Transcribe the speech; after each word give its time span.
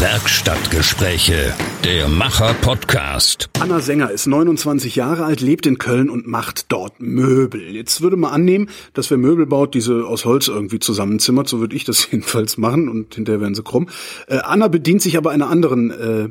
Werkstattgespräche, 0.00 1.52
der 1.82 2.08
Macher-Podcast. 2.08 3.50
Anna 3.58 3.80
Sänger 3.80 4.12
ist 4.12 4.28
29 4.28 4.94
Jahre 4.94 5.24
alt, 5.24 5.40
lebt 5.40 5.66
in 5.66 5.78
Köln 5.78 6.08
und 6.08 6.28
macht 6.28 6.70
dort 6.70 7.00
Möbel. 7.00 7.74
Jetzt 7.74 8.00
würde 8.00 8.16
man 8.16 8.32
annehmen, 8.32 8.70
dass 8.92 9.10
wer 9.10 9.18
Möbel 9.18 9.46
baut, 9.46 9.74
diese 9.74 10.06
aus 10.06 10.24
Holz 10.24 10.46
irgendwie 10.46 10.78
zusammenzimmert. 10.78 11.48
So 11.48 11.58
würde 11.58 11.74
ich 11.74 11.82
das 11.82 12.08
jedenfalls 12.12 12.58
machen 12.58 12.88
und 12.88 13.16
hinterher 13.16 13.40
werden 13.40 13.56
sie 13.56 13.64
krumm. 13.64 13.88
Äh, 14.28 14.36
Anna 14.36 14.68
bedient 14.68 15.02
sich 15.02 15.16
aber 15.16 15.32
einer 15.32 15.50
anderen 15.50 15.90
äh, 15.90 16.28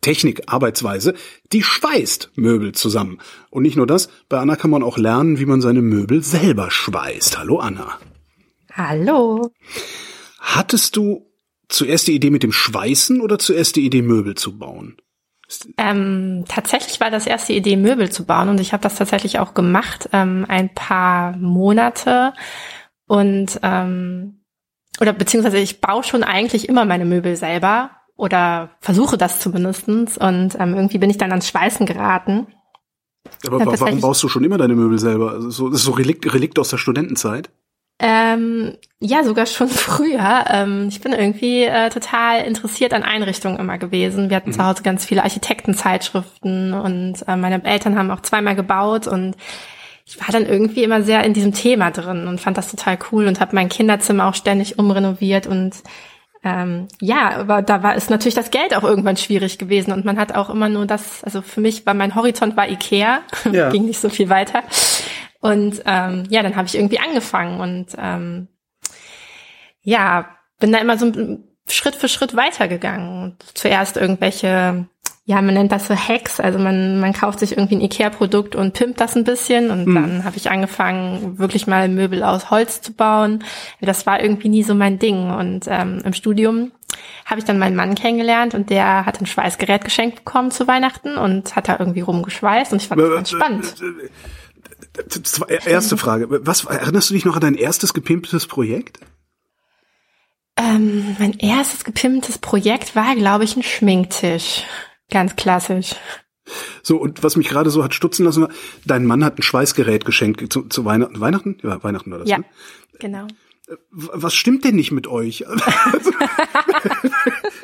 Technik, 0.00 0.44
Arbeitsweise, 0.46 1.14
die 1.52 1.64
schweißt 1.64 2.30
Möbel 2.36 2.70
zusammen. 2.70 3.18
Und 3.50 3.64
nicht 3.64 3.76
nur 3.76 3.88
das, 3.88 4.10
bei 4.28 4.38
Anna 4.38 4.54
kann 4.54 4.70
man 4.70 4.84
auch 4.84 4.96
lernen, 4.96 5.40
wie 5.40 5.46
man 5.46 5.60
seine 5.60 5.82
Möbel 5.82 6.22
selber 6.22 6.70
schweißt. 6.70 7.36
Hallo 7.36 7.58
Anna. 7.58 7.98
Hallo. 8.72 9.50
Hattest 10.38 10.96
du 10.96 11.25
zuerst 11.68 12.06
die 12.06 12.14
Idee 12.14 12.30
mit 12.30 12.42
dem 12.42 12.52
Schweißen 12.52 13.20
oder 13.20 13.38
zuerst 13.38 13.76
die 13.76 13.84
Idee, 13.84 14.02
Möbel 14.02 14.34
zu 14.34 14.58
bauen? 14.58 14.96
Ähm, 15.78 16.44
tatsächlich 16.48 16.98
war 17.00 17.10
das 17.10 17.26
erste 17.26 17.52
Idee, 17.52 17.76
Möbel 17.76 18.10
zu 18.10 18.24
bauen 18.24 18.48
und 18.48 18.60
ich 18.60 18.72
habe 18.72 18.82
das 18.82 18.96
tatsächlich 18.96 19.38
auch 19.38 19.54
gemacht, 19.54 20.08
ähm, 20.12 20.44
ein 20.48 20.74
paar 20.74 21.36
Monate 21.36 22.32
und 23.06 23.60
ähm, 23.62 24.40
oder 25.00 25.12
beziehungsweise 25.12 25.58
ich 25.58 25.80
baue 25.80 26.02
schon 26.02 26.24
eigentlich 26.24 26.68
immer 26.68 26.84
meine 26.84 27.04
Möbel 27.04 27.36
selber 27.36 27.90
oder 28.16 28.70
versuche 28.80 29.16
das 29.18 29.38
zumindestens 29.38 30.18
und 30.18 30.56
ähm, 30.58 30.74
irgendwie 30.74 30.98
bin 30.98 31.10
ich 31.10 31.18
dann 31.18 31.30
ans 31.30 31.48
Schweißen 31.48 31.86
geraten. 31.86 32.48
Aber 33.46 33.64
warum 33.64 34.00
baust 34.00 34.22
du 34.22 34.28
schon 34.28 34.44
immer 34.44 34.58
deine 34.58 34.74
Möbel 34.74 34.98
selber? 34.98 35.32
Also 35.32 35.50
so, 35.50 35.68
das 35.68 35.80
ist 35.80 35.84
so 35.84 35.92
Relikt, 35.92 36.32
Relikt 36.32 36.58
aus 36.58 36.70
der 36.70 36.78
Studentenzeit? 36.78 37.50
Ähm, 37.98 38.76
ja, 39.00 39.24
sogar 39.24 39.46
schon 39.46 39.68
früher. 39.68 40.44
Ähm, 40.50 40.88
ich 40.88 41.00
bin 41.00 41.12
irgendwie 41.12 41.64
äh, 41.64 41.90
total 41.90 42.44
interessiert 42.44 42.92
an 42.92 43.02
Einrichtungen 43.02 43.58
immer 43.58 43.78
gewesen. 43.78 44.30
Wir 44.30 44.36
hatten 44.36 44.50
mhm. 44.50 44.54
zu 44.54 44.64
Hause 44.64 44.82
ganz 44.82 45.04
viele 45.04 45.22
Architektenzeitschriften 45.22 46.74
und 46.74 47.26
äh, 47.26 47.36
meine 47.36 47.64
Eltern 47.64 47.98
haben 47.98 48.10
auch 48.10 48.20
zweimal 48.20 48.56
gebaut 48.56 49.06
und 49.06 49.36
ich 50.08 50.20
war 50.20 50.28
dann 50.30 50.46
irgendwie 50.46 50.84
immer 50.84 51.02
sehr 51.02 51.24
in 51.24 51.32
diesem 51.32 51.52
Thema 51.52 51.90
drin 51.90 52.28
und 52.28 52.40
fand 52.40 52.56
das 52.56 52.70
total 52.70 52.96
cool 53.10 53.26
und 53.26 53.40
habe 53.40 53.56
mein 53.56 53.68
Kinderzimmer 53.68 54.28
auch 54.28 54.34
ständig 54.34 54.78
umrenoviert 54.78 55.48
und 55.48 55.74
ähm, 56.44 56.86
ja, 57.00 57.30
aber 57.30 57.60
da 57.60 57.82
war 57.82 57.96
es 57.96 58.08
natürlich 58.08 58.36
das 58.36 58.52
Geld 58.52 58.76
auch 58.76 58.84
irgendwann 58.84 59.16
schwierig 59.16 59.58
gewesen 59.58 59.90
und 59.92 60.04
man 60.04 60.16
hat 60.16 60.32
auch 60.36 60.48
immer 60.48 60.68
nur 60.68 60.86
das, 60.86 61.24
also 61.24 61.42
für 61.42 61.60
mich 61.60 61.84
war 61.86 61.94
mein 61.94 62.14
Horizont 62.14 62.56
war 62.56 62.68
Ikea, 62.68 63.20
ja. 63.52 63.70
ging 63.70 63.86
nicht 63.86 63.98
so 64.00 64.08
viel 64.08 64.28
weiter. 64.28 64.62
Und 65.46 65.82
ähm, 65.86 66.24
ja, 66.28 66.42
dann 66.42 66.56
habe 66.56 66.66
ich 66.68 66.74
irgendwie 66.74 66.98
angefangen 66.98 67.60
und 67.60 67.86
ähm, 67.98 68.48
ja, 69.82 70.28
bin 70.58 70.72
da 70.72 70.78
immer 70.78 70.98
so 70.98 71.12
Schritt 71.68 71.96
für 71.96 72.08
Schritt 72.08 72.36
weitergegangen. 72.36 73.36
Zuerst 73.54 73.96
irgendwelche, 73.96 74.86
ja, 75.24 75.42
man 75.42 75.54
nennt 75.54 75.72
das 75.72 75.86
so 75.86 75.94
Hacks, 75.94 76.40
also 76.40 76.58
man, 76.58 77.00
man 77.00 77.12
kauft 77.12 77.40
sich 77.40 77.52
irgendwie 77.52 77.76
ein 77.76 77.80
Ikea-Produkt 77.80 78.54
und 78.54 78.72
pimpt 78.74 79.00
das 79.00 79.16
ein 79.16 79.24
bisschen 79.24 79.70
und 79.70 79.86
mhm. 79.86 79.94
dann 79.94 80.24
habe 80.24 80.36
ich 80.36 80.50
angefangen, 80.50 81.38
wirklich 81.38 81.66
mal 81.66 81.88
Möbel 81.88 82.22
aus 82.22 82.50
Holz 82.50 82.80
zu 82.80 82.92
bauen. 82.92 83.44
Das 83.80 84.06
war 84.06 84.20
irgendwie 84.20 84.48
nie 84.48 84.62
so 84.62 84.74
mein 84.74 84.98
Ding. 84.98 85.30
Und 85.30 85.66
ähm, 85.68 86.00
im 86.04 86.12
Studium 86.12 86.72
habe 87.24 87.40
ich 87.40 87.44
dann 87.44 87.58
meinen 87.58 87.76
Mann 87.76 87.94
kennengelernt 87.94 88.54
und 88.54 88.70
der 88.70 89.06
hat 89.06 89.20
ein 89.20 89.26
Schweißgerät 89.26 89.84
geschenkt 89.84 90.24
bekommen 90.24 90.50
zu 90.50 90.66
Weihnachten 90.66 91.16
und 91.16 91.56
hat 91.56 91.68
da 91.68 91.76
irgendwie 91.78 92.00
rumgeschweißt 92.00 92.72
und 92.72 92.82
ich 92.82 92.88
fand 92.88 93.00
das 93.00 93.14
ganz 93.14 93.30
spannend. 93.30 93.74
Erste 95.64 95.96
Frage. 95.96 96.28
Was 96.46 96.64
erinnerst 96.64 97.10
du 97.10 97.14
dich 97.14 97.24
noch 97.24 97.36
an 97.36 97.42
dein 97.42 97.54
erstes 97.54 97.94
gepimptes 97.94 98.46
Projekt? 98.46 99.00
Ähm, 100.56 101.16
mein 101.18 101.34
erstes 101.34 101.84
gepimptes 101.84 102.38
Projekt 102.38 102.96
war, 102.96 103.14
glaube 103.14 103.44
ich, 103.44 103.56
ein 103.56 103.62
Schminktisch. 103.62 104.64
Ganz 105.10 105.36
klassisch. 105.36 105.94
So, 106.82 106.96
und 106.96 107.22
was 107.22 107.36
mich 107.36 107.48
gerade 107.48 107.70
so 107.70 107.84
hat 107.84 107.94
stutzen 107.94 108.24
lassen, 108.24 108.42
war, 108.42 108.50
dein 108.84 109.04
Mann 109.04 109.24
hat 109.24 109.38
ein 109.38 109.42
Schweißgerät 109.42 110.04
geschenkt 110.04 110.52
zu, 110.52 110.62
zu 110.62 110.84
Weihnachten. 110.84 111.20
Weihnachten? 111.20 111.58
Ja, 111.62 111.82
Weihnachten 111.82 112.10
war 112.10 112.18
das. 112.20 112.28
Ja, 112.28 112.38
ne? 112.38 112.44
genau. 112.98 113.26
Äh, 113.68 113.74
was 113.90 114.34
stimmt 114.34 114.64
denn 114.64 114.76
nicht 114.76 114.92
mit 114.92 115.06
euch? 115.06 115.44
Also, 115.92 116.10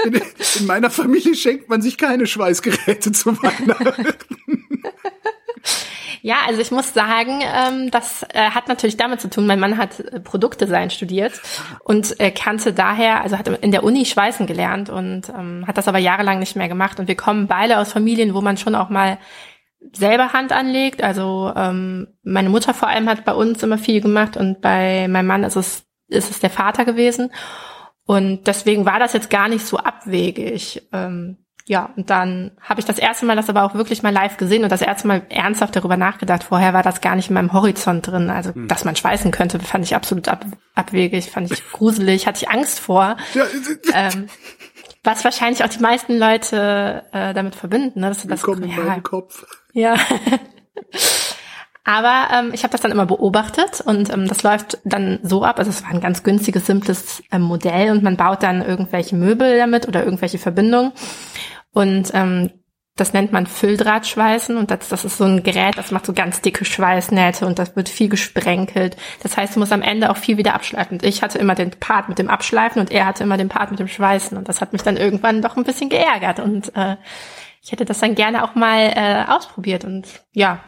in 0.58 0.66
meiner 0.66 0.90
Familie 0.90 1.34
schenkt 1.34 1.68
man 1.68 1.80
sich 1.80 1.96
keine 1.96 2.26
Schweißgeräte 2.26 3.12
zu 3.12 3.36
Weihnachten. 3.40 4.61
Ja, 6.24 6.36
also 6.46 6.60
ich 6.60 6.70
muss 6.70 6.94
sagen, 6.94 7.40
ähm, 7.42 7.90
das 7.90 8.24
äh, 8.32 8.50
hat 8.50 8.68
natürlich 8.68 8.96
damit 8.96 9.20
zu 9.20 9.28
tun, 9.28 9.44
mein 9.44 9.58
Mann 9.58 9.76
hat 9.76 9.98
äh, 9.98 10.20
Produktdesign 10.20 10.90
studiert 10.90 11.32
und 11.82 12.20
äh, 12.20 12.30
kannte 12.30 12.72
daher, 12.72 13.22
also 13.22 13.38
hat 13.38 13.48
in 13.48 13.72
der 13.72 13.82
Uni 13.82 14.04
Schweißen 14.04 14.46
gelernt 14.46 14.88
und 14.88 15.28
ähm, 15.30 15.64
hat 15.66 15.78
das 15.78 15.88
aber 15.88 15.98
jahrelang 15.98 16.38
nicht 16.38 16.54
mehr 16.54 16.68
gemacht. 16.68 17.00
Und 17.00 17.08
wir 17.08 17.16
kommen 17.16 17.48
beide 17.48 17.78
aus 17.78 17.92
Familien, 17.92 18.34
wo 18.34 18.40
man 18.40 18.56
schon 18.56 18.76
auch 18.76 18.88
mal 18.88 19.18
selber 19.92 20.32
Hand 20.32 20.52
anlegt. 20.52 21.02
Also 21.02 21.52
ähm, 21.56 22.06
meine 22.22 22.50
Mutter 22.50 22.72
vor 22.72 22.88
allem 22.88 23.08
hat 23.08 23.24
bei 23.24 23.34
uns 23.34 23.60
immer 23.64 23.78
viel 23.78 24.00
gemacht 24.00 24.36
und 24.36 24.60
bei 24.60 25.08
meinem 25.08 25.26
Mann 25.26 25.42
ist 25.42 25.56
es, 25.56 25.84
ist 26.06 26.30
es 26.30 26.38
der 26.38 26.50
Vater 26.50 26.84
gewesen. 26.84 27.32
Und 28.04 28.46
deswegen 28.46 28.86
war 28.86 29.00
das 29.00 29.12
jetzt 29.12 29.30
gar 29.30 29.48
nicht 29.48 29.66
so 29.66 29.78
abwegig. 29.78 30.82
Ähm, 30.92 31.38
ja, 31.66 31.90
und 31.96 32.10
dann 32.10 32.50
habe 32.60 32.80
ich 32.80 32.86
das 32.86 32.98
erste 32.98 33.24
Mal 33.24 33.36
das 33.36 33.48
aber 33.48 33.62
auch 33.62 33.74
wirklich 33.74 34.02
mal 34.02 34.12
live 34.12 34.36
gesehen 34.36 34.64
und 34.64 34.72
das 34.72 34.82
erste 34.82 35.06
Mal 35.06 35.22
ernsthaft 35.28 35.76
darüber 35.76 35.96
nachgedacht. 35.96 36.44
Vorher 36.44 36.74
war 36.74 36.82
das 36.82 37.00
gar 37.00 37.14
nicht 37.14 37.28
in 37.28 37.34
meinem 37.34 37.52
Horizont 37.52 38.06
drin. 38.06 38.30
Also, 38.30 38.54
hm. 38.54 38.66
dass 38.66 38.84
man 38.84 38.96
schweißen 38.96 39.30
könnte, 39.30 39.60
fand 39.60 39.84
ich 39.84 39.94
absolut 39.94 40.28
ab, 40.28 40.44
abwegig, 40.74 41.30
fand 41.30 41.52
ich 41.52 41.62
gruselig, 41.70 42.26
hatte 42.26 42.44
ich 42.44 42.50
Angst 42.50 42.80
vor. 42.80 43.16
Ja. 43.34 43.44
Ähm, 43.94 44.28
was 45.04 45.24
wahrscheinlich 45.24 45.64
auch 45.64 45.68
die 45.68 45.80
meisten 45.80 46.18
Leute 46.18 47.04
äh, 47.12 47.34
damit 47.34 47.54
verbinden. 47.54 48.00
Ne? 48.00 48.08
Dass 48.08 48.26
das, 48.26 48.42
kommt 48.42 48.64
ja, 48.66 48.94
in 48.94 49.02
Kopf. 49.02 49.44
Ja. 49.72 49.96
Aber 51.84 52.28
ähm, 52.32 52.50
ich 52.54 52.62
habe 52.62 52.70
das 52.70 52.80
dann 52.80 52.92
immer 52.92 53.06
beobachtet 53.06 53.80
und 53.80 54.12
ähm, 54.12 54.28
das 54.28 54.42
läuft 54.44 54.78
dann 54.84 55.18
so 55.22 55.42
ab. 55.42 55.58
Also 55.58 55.70
es 55.70 55.82
war 55.82 55.90
ein 55.90 56.00
ganz 56.00 56.22
günstiges, 56.22 56.66
simples 56.66 57.22
ähm, 57.32 57.42
Modell 57.42 57.90
und 57.90 58.04
man 58.04 58.16
baut 58.16 58.42
dann 58.44 58.62
irgendwelche 58.62 59.16
Möbel 59.16 59.58
damit 59.58 59.88
oder 59.88 60.04
irgendwelche 60.04 60.38
Verbindungen. 60.38 60.92
Und 61.72 62.10
ähm, 62.14 62.50
das 62.94 63.14
nennt 63.14 63.32
man 63.32 63.46
Fülldrahtschweißen 63.46 64.56
und 64.56 64.70
das, 64.70 64.90
das 64.90 65.04
ist 65.04 65.16
so 65.16 65.24
ein 65.24 65.42
Gerät, 65.42 65.78
das 65.78 65.90
macht 65.92 66.04
so 66.04 66.12
ganz 66.12 66.42
dicke 66.42 66.66
Schweißnähte 66.66 67.46
und 67.46 67.58
das 67.58 67.74
wird 67.74 67.88
viel 67.88 68.10
gesprenkelt. 68.10 68.96
Das 69.22 69.36
heißt, 69.36 69.56
du 69.56 69.60
musst 69.60 69.72
am 69.72 69.80
Ende 69.80 70.10
auch 70.10 70.18
viel 70.18 70.36
wieder 70.36 70.54
abschleifen. 70.54 70.98
Und 70.98 71.04
ich 71.04 71.22
hatte 71.22 71.38
immer 71.38 71.54
den 71.54 71.70
Part 71.70 72.10
mit 72.10 72.18
dem 72.18 72.28
Abschleifen 72.28 72.80
und 72.80 72.92
er 72.92 73.06
hatte 73.06 73.24
immer 73.24 73.38
den 73.38 73.48
Part 73.48 73.70
mit 73.70 73.80
dem 73.80 73.88
Schweißen 73.88 74.36
und 74.36 74.48
das 74.48 74.60
hat 74.60 74.72
mich 74.72 74.82
dann 74.82 74.98
irgendwann 74.98 75.40
doch 75.40 75.56
ein 75.56 75.64
bisschen 75.64 75.88
geärgert 75.88 76.38
und 76.38 76.76
äh, 76.76 76.96
ich 77.64 77.72
hätte 77.72 77.84
das 77.84 78.00
dann 78.00 78.14
gerne 78.14 78.44
auch 78.44 78.54
mal 78.56 78.92
äh, 78.94 79.24
ausprobiert 79.30 79.84
und 79.84 80.06
ja, 80.32 80.60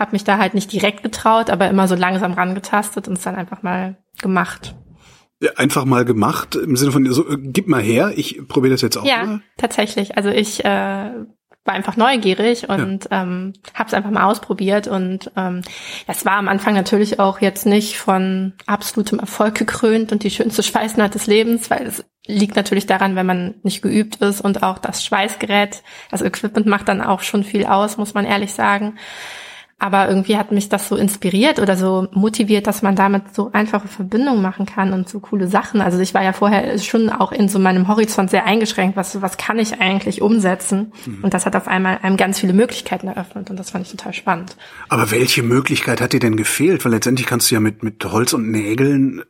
habe 0.00 0.12
mich 0.12 0.24
da 0.24 0.38
halt 0.38 0.54
nicht 0.54 0.72
direkt 0.72 1.04
getraut, 1.04 1.50
aber 1.50 1.68
immer 1.68 1.86
so 1.86 1.94
langsam 1.94 2.32
rangetastet 2.32 3.06
und 3.06 3.18
es 3.18 3.22
dann 3.22 3.36
einfach 3.36 3.62
mal 3.62 3.96
gemacht 4.20 4.74
einfach 5.56 5.86
mal 5.86 6.04
gemacht 6.04 6.54
im 6.54 6.76
Sinne 6.76 6.92
von 6.92 7.10
so 7.10 7.24
gib 7.38 7.66
mal 7.66 7.80
her, 7.80 8.12
ich 8.14 8.46
probiere 8.46 8.74
das 8.74 8.82
jetzt 8.82 8.98
auch 8.98 9.06
ja, 9.06 9.24
mal. 9.24 9.40
tatsächlich. 9.56 10.18
Also 10.18 10.28
ich 10.28 10.62
äh, 10.66 11.10
war 11.64 11.74
einfach 11.74 11.96
neugierig 11.96 12.68
und 12.68 13.08
ja. 13.10 13.22
ähm, 13.22 13.52
habe 13.74 13.88
es 13.88 13.94
einfach 13.94 14.10
mal 14.10 14.24
ausprobiert 14.24 14.88
und 14.88 15.30
ähm, 15.36 15.62
es 16.06 16.24
war 16.24 16.34
am 16.34 16.48
Anfang 16.48 16.74
natürlich 16.74 17.20
auch 17.20 17.40
jetzt 17.40 17.66
nicht 17.66 17.96
von 17.96 18.54
absolutem 18.66 19.18
Erfolg 19.18 19.54
gekrönt 19.54 20.10
und 20.12 20.24
die 20.24 20.30
schönste 20.30 20.62
Schweißnaht 20.62 21.14
des 21.14 21.26
Lebens, 21.26 21.70
weil 21.70 21.86
es 21.86 22.04
liegt 22.26 22.56
natürlich 22.56 22.86
daran, 22.86 23.14
wenn 23.14 23.26
man 23.26 23.54
nicht 23.62 23.82
geübt 23.82 24.16
ist 24.16 24.40
und 24.40 24.62
auch 24.62 24.78
das 24.78 25.04
Schweißgerät, 25.04 25.82
das 26.10 26.22
Equipment 26.22 26.66
macht 26.66 26.88
dann 26.88 27.02
auch 27.02 27.20
schon 27.20 27.44
viel 27.44 27.66
aus, 27.66 27.96
muss 27.96 28.14
man 28.14 28.24
ehrlich 28.24 28.52
sagen. 28.52 28.98
Aber 29.80 30.08
irgendwie 30.08 30.36
hat 30.36 30.52
mich 30.52 30.68
das 30.68 30.88
so 30.88 30.96
inspiriert 30.96 31.58
oder 31.58 31.74
so 31.74 32.06
motiviert, 32.12 32.66
dass 32.66 32.82
man 32.82 32.96
damit 32.96 33.34
so 33.34 33.50
einfache 33.52 33.88
Verbindungen 33.88 34.42
machen 34.42 34.66
kann 34.66 34.92
und 34.92 35.08
so 35.08 35.20
coole 35.20 35.48
Sachen. 35.48 35.80
Also 35.80 35.98
ich 36.00 36.12
war 36.12 36.22
ja 36.22 36.34
vorher 36.34 36.78
schon 36.78 37.08
auch 37.08 37.32
in 37.32 37.48
so 37.48 37.58
meinem 37.58 37.88
Horizont 37.88 38.28
sehr 38.28 38.44
eingeschränkt, 38.44 38.98
was, 38.98 39.22
was 39.22 39.38
kann 39.38 39.58
ich 39.58 39.80
eigentlich 39.80 40.20
umsetzen? 40.20 40.92
Mhm. 41.06 41.24
Und 41.24 41.32
das 41.32 41.46
hat 41.46 41.56
auf 41.56 41.66
einmal 41.66 41.98
einem 42.02 42.18
ganz 42.18 42.38
viele 42.38 42.52
Möglichkeiten 42.52 43.08
eröffnet 43.08 43.48
und 43.48 43.58
das 43.58 43.70
fand 43.70 43.86
ich 43.86 43.90
total 43.90 44.12
spannend. 44.12 44.54
Aber 44.90 45.10
welche 45.10 45.42
Möglichkeit 45.42 46.02
hat 46.02 46.12
dir 46.12 46.20
denn 46.20 46.36
gefehlt? 46.36 46.84
Weil 46.84 46.92
letztendlich 46.92 47.26
kannst 47.26 47.50
du 47.50 47.54
ja 47.54 47.60
mit, 47.60 47.82
mit 47.82 48.04
Holz 48.04 48.34
und 48.34 48.50
Nägeln 48.50 49.22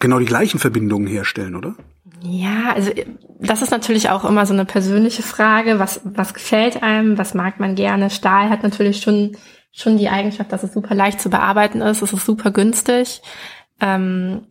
genau 0.00 0.18
die 0.18 0.24
gleichen 0.24 0.58
Verbindungen 0.58 1.06
herstellen, 1.06 1.54
oder? 1.54 1.74
Ja, 2.22 2.72
also 2.74 2.90
das 3.40 3.60
ist 3.60 3.70
natürlich 3.70 4.08
auch 4.08 4.24
immer 4.24 4.46
so 4.46 4.54
eine 4.54 4.64
persönliche 4.64 5.22
Frage. 5.22 5.78
Was, 5.78 6.00
was 6.04 6.32
gefällt 6.32 6.82
einem? 6.82 7.18
Was 7.18 7.34
mag 7.34 7.60
man 7.60 7.74
gerne? 7.74 8.08
Stahl 8.08 8.48
hat 8.48 8.62
natürlich 8.62 9.02
schon 9.02 9.36
schon 9.72 9.96
die 9.96 10.08
Eigenschaft, 10.08 10.52
dass 10.52 10.62
es 10.62 10.74
super 10.74 10.94
leicht 10.94 11.20
zu 11.20 11.30
bearbeiten 11.30 11.80
ist. 11.80 12.02
Es 12.02 12.12
ist 12.12 12.26
super 12.26 12.50
günstig. 12.50 13.22
Ähm, 13.80 14.46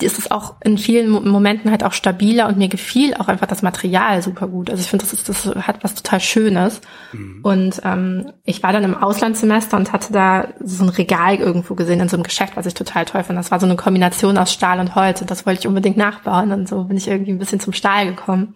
ist 0.00 0.18
es 0.18 0.30
auch 0.30 0.56
in 0.64 0.78
vielen 0.78 1.08
Momenten 1.08 1.70
halt 1.70 1.84
auch 1.84 1.92
stabiler 1.92 2.48
und 2.48 2.58
mir 2.58 2.68
gefiel 2.68 3.14
auch 3.14 3.28
einfach 3.28 3.46
das 3.46 3.62
Material 3.62 4.22
super 4.22 4.48
gut. 4.48 4.68
Also 4.68 4.80
ich 4.80 4.88
finde, 4.88 5.04
das 5.04 5.12
ist, 5.12 5.28
das 5.28 5.46
hat 5.46 5.84
was 5.84 5.94
total 5.94 6.20
Schönes. 6.20 6.80
Mhm. 7.12 7.40
Und 7.42 7.80
ähm, 7.84 8.32
ich 8.42 8.62
war 8.62 8.72
dann 8.72 8.84
im 8.84 8.96
Auslandssemester 8.96 9.76
und 9.76 9.92
hatte 9.92 10.12
da 10.12 10.48
so 10.60 10.84
ein 10.84 10.88
Regal 10.88 11.36
irgendwo 11.36 11.74
gesehen 11.74 12.00
in 12.00 12.08
so 12.08 12.16
einem 12.16 12.24
Geschäft, 12.24 12.56
was 12.56 12.66
ich 12.66 12.74
total 12.74 13.04
toll 13.04 13.22
fand. 13.22 13.38
Das 13.38 13.50
war 13.50 13.60
so 13.60 13.66
eine 13.66 13.76
Kombination 13.76 14.38
aus 14.38 14.52
Stahl 14.52 14.80
und 14.80 14.94
Holz 14.94 15.20
und 15.20 15.30
das 15.30 15.46
wollte 15.46 15.60
ich 15.60 15.68
unbedingt 15.68 15.96
nachbauen 15.96 16.52
und 16.52 16.68
so 16.68 16.84
bin 16.84 16.96
ich 16.96 17.08
irgendwie 17.08 17.32
ein 17.32 17.38
bisschen 17.38 17.60
zum 17.60 17.72
Stahl 17.72 18.06
gekommen. 18.06 18.54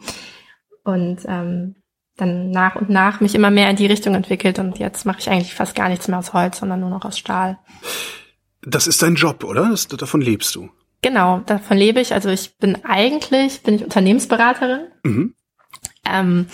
Und 0.85 1.19
ähm, 1.27 1.77
dann 2.17 2.51
nach 2.51 2.77
und 2.77 2.89
nach 2.89 3.21
mich 3.21 3.35
immer 3.35 3.51
mehr 3.51 3.71
in 3.71 3.77
die 3.77 3.87
Richtung 3.87 4.15
entwickelt 4.15 4.59
und 4.59 4.79
jetzt 4.79 5.05
mache 5.05 5.19
ich 5.21 5.31
eigentlich 5.31 5.55
fast 5.55 5.75
gar 5.75 5.89
nichts 5.89 6.09
mehr 6.09 6.19
aus 6.19 6.33
Holz, 6.33 6.59
sondern 6.59 6.81
nur 6.81 6.91
noch 6.91 7.05
aus 7.05 7.19
Stahl. 7.19 7.59
Das 8.63 8.87
ist 8.87 9.03
dein 9.03 9.15
Job, 9.15 9.45
oder? 9.45 9.71
Das, 9.71 9.87
davon 9.87 10.21
lebst 10.21 10.55
du. 10.55 10.71
Genau, 11.03 11.41
davon 11.41 11.77
lebe 11.77 12.01
ich. 12.01 12.15
Also 12.15 12.31
ich 12.31 12.57
bin 12.59 12.85
eigentlich, 12.85 13.63
bin 13.63 13.75
ich 13.75 13.85
Unternehmensberaterin 13.85 14.89
mhm. 15.05 15.35
ähm, 16.05 16.47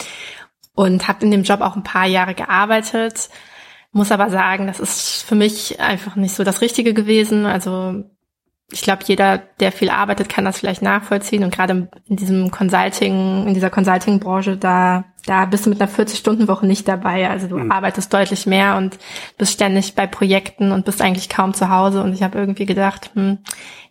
und 0.74 1.08
habe 1.08 1.24
in 1.24 1.30
dem 1.30 1.44
Job 1.44 1.60
auch 1.60 1.76
ein 1.76 1.84
paar 1.84 2.06
Jahre 2.06 2.34
gearbeitet. 2.34 3.30
Muss 3.92 4.10
aber 4.10 4.30
sagen, 4.30 4.66
das 4.66 4.80
ist 4.80 5.22
für 5.22 5.34
mich 5.34 5.80
einfach 5.80 6.16
nicht 6.16 6.34
so 6.34 6.44
das 6.44 6.60
Richtige 6.60 6.92
gewesen. 6.92 7.46
Also 7.46 8.04
ich 8.72 8.82
glaube, 8.82 9.04
jeder, 9.06 9.38
der 9.38 9.70
viel 9.70 9.90
arbeitet, 9.90 10.28
kann 10.28 10.44
das 10.44 10.58
vielleicht 10.58 10.82
nachvollziehen. 10.82 11.44
Und 11.44 11.54
gerade 11.54 11.88
in 12.06 12.16
diesem 12.16 12.50
Consulting, 12.50 13.46
in 13.46 13.54
dieser 13.54 13.70
Consulting-Branche, 13.70 14.56
da, 14.56 15.04
da 15.26 15.44
bist 15.44 15.66
du 15.66 15.70
mit 15.70 15.80
einer 15.80 15.90
40-Stunden-Woche 15.90 16.66
nicht 16.66 16.88
dabei. 16.88 17.30
Also 17.30 17.46
du 17.46 17.58
mhm. 17.58 17.70
arbeitest 17.70 18.12
deutlich 18.12 18.46
mehr 18.46 18.76
und 18.76 18.98
bist 19.38 19.52
ständig 19.52 19.94
bei 19.94 20.06
Projekten 20.06 20.72
und 20.72 20.84
bist 20.84 21.00
eigentlich 21.00 21.28
kaum 21.28 21.54
zu 21.54 21.68
Hause. 21.68 22.02
Und 22.02 22.12
ich 22.12 22.22
habe 22.22 22.38
irgendwie 22.38 22.66
gedacht, 22.66 23.10
hm, 23.14 23.38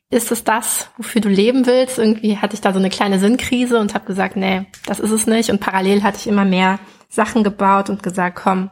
ist 0.10 0.31
es 0.31 0.44
das, 0.44 0.89
wofür 0.98 1.22
du 1.22 1.30
leben 1.30 1.66
willst? 1.66 1.98
Irgendwie 1.98 2.38
hatte 2.38 2.54
ich 2.54 2.62
da 2.62 2.74
so 2.74 2.80
eine 2.80 2.89
kleine 2.89 3.18
Sinnkrise 3.18 3.80
und 3.80 3.94
habe 3.94 4.06
gesagt, 4.06 4.36
nee, 4.36 4.66
das 4.86 5.00
ist 5.00 5.12
es 5.12 5.25
nicht. 5.25 5.50
Und 5.50 5.62
parallel 5.62 6.04
hatte 6.04 6.18
ich 6.19 6.28
immer 6.28 6.44
mehr 6.44 6.80
Sachen 7.07 7.44
gebaut 7.44 7.89
und 7.89 8.04
gesagt, 8.04 8.36
komm, 8.44 8.69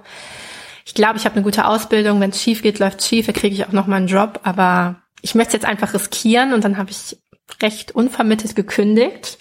ich 0.85 0.93
glaube, 0.93 1.17
ich 1.17 1.25
habe 1.25 1.35
eine 1.35 1.43
gute 1.43 1.65
Ausbildung. 1.65 2.19
Wenn 2.19 2.31
es 2.31 2.41
schief 2.41 2.61
geht, 2.61 2.79
läuft 2.79 3.03
schief. 3.03 3.27
Da 3.27 3.31
kriege 3.31 3.55
ich 3.55 3.65
auch 3.65 3.71
noch 3.71 3.87
mal 3.87 3.97
einen 3.97 4.07
Job. 4.07 4.41
Aber 4.43 4.97
ich 5.21 5.33
möchte 5.33 5.53
jetzt 5.53 5.65
einfach 5.65 5.93
riskieren 5.93 6.53
und 6.53 6.65
dann 6.65 6.77
habe 6.77 6.91
ich 6.91 7.17
recht 7.61 7.91
unvermittelt 7.91 8.55
gekündigt 8.55 9.37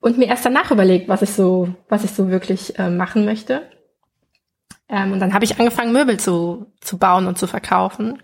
und 0.00 0.18
mir 0.18 0.26
erst 0.26 0.44
danach 0.44 0.70
überlegt, 0.70 1.08
was 1.08 1.22
ich 1.22 1.30
so, 1.30 1.68
was 1.88 2.04
ich 2.04 2.12
so 2.12 2.28
wirklich 2.30 2.78
äh, 2.78 2.90
machen 2.90 3.24
möchte. 3.24 3.62
Ähm, 4.88 5.12
und 5.12 5.20
dann 5.20 5.34
habe 5.34 5.44
ich 5.44 5.58
angefangen, 5.58 5.92
Möbel 5.92 6.18
zu, 6.18 6.66
zu 6.80 6.98
bauen 6.98 7.26
und 7.26 7.38
zu 7.38 7.46
verkaufen. 7.46 8.22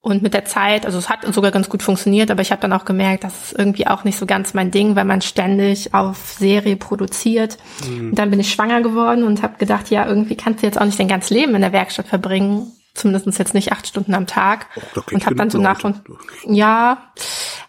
Und 0.00 0.22
mit 0.22 0.34
der 0.34 0.44
Zeit, 0.44 0.86
also 0.86 0.98
es 0.98 1.08
hat 1.08 1.24
sogar 1.34 1.50
ganz 1.50 1.68
gut 1.68 1.82
funktioniert, 1.82 2.30
aber 2.30 2.40
ich 2.40 2.52
habe 2.52 2.60
dann 2.60 2.72
auch 2.72 2.84
gemerkt, 2.84 3.24
das 3.24 3.50
ist 3.50 3.58
irgendwie 3.58 3.88
auch 3.88 4.04
nicht 4.04 4.16
so 4.16 4.24
ganz 4.24 4.54
mein 4.54 4.70
Ding, 4.70 4.94
weil 4.94 5.04
man 5.04 5.20
ständig 5.20 5.94
auf 5.94 6.36
Serie 6.38 6.76
produziert. 6.76 7.56
Mhm. 7.84 8.10
Und 8.10 8.14
dann 8.14 8.30
bin 8.30 8.38
ich 8.38 8.52
schwanger 8.52 8.82
geworden 8.82 9.24
und 9.24 9.42
habe 9.42 9.58
gedacht, 9.58 9.90
ja, 9.90 10.06
irgendwie 10.06 10.36
kannst 10.36 10.62
du 10.62 10.66
jetzt 10.66 10.80
auch 10.80 10.84
nicht 10.84 11.00
dein 11.00 11.08
ganzes 11.08 11.30
Leben 11.30 11.56
in 11.56 11.62
der 11.62 11.72
Werkstatt 11.72 12.06
verbringen 12.06 12.72
zumindest 12.96 13.38
jetzt 13.38 13.54
nicht 13.54 13.72
acht 13.72 13.86
Stunden 13.86 14.14
am 14.14 14.26
Tag. 14.26 14.66
Oh, 14.96 15.02
und 15.12 15.26
habe 15.26 15.36
dann 15.36 15.50
so 15.50 15.58
nach 15.58 15.84
und 15.84 16.00
ja, 16.46 17.12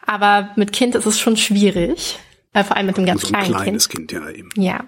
aber 0.05 0.49
mit 0.55 0.73
Kind 0.73 0.95
ist 0.95 1.05
es 1.05 1.19
schon 1.19 1.37
schwierig, 1.37 2.19
äh, 2.57 2.63
vor 2.63 2.77
allem 2.77 2.87
mit 2.87 2.97
einem 2.97 3.07
ganz 3.07 3.21
so 3.21 3.27
ein 3.27 3.33
kleinen 3.33 3.55
kleines 3.55 3.89
Kind. 3.89 4.09
kind. 4.09 4.23
ja 4.23 4.29
eben. 4.29 4.49
Ja. 4.55 4.85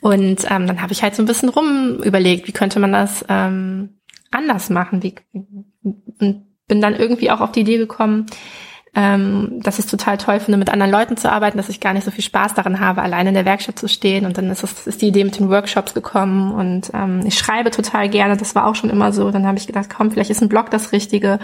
Und 0.00 0.44
ähm, 0.50 0.66
dann 0.66 0.82
habe 0.82 0.92
ich 0.92 1.02
halt 1.02 1.14
so 1.14 1.22
ein 1.22 1.26
bisschen 1.26 1.48
rum 1.48 2.00
überlegt, 2.02 2.46
wie 2.46 2.52
könnte 2.52 2.78
man 2.78 2.92
das 2.92 3.24
ähm, 3.28 4.00
anders 4.30 4.68
machen? 4.70 5.02
Wie, 5.02 5.14
und 5.32 6.46
bin 6.66 6.80
dann 6.80 6.94
irgendwie 6.94 7.30
auch 7.30 7.40
auf 7.40 7.52
die 7.52 7.60
Idee 7.60 7.78
gekommen, 7.78 8.26
ähm, 8.94 9.60
dass 9.62 9.78
ich 9.78 9.86
es 9.86 9.90
total 9.90 10.18
toll 10.18 10.38
finde, 10.40 10.56
mit 10.56 10.70
anderen 10.70 10.92
Leuten 10.92 11.16
zu 11.16 11.30
arbeiten, 11.30 11.56
dass 11.56 11.68
ich 11.68 11.80
gar 11.80 11.94
nicht 11.94 12.04
so 12.04 12.10
viel 12.10 12.22
Spaß 12.22 12.54
daran 12.54 12.78
habe, 12.78 13.02
alleine 13.02 13.30
in 13.30 13.34
der 13.34 13.44
Werkstatt 13.44 13.78
zu 13.78 13.88
stehen. 13.88 14.24
Und 14.24 14.38
dann 14.38 14.50
ist, 14.50 14.62
es, 14.62 14.86
ist 14.86 15.02
die 15.02 15.08
Idee 15.08 15.24
mit 15.24 15.38
den 15.38 15.50
Workshops 15.50 15.94
gekommen 15.94 16.52
und 16.52 16.90
ähm, 16.94 17.22
ich 17.26 17.36
schreibe 17.36 17.70
total 17.70 18.08
gerne, 18.08 18.36
das 18.36 18.54
war 18.54 18.66
auch 18.66 18.76
schon 18.76 18.90
immer 18.90 19.12
so. 19.12 19.30
Dann 19.30 19.46
habe 19.46 19.58
ich 19.58 19.66
gedacht, 19.66 19.88
komm, 19.94 20.10
vielleicht 20.10 20.30
ist 20.30 20.42
ein 20.42 20.48
Blog 20.48 20.70
das 20.70 20.92
Richtige. 20.92 21.38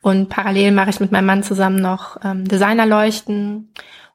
Und 0.00 0.28
parallel 0.28 0.72
mache 0.72 0.90
ich 0.90 1.00
mit 1.00 1.12
meinem 1.12 1.26
Mann 1.26 1.42
zusammen 1.42 1.80
noch 1.80 2.18
ähm, 2.22 2.46
Designerleuchten. 2.46 3.72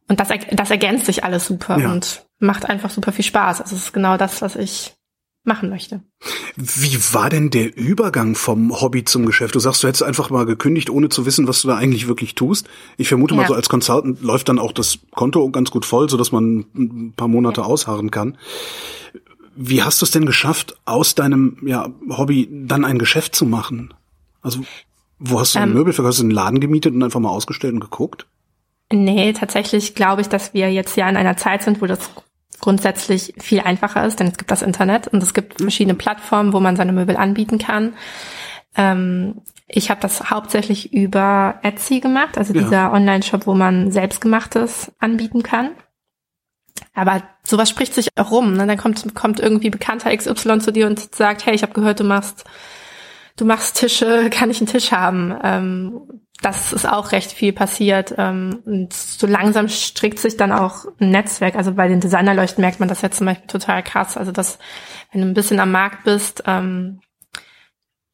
Und 0.10 0.20
das, 0.20 0.30
das 0.52 0.72
ergänzt 0.72 1.06
sich 1.06 1.24
alles 1.24 1.46
super 1.46 1.80
ja. 1.80 1.92
und 1.92 2.26
macht 2.40 2.68
einfach 2.68 2.90
super 2.90 3.12
viel 3.12 3.24
Spaß. 3.24 3.62
Also 3.62 3.76
es 3.76 3.84
ist 3.84 3.94
genau 3.94 4.18
das, 4.18 4.42
was 4.42 4.56
ich 4.56 4.96
machen 5.44 5.70
möchte. 5.70 6.02
Wie 6.56 6.98
war 7.14 7.30
denn 7.30 7.50
der 7.50 7.76
Übergang 7.78 8.36
vom 8.36 8.82
Hobby 8.82 9.06
zum 9.06 9.26
Geschäft? 9.26 9.56
Du 9.56 9.60
sagst, 9.60 9.84
du 9.84 9.88
hättest 9.88 10.04
einfach 10.04 10.30
mal 10.30 10.46
gekündigt, 10.46 10.90
ohne 10.90 11.10
zu 11.10 11.26
wissen, 11.26 11.48
was 11.48 11.62
du 11.62 11.70
da 11.70 11.78
eigentlich 11.78 12.08
wirklich 12.08 12.36
tust. 12.36 12.68
Ich 12.98 13.08
vermute 13.08 13.36
ja. 13.36 13.42
mal, 13.42 13.48
so 13.48 13.54
als 13.54 13.70
Consultant 13.70 14.22
läuft 14.22 14.50
dann 14.50 14.60
auch 14.60 14.74
das 14.74 15.00
Konto 15.12 15.50
ganz 15.52 15.72
gut 15.72 15.86
voll, 15.86 16.10
so 16.10 16.18
dass 16.18 16.32
man 16.32 16.66
ein 16.76 17.14
paar 17.16 17.28
Monate 17.28 17.62
ja. 17.62 17.68
ausharren 17.68 18.12
kann. 18.12 18.38
Wie 19.56 19.84
hast 19.84 20.02
du 20.02 20.06
es 20.06 20.12
denn 20.12 20.26
geschafft, 20.26 20.76
aus 20.86 21.16
deinem 21.16 21.58
ja, 21.66 21.90
Hobby 22.10 22.48
dann 22.52 22.84
ein 22.84 22.98
Geschäft 22.98 23.36
zu 23.36 23.46
machen? 23.46 23.94
Also, 24.42 24.62
wo 25.20 25.40
hast 25.40 25.56
du 25.56 25.60
ähm, 25.60 25.74
Möbel 25.74 25.94
verkauft? 25.94 26.14
Hast 26.14 26.20
du 26.20 26.24
einen 26.24 26.32
Laden 26.32 26.60
gemietet 26.60 26.94
und 26.94 27.04
einfach 27.04 27.20
mal 27.20 27.30
ausgestellt 27.30 27.74
und 27.74 27.82
geguckt? 27.82 28.26
Nee, 28.92 29.34
tatsächlich 29.34 29.94
glaube 29.96 30.22
ich, 30.22 30.30
dass 30.30 30.54
wir 30.54 30.72
jetzt 30.72 30.98
ja 30.98 31.08
in 31.08 31.18
einer 31.18 31.38
Zeit 31.38 31.64
sind, 31.64 31.82
wo 31.82 31.86
das 31.86 32.10
grundsätzlich 32.60 33.34
viel 33.40 33.62
einfacher 33.62 34.06
ist, 34.06 34.20
denn 34.20 34.28
es 34.28 34.38
gibt 34.38 34.52
das 34.52 34.62
Internet 34.62 35.08
und 35.08 35.24
es 35.24 35.34
gibt 35.34 35.62
verschiedene 35.62 35.96
Plattformen, 35.96 36.54
wo 36.54 36.60
man 36.60 36.76
seine 36.76 36.92
Möbel 36.92 37.16
anbieten 37.16 37.58
kann. 37.58 37.94
Ähm, 38.76 39.42
ich 39.68 39.92
habe 39.92 40.02
das 40.02 40.32
hauptsächlich 40.32 40.94
über 40.94 41.60
Etsy 41.62 42.00
gemacht, 42.00 42.38
also 42.38 42.54
ja. 42.54 42.62
dieser 42.62 42.92
Online-Shop, 42.92 43.46
wo 43.46 43.54
man 43.54 43.92
selbstgemachtes 43.92 44.92
anbieten 45.00 45.44
kann. 45.44 45.72
Aber 46.96 47.22
sowas 47.44 47.70
spricht 47.70 47.94
sich 47.94 48.10
auch 48.18 48.32
rum. 48.32 48.54
Ne? 48.54 48.66
Dann 48.66 48.78
kommt, 48.78 49.14
kommt 49.14 49.40
irgendwie 49.40 49.70
bekannter 49.70 50.16
XY 50.16 50.60
zu 50.60 50.72
dir 50.72 50.88
und 50.88 51.16
sagt, 51.16 51.46
hey, 51.46 51.54
ich 51.54 51.62
habe 51.62 51.74
gehört, 51.74 52.00
du 52.00 52.04
machst, 52.04 52.46
du 53.40 53.46
machst 53.46 53.78
Tische, 53.78 54.30
kann 54.32 54.50
ich 54.50 54.60
einen 54.60 54.68
Tisch 54.68 54.92
haben? 54.92 55.36
Ähm, 55.44 56.02
das 56.42 56.72
ist 56.72 56.88
auch 56.88 57.12
recht 57.12 57.32
viel 57.32 57.52
passiert. 57.52 58.16
Ähm, 58.18 58.60
und 58.66 58.94
so 58.94 59.28
langsam 59.28 59.68
strickt 59.68 60.20
sich 60.20 60.38
dann 60.38 60.52
auch 60.52 60.86
ein 61.00 61.10
Netzwerk. 61.10 61.56
Also 61.56 61.74
bei 61.74 61.88
den 61.88 62.00
Designerleuchten 62.00 62.62
merkt 62.62 62.80
man 62.80 62.88
das 62.88 63.02
jetzt 63.02 63.18
zum 63.18 63.28
Beispiel 63.28 63.48
total 63.48 63.84
krass. 63.84 64.16
Also 64.16 64.32
dass, 64.32 64.58
wenn 65.12 65.22
du 65.22 65.28
ein 65.28 65.34
bisschen 65.34 65.60
am 65.60 65.72
Markt 65.72 66.06
bist, 66.06 66.44
ähm, 66.48 67.02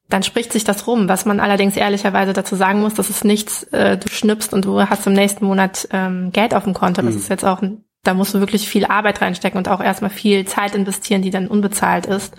dann 0.10 0.24
spricht 0.24 0.54
sich 0.54 0.64
das 0.64 0.88
rum. 0.88 1.08
Was 1.08 1.26
man 1.26 1.40
allerdings 1.40 1.76
ehrlicherweise 1.78 2.34
dazu 2.34 2.56
sagen 2.56 2.82
muss, 2.82 2.94
das 2.94 3.10
ist 3.10 3.26
nichts, 3.26 3.64
äh, 3.66 3.98
du 3.98 4.10
schnippst 4.10 4.54
und 4.54 4.66
du 4.66 4.82
hast 4.82 5.06
im 5.08 5.14
nächsten 5.14 5.46
Monat 5.46 5.88
ähm, 5.92 6.32
Geld 6.32 6.54
auf 6.54 6.64
dem 6.64 6.74
Konto. 6.74 7.02
Das 7.02 7.14
mhm. 7.14 7.20
ist 7.20 7.30
jetzt 7.30 7.46
auch, 7.46 7.62
da 8.04 8.14
musst 8.14 8.34
du 8.34 8.40
wirklich 8.40 8.68
viel 8.68 8.86
Arbeit 8.86 9.22
reinstecken 9.22 9.58
und 9.58 9.68
auch 9.68 9.82
erstmal 9.82 10.12
viel 10.12 10.46
Zeit 10.46 10.76
investieren, 10.76 11.22
die 11.22 11.32
dann 11.32 11.48
unbezahlt 11.48 12.06
ist. 12.06 12.36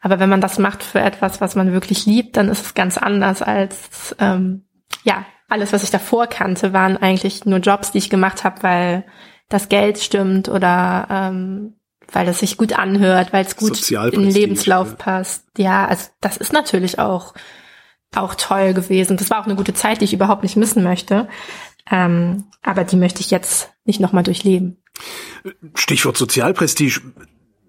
Aber 0.00 0.20
wenn 0.20 0.28
man 0.28 0.40
das 0.40 0.58
macht 0.58 0.82
für 0.82 1.00
etwas, 1.00 1.40
was 1.40 1.54
man 1.56 1.72
wirklich 1.72 2.06
liebt, 2.06 2.36
dann 2.36 2.48
ist 2.48 2.64
es 2.64 2.74
ganz 2.74 2.98
anders 2.98 3.42
als 3.42 4.14
ähm, 4.18 4.66
ja, 5.02 5.24
alles, 5.48 5.72
was 5.72 5.82
ich 5.82 5.90
davor 5.90 6.26
kannte, 6.26 6.72
waren 6.72 6.96
eigentlich 6.96 7.44
nur 7.44 7.58
Jobs, 7.58 7.92
die 7.92 7.98
ich 7.98 8.10
gemacht 8.10 8.44
habe, 8.44 8.62
weil 8.62 9.04
das 9.48 9.68
Geld 9.68 9.98
stimmt 9.98 10.48
oder 10.48 11.06
ähm, 11.10 11.76
weil 12.12 12.28
es 12.28 12.40
sich 12.40 12.56
gut 12.56 12.72
anhört, 12.72 13.32
weil 13.32 13.44
es 13.44 13.56
gut 13.56 13.90
in 13.90 14.22
den 14.22 14.30
Lebenslauf 14.30 14.90
ja. 14.90 14.94
passt. 14.94 15.44
Ja, 15.56 15.86
also 15.86 16.08
das 16.20 16.36
ist 16.36 16.52
natürlich 16.52 16.98
auch 16.98 17.34
auch 18.14 18.34
toll 18.34 18.72
gewesen. 18.72 19.16
Das 19.16 19.30
war 19.30 19.40
auch 19.40 19.46
eine 19.46 19.56
gute 19.56 19.74
Zeit, 19.74 20.00
die 20.00 20.04
ich 20.04 20.14
überhaupt 20.14 20.42
nicht 20.42 20.56
missen 20.56 20.82
möchte. 20.82 21.28
Ähm, 21.90 22.44
aber 22.62 22.84
die 22.84 22.96
möchte 22.96 23.20
ich 23.20 23.30
jetzt 23.30 23.72
nicht 23.84 24.00
nochmal 24.00 24.22
durchleben. 24.22 24.82
Stichwort 25.74 26.16
Sozialprestige 26.16 27.00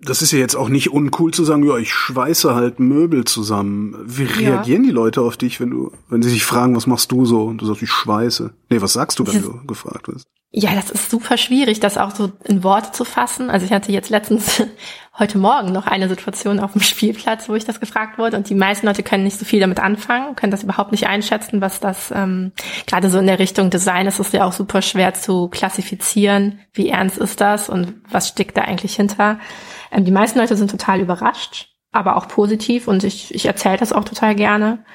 das 0.07 0.21
ist 0.21 0.31
ja 0.31 0.39
jetzt 0.39 0.55
auch 0.55 0.69
nicht 0.69 0.91
uncool 0.91 1.33
zu 1.33 1.43
sagen, 1.43 1.63
ja, 1.63 1.77
ich 1.77 1.91
schweiße 1.91 2.55
halt 2.55 2.79
Möbel 2.79 3.25
zusammen. 3.25 3.95
Wie 4.05 4.23
reagieren 4.23 4.83
ja. 4.83 4.89
die 4.89 4.93
Leute 4.93 5.21
auf 5.21 5.37
dich, 5.37 5.59
wenn 5.59 5.69
du, 5.69 5.91
wenn 6.09 6.21
sie 6.21 6.29
sich 6.29 6.43
fragen, 6.43 6.75
was 6.75 6.87
machst 6.87 7.11
du 7.11 7.25
so? 7.25 7.43
Und 7.43 7.61
du 7.61 7.65
sagst, 7.65 7.83
ich 7.83 7.89
schweiße. 7.89 8.53
Nee, 8.69 8.81
was 8.81 8.93
sagst 8.93 9.19
du, 9.19 9.27
wenn 9.27 9.41
du 9.41 9.59
gefragt 9.67 10.07
wirst? 10.07 10.25
Ja, 10.51 10.73
das 10.73 10.89
ist 10.89 11.11
super 11.11 11.37
schwierig, 11.37 11.79
das 11.81 11.97
auch 11.97 12.15
so 12.15 12.31
in 12.45 12.63
Worte 12.63 12.91
zu 12.91 13.03
fassen. 13.03 13.49
Also 13.49 13.65
ich 13.65 13.71
hatte 13.73 13.91
jetzt 13.91 14.09
letztens 14.09 14.63
heute 15.19 15.37
Morgen 15.37 15.71
noch 15.71 15.87
eine 15.87 16.09
Situation 16.09 16.59
auf 16.59 16.73
dem 16.73 16.81
Spielplatz, 16.83 17.49
wo 17.49 17.55
ich 17.55 17.65
das 17.65 17.79
gefragt 17.79 18.17
wurde 18.17 18.37
und 18.37 18.49
die 18.49 18.55
meisten 18.55 18.85
Leute 18.85 19.03
können 19.03 19.23
nicht 19.23 19.39
so 19.39 19.45
viel 19.45 19.59
damit 19.59 19.79
anfangen, 19.79 20.35
können 20.35 20.51
das 20.51 20.63
überhaupt 20.63 20.91
nicht 20.91 21.07
einschätzen, 21.07 21.61
was 21.61 21.79
das 21.79 22.11
ähm, 22.11 22.51
gerade 22.85 23.09
so 23.09 23.17
in 23.19 23.27
der 23.27 23.39
Richtung 23.39 23.69
Design 23.69 24.07
ist, 24.07 24.19
ist 24.19 24.33
ja 24.33 24.45
auch 24.45 24.53
super 24.53 24.81
schwer 24.81 25.13
zu 25.13 25.47
klassifizieren, 25.49 26.59
wie 26.73 26.89
ernst 26.89 27.17
ist 27.17 27.41
das 27.41 27.69
und 27.69 27.95
was 28.09 28.27
steckt 28.27 28.57
da 28.57 28.61
eigentlich 28.61 28.95
hinter. 28.95 29.39
Ähm, 29.91 30.05
die 30.05 30.11
meisten 30.11 30.39
Leute 30.39 30.55
sind 30.55 30.71
total 30.71 30.99
überrascht, 30.99 31.69
aber 31.91 32.17
auch 32.17 32.27
positiv 32.27 32.87
und 32.87 33.03
ich, 33.03 33.33
ich 33.33 33.45
erzähle 33.45 33.77
das 33.77 33.93
auch 33.93 34.03
total 34.03 34.35
gerne. 34.35 34.85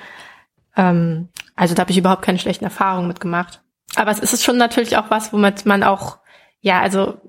Ähm, 0.76 1.28
also 1.56 1.74
da 1.74 1.82
habe 1.82 1.90
ich 1.90 1.98
überhaupt 1.98 2.22
keine 2.22 2.38
schlechten 2.38 2.64
Erfahrungen 2.64 3.08
mitgemacht. 3.08 3.60
Aber 3.96 4.10
es 4.10 4.20
ist 4.20 4.42
schon 4.42 4.56
natürlich 4.56 4.96
auch 4.96 5.10
was, 5.10 5.32
womit 5.32 5.66
man 5.66 5.82
auch, 5.82 6.18
ja, 6.60 6.80
also 6.80 7.20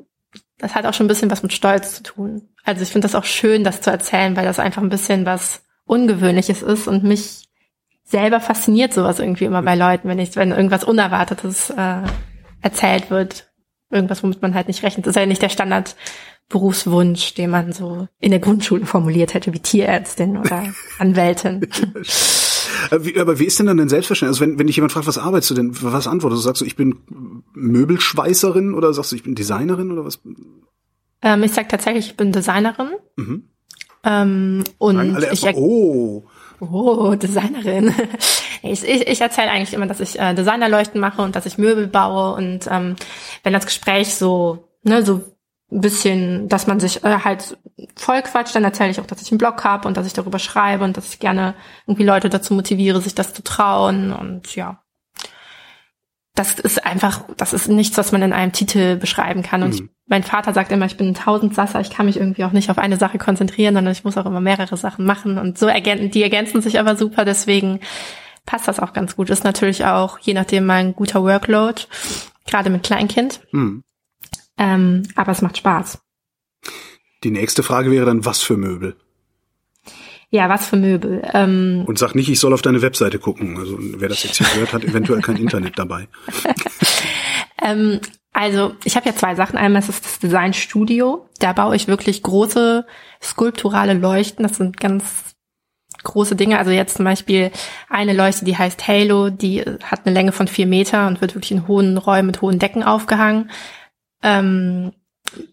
das 0.59 0.75
hat 0.75 0.85
auch 0.85 0.93
schon 0.93 1.07
ein 1.07 1.09
bisschen 1.09 1.29
was 1.29 1.43
mit 1.43 1.51
Stolz 1.51 1.95
zu 1.95 2.03
tun. 2.03 2.52
Also 2.63 2.82
ich 2.82 2.89
finde 2.89 3.05
das 3.05 3.15
auch 3.15 3.25
schön, 3.25 3.63
das 3.63 3.82
zu 3.82 3.91
erzählen, 3.91 4.36
weil 4.36 4.46
das 4.46 4.60
einfach 4.60 4.82
ein 4.82 4.89
bisschen 4.89 5.25
was 5.25 5.63
Ungewöhnliches 5.86 6.62
ist 6.62 6.88
und 6.88 7.03
mich 7.03 7.43
selber 8.05 8.39
fasziniert 8.39 8.93
sowas 8.93 9.20
irgendwie 9.20 9.46
immer 9.46 9.62
bei 9.62 9.75
Leuten, 9.75 10.08
wenn 10.08 10.20
ich, 10.20 10.36
wenn 10.36 10.51
irgendwas 10.51 10.84
Unerwartetes 10.84 11.72
äh, 11.72 12.03
erzählt 12.62 13.10
wird. 13.10 13.51
Irgendwas, 13.89 14.24
womit 14.24 14.41
man 14.41 14.55
halt 14.55 14.67
nicht 14.67 14.84
rechnet. 14.84 15.05
Das 15.05 15.15
ist 15.15 15.20
ja 15.20 15.25
nicht 15.25 15.41
der 15.41 15.50
Standardberufswunsch, 15.50 17.36
den 17.36 17.50
man 17.51 17.74
so 17.74 18.08
in 18.20 18.32
der 18.32 18.39
Grundschule 18.39 18.86
formuliert 18.86 19.34
hätte, 19.34 19.53
wie 19.53 19.60
Tierärztin 19.60 20.38
oder 20.38 20.63
Anwältin. 21.00 21.67
Äh, 22.91 23.20
aber 23.20 23.39
wie 23.39 23.46
ist 23.46 23.60
denn 23.60 23.67
dann 23.67 23.77
dein 23.77 23.89
Selbstverständnis? 23.89 24.39
Also 24.39 24.50
wenn, 24.50 24.58
wenn 24.58 24.67
dich 24.67 24.77
jemand 24.77 24.93
fragt, 24.93 25.08
was 25.08 25.17
arbeitest 25.17 25.51
du 25.51 25.55
denn, 25.55 25.72
was 25.82 26.08
antwortest 26.08 26.41
du? 26.41 26.43
Sagst 26.43 26.62
du, 26.62 26.65
ich 26.65 26.75
bin 26.75 27.43
Möbelschweißerin 27.53 28.74
oder 28.74 28.93
sagst 28.93 29.12
du, 29.12 29.15
ich 29.15 29.24
bin 29.24 29.36
Designerin 29.36 29.91
oder 29.91 30.05
was? 30.05 30.20
Ähm, 31.24 31.44
ich 31.44 31.53
sag 31.53 31.70
tatsächlich, 31.70 32.08
ich 32.08 32.18
bin 32.18 32.32
Designerin. 32.32 32.89
Mhm. 33.15 33.50
Ähm, 34.03 34.63
und 34.77 35.24
ich 35.32 35.46
oh. 35.56 36.24
Oh, 36.60 37.15
Designerin. 37.22 37.94
ich 38.62 38.88
ich, 38.88 39.08
ich 39.08 39.22
erzähle 39.22 39.51
eigentlich 39.51 39.74
immer, 39.74 39.88
dass 39.88 40.00
ich 40.00 40.20
äh, 40.20 40.34
Designerleuchten 40.34 41.00
mache 41.00 41.22
und 41.22 41.36
dass 41.36 41.46
ich 41.46 41.58
Möbel 41.58 41.88
baue. 41.88 42.36
Und 42.36 42.68
ähm, 42.70 42.96
wenn 43.44 43.53
das 43.53 43.65
Gespräch 43.65 44.15
so, 44.15 44.70
ne, 44.84 45.03
so 45.03 45.22
ein 45.72 45.82
bisschen, 45.82 46.50
dass 46.50 46.68
man 46.68 46.80
sich 46.80 47.03
äh, 47.03 47.20
halt 47.24 47.58
voll 47.96 48.22
quatscht, 48.22 48.56
dann 48.56 48.63
erzähle 48.63 48.92
ich 48.92 49.00
auch, 49.00 49.06
dass 49.06 49.22
ich 49.22 49.32
einen 49.32 49.39
Blog 49.39 49.63
habe 49.63 49.88
und 49.88 49.98
dass 49.98 50.08
ich 50.08 50.13
darüber 50.13 50.39
schreibe 50.39 50.84
und 50.84 50.96
dass 50.98 51.10
ich 51.10 51.20
gerne 51.20 51.56
irgendwie 51.88 52.06
Leute 52.06 52.30
dazu 52.30 52.53
motiviere, 52.53 53.01
sich 53.01 53.15
das 53.15 53.34
zu 53.34 53.44
trauen. 53.44 54.13
Und 54.13 54.56
ja, 54.56 54.82
das 56.35 56.59
ist 56.59 56.83
einfach, 56.83 57.25
das 57.37 57.53
ist 57.53 57.67
nichts, 57.67 57.97
was 57.97 58.11
man 58.11 58.23
in 58.23 58.33
einem 58.33 58.51
Titel 58.51 58.95
beschreiben 58.97 59.43
kann. 59.43 59.61
Und 59.61 59.69
mhm. 59.69 59.75
ich, 59.75 59.83
mein 60.07 60.23
Vater 60.23 60.51
sagt 60.53 60.71
immer, 60.71 60.85
ich 60.87 60.97
bin 60.97 61.09
ein 61.09 61.13
Tausendsasser, 61.13 61.79
ich 61.79 61.91
kann 61.91 62.07
mich 62.07 62.17
irgendwie 62.17 62.43
auch 62.43 62.51
nicht 62.51 62.71
auf 62.71 62.79
eine 62.79 62.97
Sache 62.97 63.19
konzentrieren, 63.19 63.75
sondern 63.75 63.91
ich 63.91 64.03
muss 64.03 64.17
auch 64.17 64.25
immer 64.25 64.41
mehrere 64.41 64.75
Sachen 64.75 65.05
machen. 65.05 65.37
Und 65.37 65.59
so 65.59 65.67
ergänzen, 65.67 66.11
die 66.11 66.23
ergänzen 66.23 66.61
sich 66.61 66.79
aber 66.79 66.95
super, 66.95 67.23
deswegen 67.23 67.79
passt 68.45 68.67
das 68.67 68.79
auch 68.79 68.93
ganz 68.93 69.15
gut. 69.15 69.29
Ist 69.29 69.43
natürlich 69.43 69.85
auch, 69.85 70.17
je 70.19 70.33
nachdem, 70.33 70.65
mal 70.65 70.79
ein 70.79 70.95
guter 70.95 71.23
Workload, 71.23 71.83
gerade 72.47 72.71
mit 72.71 72.83
Kleinkind. 72.83 73.41
Mhm. 73.51 73.83
Ähm, 74.57 75.03
aber 75.15 75.31
es 75.31 75.41
macht 75.41 75.57
Spaß. 75.57 75.99
Die 77.23 77.31
nächste 77.31 77.63
Frage 77.63 77.91
wäre 77.91 78.05
dann, 78.05 78.25
was 78.25 78.41
für 78.41 78.57
Möbel? 78.57 78.97
Ja, 80.33 80.49
was 80.49 80.65
für 80.65 80.77
Möbel. 80.77 81.21
Ähm, 81.31 81.83
Und 81.85 81.99
sag 81.99 82.15
nicht, 82.15 82.27
ich 82.27 82.39
soll 82.39 82.53
auf 82.53 82.63
deine 82.63 82.81
Webseite 82.81 83.19
gucken. 83.19 83.55
Also 83.55 83.77
wer 83.79 84.09
das 84.09 84.23
jetzt 84.23 84.37
hier 84.37 84.59
hört, 84.59 84.73
hat 84.73 84.83
eventuell 84.83 85.21
kein 85.21 85.37
Internet 85.37 85.77
dabei. 85.77 86.07
ähm, 87.61 87.99
also 88.31 88.73
ich 88.83 88.95
habe 88.95 89.05
ja 89.07 89.15
zwei 89.15 89.35
Sachen. 89.35 89.57
Einmal 89.57 89.83
ist 89.83 89.89
es 89.89 90.01
das 90.01 90.17
Design 90.17 90.53
Studio. 90.53 91.29
Da 91.37 91.53
baue 91.53 91.75
ich 91.75 91.87
wirklich 91.87 92.23
große 92.23 92.83
skulpturale 93.21 93.93
Leuchten. 93.93 94.41
Das 94.41 94.57
sind 94.57 94.79
ganz 94.79 95.35
große 96.01 96.35
Dinge. 96.35 96.57
Also 96.57 96.71
jetzt 96.71 96.97
zum 96.97 97.05
Beispiel 97.05 97.51
eine 97.87 98.13
Leuchte, 98.13 98.43
die 98.43 98.57
heißt 98.57 98.87
Halo. 98.87 99.29
Die 99.29 99.61
hat 99.61 100.07
eine 100.07 100.15
Länge 100.15 100.31
von 100.31 100.47
vier 100.47 100.65
Meter 100.65 101.05
und 101.05 101.21
wird 101.21 101.35
wirklich 101.35 101.51
in 101.51 101.67
hohen 101.67 101.95
Räumen 101.95 102.25
mit 102.25 102.41
hohen 102.41 102.57
Decken 102.57 102.81
aufgehangen. 102.81 103.51
Ähm, 104.23 104.93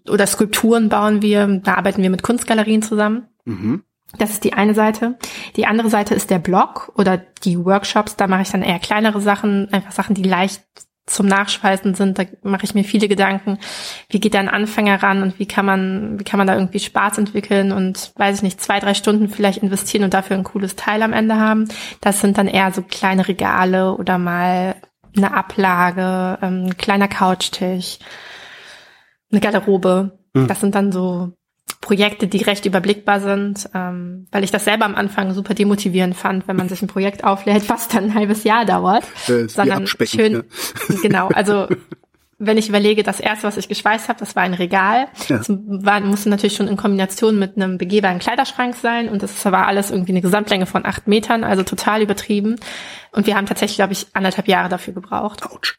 oder 0.08 0.26
Skulpturen 0.26 0.88
bauen 0.88 1.20
wir. 1.20 1.46
Da 1.64 1.75
arbeiten 1.75 2.02
wir 2.02 2.08
mit 2.08 2.22
Kunstgalerien 2.22 2.80
zusammen. 2.80 3.28
Mhm. 3.44 3.82
Das 4.19 4.31
ist 4.31 4.45
die 4.45 4.55
eine 4.55 4.75
Seite. 4.75 5.19
Die 5.57 5.67
andere 5.67 5.88
Seite 5.88 6.14
ist 6.14 6.31
der 6.31 6.38
Blog 6.38 6.93
oder 6.97 7.19
die 7.19 7.64
Workshops. 7.64 8.17
Da 8.17 8.26
mache 8.26 8.43
ich 8.43 8.50
dann 8.50 8.62
eher 8.62 8.79
kleinere 8.79 9.21
Sachen, 9.21 9.73
einfach 9.73 9.93
Sachen, 9.93 10.14
die 10.14 10.25
leicht 10.25 10.62
zum 11.07 11.26
Nachschweißen 11.26 11.95
sind. 11.95 12.19
Da 12.19 12.25
mache 12.43 12.64
ich 12.64 12.75
mir 12.75 12.85
viele 12.85 13.09
Gedanken. 13.09 13.59
Wie 14.09 14.21
geht 14.21 14.35
da 14.35 14.40
ein 14.40 14.49
Anfänger 14.49 15.02
ran 15.02 15.23
und 15.23 15.38
wie 15.38 15.47
kann 15.47 15.67
man, 15.67 16.19
wie 16.19 16.25
kann 16.25 16.38
man 16.38 16.47
da 16.47 16.55
irgendwie 16.55 16.79
Spaß 16.79 17.19
entwickeln 17.19 17.73
und 17.73 18.12
weiß 18.17 18.38
ich 18.38 18.43
nicht, 18.43 18.61
zwei, 18.61 18.81
drei 18.81 18.95
Stunden 18.95 19.29
vielleicht 19.29 19.62
investieren 19.62 20.05
und 20.05 20.14
dafür 20.14 20.37
ein 20.37 20.45
cooles 20.45 20.76
Teil 20.76 21.02
am 21.02 21.12
Ende 21.12 21.37
haben. 21.37 21.69
Das 22.00 22.21
sind 22.21 22.38
dann 22.38 22.49
eher 22.49 22.73
so 22.73 22.83
kleine 22.83 23.26
Regale 23.26 23.95
oder 23.97 24.19
mal 24.19 24.76
eine 25.17 25.35
Ablage, 25.35 26.38
ähm, 26.43 26.67
ein 26.67 26.76
kleiner 26.76 27.09
Couchtisch, 27.09 27.99
eine 29.31 29.40
Garderobe. 29.40 30.19
Hm. 30.37 30.47
Das 30.47 30.61
sind 30.61 30.75
dann 30.75 30.93
so 30.93 31.33
Projekte, 31.81 32.27
die 32.27 32.43
recht 32.43 32.67
überblickbar 32.67 33.21
sind, 33.21 33.69
ähm, 33.75 34.27
weil 34.31 34.45
ich 34.45 34.50
das 34.50 34.65
selber 34.65 34.85
am 34.85 34.95
Anfang 34.95 35.33
super 35.35 35.55
demotivierend 35.55 36.17
fand, 36.17 36.47
wenn 36.49 36.57
man 36.57 36.69
sich 36.69 36.83
ein 36.83 36.89
Projekt 36.89 37.25
auflädt, 37.25 37.69
was 37.69 37.89
dann 37.89 38.05
ein 38.05 38.15
halbes 38.15 38.45
Jahr 38.45 38.65
dauert. 38.65 39.05
Das 39.27 39.55
sondern 39.55 39.87
schön, 39.87 40.33
ne? 40.33 40.45
genau, 41.03 41.29
also 41.29 41.67
wenn 42.43 42.57
ich 42.57 42.71
überlege, 42.71 43.03
das 43.03 43.21
erste, 43.21 43.47
was 43.47 43.59
ich 43.59 43.69
geschweißt 43.69 44.09
habe, 44.09 44.19
das 44.19 44.35
war 44.35 44.43
ein 44.43 44.55
Regal. 44.55 45.09
Ja. 45.29 45.37
Das 45.37 45.49
war, 45.50 46.00
musste 46.00 46.31
natürlich 46.31 46.57
schon 46.57 46.69
in 46.69 46.79
Kombination 46.79 47.39
mit 47.39 47.57
einem 47.57 47.77
begehbaren 47.77 48.19
Kleiderschrank 48.19 48.75
sein 48.77 49.11
und 49.11 49.23
das 49.23 49.45
war 49.45 49.67
alles 49.67 49.91
irgendwie 49.91 50.12
eine 50.12 50.23
Gesamtlänge 50.23 50.65
von 50.65 50.87
acht 50.87 51.07
Metern, 51.07 51.45
also 51.45 51.62
total 51.62 52.00
übertrieben. 52.00 52.57
Und 53.12 53.27
wir 53.27 53.37
haben 53.37 53.45
tatsächlich, 53.45 53.77
glaube 53.77 53.93
ich, 53.93 54.07
anderthalb 54.15 54.49
Jahre 54.49 54.71
dafür 54.71 54.95
gebraucht. 54.95 55.45
Autsch. 55.45 55.79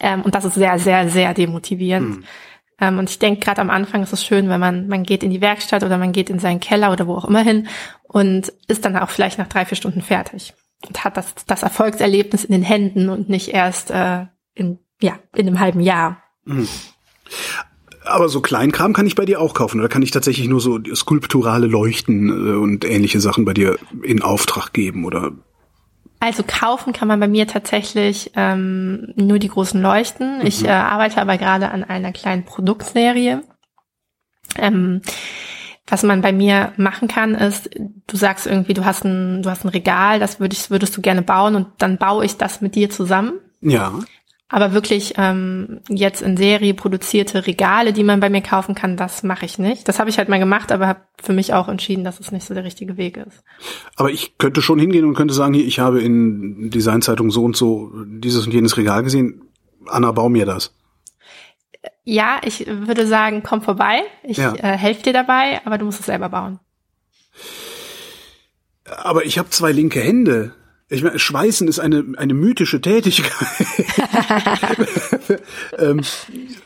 Ähm, 0.00 0.22
und 0.22 0.34
das 0.34 0.44
ist 0.44 0.54
sehr, 0.54 0.78
sehr, 0.80 1.08
sehr 1.08 1.34
demotivierend. 1.34 2.16
Hm. 2.16 2.24
Ähm, 2.80 2.98
und 2.98 3.10
ich 3.10 3.18
denke, 3.18 3.40
gerade 3.40 3.60
am 3.60 3.70
Anfang 3.70 4.02
ist 4.02 4.12
es 4.12 4.24
schön, 4.24 4.48
wenn 4.48 4.60
man, 4.60 4.88
man 4.88 5.02
geht 5.02 5.22
in 5.22 5.30
die 5.30 5.40
Werkstatt 5.40 5.82
oder 5.82 5.98
man 5.98 6.12
geht 6.12 6.30
in 6.30 6.38
seinen 6.38 6.60
Keller 6.60 6.92
oder 6.92 7.06
wo 7.06 7.14
auch 7.14 7.24
immer 7.24 7.42
hin 7.42 7.68
und 8.02 8.52
ist 8.68 8.84
dann 8.84 8.96
auch 8.96 9.10
vielleicht 9.10 9.38
nach 9.38 9.48
drei, 9.48 9.64
vier 9.64 9.76
Stunden 9.76 10.02
fertig 10.02 10.54
und 10.86 11.04
hat 11.04 11.16
das, 11.16 11.34
das 11.46 11.62
Erfolgserlebnis 11.62 12.44
in 12.44 12.52
den 12.52 12.62
Händen 12.62 13.08
und 13.08 13.28
nicht 13.28 13.48
erst 13.48 13.90
äh, 13.90 14.26
in, 14.54 14.78
ja, 15.00 15.18
in 15.34 15.46
einem 15.46 15.60
halben 15.60 15.80
Jahr. 15.80 16.22
Mhm. 16.44 16.68
Aber 18.04 18.28
so 18.28 18.40
Kleinkram 18.40 18.92
kann 18.92 19.06
ich 19.06 19.16
bei 19.16 19.24
dir 19.24 19.40
auch 19.40 19.52
kaufen, 19.52 19.80
oder 19.80 19.88
kann 19.88 20.02
ich 20.02 20.12
tatsächlich 20.12 20.48
nur 20.48 20.60
so 20.60 20.78
skulpturale 20.94 21.66
Leuchten 21.66 22.28
äh, 22.28 22.56
und 22.56 22.84
ähnliche 22.84 23.20
Sachen 23.20 23.44
bei 23.44 23.54
dir 23.54 23.78
in 24.02 24.22
Auftrag 24.22 24.72
geben 24.72 25.04
oder 25.04 25.32
also 26.20 26.42
kaufen 26.46 26.92
kann 26.92 27.08
man 27.08 27.20
bei 27.20 27.28
mir 27.28 27.46
tatsächlich 27.46 28.32
ähm, 28.36 29.12
nur 29.16 29.38
die 29.38 29.48
großen 29.48 29.80
Leuchten. 29.80 30.38
Mhm. 30.38 30.46
Ich 30.46 30.64
äh, 30.64 30.70
arbeite 30.70 31.20
aber 31.20 31.36
gerade 31.38 31.70
an 31.70 31.84
einer 31.84 32.12
kleinen 32.12 32.44
Produktserie. 32.44 33.42
Ähm, 34.56 35.02
was 35.86 36.02
man 36.02 36.20
bei 36.20 36.32
mir 36.32 36.72
machen 36.76 37.06
kann, 37.06 37.34
ist, 37.34 37.70
du 37.78 38.16
sagst 38.16 38.46
irgendwie, 38.46 38.74
du 38.74 38.84
hast 38.84 39.04
ein, 39.04 39.42
du 39.42 39.50
hast 39.50 39.64
ein 39.64 39.68
Regal, 39.68 40.18
das 40.18 40.40
würdest, 40.40 40.70
würdest 40.70 40.96
du 40.96 41.00
gerne 41.00 41.22
bauen 41.22 41.54
und 41.54 41.68
dann 41.78 41.96
baue 41.96 42.24
ich 42.24 42.36
das 42.36 42.60
mit 42.60 42.74
dir 42.74 42.90
zusammen. 42.90 43.34
Ja. 43.60 43.92
Aber 44.48 44.72
wirklich 44.72 45.14
ähm, 45.16 45.80
jetzt 45.88 46.22
in 46.22 46.36
Serie 46.36 46.72
produzierte 46.72 47.48
Regale, 47.48 47.92
die 47.92 48.04
man 48.04 48.20
bei 48.20 48.30
mir 48.30 48.42
kaufen 48.42 48.76
kann, 48.76 48.96
das 48.96 49.24
mache 49.24 49.44
ich 49.44 49.58
nicht. 49.58 49.88
Das 49.88 49.98
habe 49.98 50.08
ich 50.08 50.18
halt 50.18 50.28
mal 50.28 50.38
gemacht, 50.38 50.70
aber 50.70 50.86
habe 50.86 51.00
für 51.20 51.32
mich 51.32 51.52
auch 51.52 51.68
entschieden, 51.68 52.04
dass 52.04 52.20
es 52.20 52.30
nicht 52.30 52.46
so 52.46 52.54
der 52.54 52.62
richtige 52.62 52.96
Weg 52.96 53.16
ist. 53.16 53.42
Aber 53.96 54.10
ich 54.10 54.38
könnte 54.38 54.62
schon 54.62 54.78
hingehen 54.78 55.04
und 55.04 55.14
könnte 55.14 55.34
sagen, 55.34 55.54
ich 55.54 55.80
habe 55.80 56.00
in 56.00 56.70
Designzeitung 56.70 57.32
so 57.32 57.42
und 57.42 57.56
so 57.56 57.90
dieses 58.06 58.46
und 58.46 58.52
jenes 58.52 58.76
Regal 58.76 59.02
gesehen. 59.02 59.42
Anna, 59.88 60.12
bau 60.12 60.28
mir 60.28 60.46
das. 60.46 60.72
Ja, 62.04 62.40
ich 62.44 62.66
würde 62.68 63.04
sagen, 63.08 63.42
komm 63.44 63.62
vorbei. 63.62 64.02
Ich 64.22 64.38
ja. 64.38 64.54
äh, 64.54 64.78
helfe 64.78 65.02
dir 65.02 65.12
dabei, 65.12 65.60
aber 65.64 65.76
du 65.76 65.86
musst 65.86 66.00
es 66.00 66.06
selber 66.06 66.28
bauen. 66.28 66.60
Aber 68.84 69.24
ich 69.24 69.38
habe 69.38 69.50
zwei 69.50 69.72
linke 69.72 70.00
Hände. 70.00 70.54
Ich 70.88 71.02
meine, 71.02 71.18
Schweißen 71.18 71.66
ist 71.66 71.80
eine, 71.80 72.04
eine 72.16 72.34
mythische 72.34 72.80
Tätigkeit. 72.80 73.32
ähm, 75.78 76.02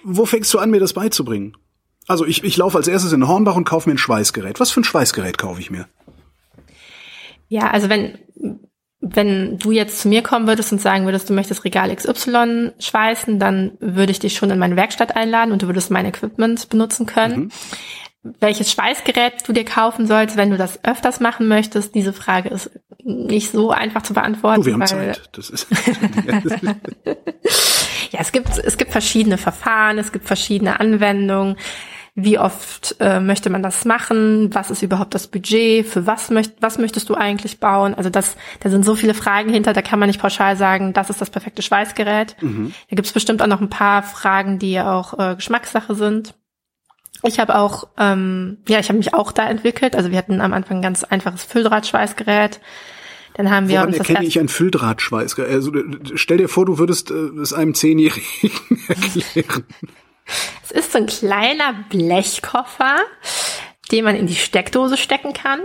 wo 0.05 0.27
fängst 0.27 0.53
du 0.53 0.59
an, 0.59 0.71
mir 0.71 0.81
das 0.81 0.93
beizubringen? 0.93 1.57
Also 2.07 2.27
ich, 2.27 2.45
ich 2.45 2.57
laufe 2.57 2.77
als 2.77 2.89
erstes 2.89 3.13
in 3.13 3.27
Hornbach 3.27 3.57
und 3.57 3.65
kaufe 3.65 3.89
mir 3.89 3.95
ein 3.95 3.99
Schweißgerät. 3.99 4.61
Was 4.61 4.73
für 4.73 4.81
ein 4.81 4.85
Schweißgerät 4.85 5.39
kaufe 5.39 5.61
ich 5.61 5.71
mir? 5.71 5.89
Ja, 7.49 7.71
also 7.71 7.89
wenn, 7.89 8.19
wenn 9.01 9.59
du 9.59 9.71
jetzt 9.71 10.01
zu 10.01 10.09
mir 10.09 10.23
kommen 10.23 10.47
würdest 10.47 10.71
und 10.71 10.83
sagen 10.83 11.07
würdest, 11.07 11.31
du 11.31 11.33
möchtest 11.33 11.65
Regal 11.65 11.95
XY 11.95 12.73
schweißen, 12.79 13.39
dann 13.39 13.79
würde 13.81 14.13
ich 14.13 14.19
dich 14.19 14.35
schon 14.35 14.51
in 14.51 14.59
meine 14.59 14.77
Werkstatt 14.77 15.17
einladen 15.17 15.53
und 15.53 15.63
du 15.63 15.67
würdest 15.67 15.91
mein 15.91 16.05
Equipment 16.05 16.69
benutzen 16.69 17.07
können. 17.07 17.39
Mhm 17.39 17.51
welches 18.23 18.71
Schweißgerät 18.71 19.49
du 19.49 19.53
dir 19.53 19.65
kaufen 19.65 20.07
sollst, 20.07 20.37
wenn 20.37 20.51
du 20.51 20.59
das 20.59 20.85
öfters 20.85 21.21
machen 21.21 21.49
möchtest. 21.49 21.95
Diese 21.95 22.13
Frage 22.13 22.51
ist 22.51 22.71
nicht 23.03 23.51
so 23.51 23.71
einfach 23.71 24.03
zu 24.03 24.13
beantworten. 24.13 24.61
Du, 24.61 24.67
wir 24.67 24.75
haben 24.75 24.87
Zeit. 24.87 25.31
Das 25.33 25.49
ist 25.49 25.67
ja, 28.11 28.21
es 28.21 28.33
gibt, 28.33 28.59
es 28.59 28.77
gibt 28.77 28.93
verschiedene 28.93 29.39
Verfahren, 29.39 29.99
es 29.99 30.13
gibt 30.13 30.27
verschiedene 30.27 30.81
Anwendungen. 30.81 31.57
Wie 32.15 32.39
oft 32.39 32.97
äh, 33.01 33.21
möchte 33.21 33.49
man 33.49 33.63
das 33.63 33.87
machen? 33.87 34.53
Was 34.53 34.71
ist 34.71 34.83
überhaupt 34.83 35.15
das 35.15 35.29
Budget? 35.29 35.87
Für 35.87 36.07
was, 36.07 36.29
möcht, 36.29 36.55
was 36.61 36.77
möchtest 36.77 37.09
du 37.09 37.15
eigentlich 37.15 37.61
bauen? 37.61 37.95
Also 37.95 38.11
das, 38.11 38.37
da 38.59 38.69
sind 38.69 38.85
so 38.85 38.97
viele 38.97 39.15
Fragen 39.15 39.51
hinter, 39.51 39.73
da 39.73 39.81
kann 39.81 39.99
man 39.99 40.09
nicht 40.09 40.21
pauschal 40.21 40.57
sagen, 40.57 40.93
das 40.93 41.09
ist 41.09 41.23
das 41.23 41.31
perfekte 41.31 41.63
Schweißgerät. 41.63 42.37
Mhm. 42.43 42.75
Da 42.91 42.97
gibt 42.97 43.07
es 43.07 43.13
bestimmt 43.13 43.41
auch 43.41 43.47
noch 43.47 43.63
ein 43.63 43.71
paar 43.71 44.03
Fragen, 44.03 44.59
die 44.59 44.79
auch 44.81 45.19
äh, 45.19 45.37
Geschmackssache 45.37 45.95
sind. 45.95 46.35
Ich 47.23 47.39
habe 47.39 47.57
auch, 47.57 47.89
ähm, 47.99 48.59
ja, 48.69 48.79
ich 48.79 48.89
habe 48.89 48.99
mich 48.99 49.15
auch 49.15 49.33
da 49.33 49.49
entwickelt. 49.49 49.95
Also 49.95 50.11
wir 50.11 50.19
hatten 50.19 50.41
am 50.41 50.53
Anfang 50.53 50.79
ein 50.79 50.83
ganz 50.83 51.05
einfaches 51.05 51.45
Fülldrahtschweißgerät. 51.45 52.61
Dann 53.35 53.51
haben 53.51 53.69
wir 53.69 53.77
Woran 53.77 53.89
uns 53.89 53.99
das 53.99 54.09
erkenne 54.09 54.27
ich 54.27 54.39
ein 54.39 54.49
Fülldrahtschweißgerät? 54.49 55.53
Also 55.53 55.73
stell 56.15 56.39
dir 56.39 56.49
vor, 56.49 56.67
du 56.67 56.79
würdest 56.79 57.11
äh, 57.11 57.15
es 57.41 57.53
einem 57.53 57.75
Zehnjährigen 57.75 58.51
erklären. 58.89 59.65
Es 60.63 60.71
ist 60.71 60.93
so 60.93 60.99
ein 60.99 61.07
kleiner 61.07 61.75
Blechkoffer, 61.89 62.97
den 63.91 64.05
man 64.05 64.17
in 64.17 64.27
die 64.27 64.35
Steckdose 64.35 64.97
stecken 64.97 65.33
kann. 65.33 65.61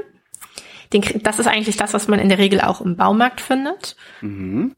Den, 0.93 1.03
das 1.24 1.39
ist 1.39 1.47
eigentlich 1.47 1.77
das, 1.77 1.93
was 1.93 2.07
man 2.07 2.19
in 2.19 2.29
der 2.29 2.38
Regel 2.38 2.62
auch 2.62 2.81
im 2.81 2.95
Baumarkt 2.95 3.41
findet. 3.41 3.95
Mhm. 4.21 4.75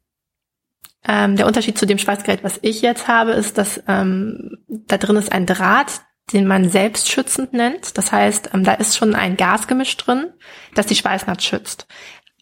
Ähm, 1.08 1.36
der 1.36 1.48
Unterschied 1.48 1.78
zu 1.78 1.86
dem 1.86 1.98
Schweißgerät, 1.98 2.44
was 2.44 2.60
ich 2.62 2.82
jetzt 2.82 3.08
habe, 3.08 3.32
ist, 3.32 3.58
dass 3.58 3.82
ähm, 3.88 4.58
da 4.68 4.98
drin 4.98 5.16
ist 5.16 5.32
ein 5.32 5.46
Draht, 5.46 6.02
den 6.34 6.48
man 6.48 6.70
selbstschützend 6.70 7.54
nennt. 7.54 7.98
Das 7.98 8.12
heißt, 8.12 8.52
ähm, 8.54 8.64
da 8.64 8.74
ist 8.74 8.98
schon 8.98 9.16
ein 9.16 9.38
Gasgemisch 9.38 9.96
drin, 9.98 10.28
das 10.76 10.88
die 10.88 10.96
Schweißnaht 10.96 11.42
schützt. 11.42 11.88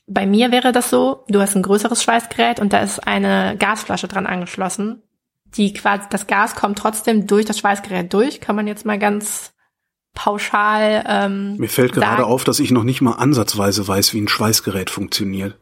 Bei 0.08 0.26
mir 0.26 0.52
wäre 0.52 0.72
das 0.72 0.90
so, 0.90 1.24
du 1.28 1.42
hast 1.42 1.56
ein 1.56 1.64
größeres 1.64 2.04
Schweißgerät 2.04 2.60
und 2.60 2.74
da 2.74 2.80
ist 2.80 3.08
eine 3.08 3.56
Gasflasche 3.58 4.08
dran 4.08 4.28
angeschlossen. 4.28 5.02
Die 5.56 5.74
quasi, 5.74 6.04
das 6.10 6.28
Gas 6.28 6.56
kommt 6.56 6.78
trotzdem 6.78 7.28
durch 7.28 7.46
das 7.46 7.60
Schweißgerät 7.60 8.14
durch, 8.14 8.42
kann 8.42 8.56
man 8.56 8.68
jetzt 8.68 8.86
mal 8.86 9.00
ganz 9.00 9.54
pauschal. 10.14 11.04
Ähm, 11.08 11.58
Mir 11.58 11.70
fällt 11.70 11.96
sagen. 11.96 12.08
gerade 12.08 12.26
auf, 12.26 12.44
dass 12.44 12.60
ich 12.60 12.72
noch 12.72 12.84
nicht 12.84 13.02
mal 13.02 13.14
ansatzweise 13.14 13.88
weiß, 13.88 14.14
wie 14.14 14.22
ein 14.22 14.28
Schweißgerät 14.28 14.90
funktioniert. 14.90 15.58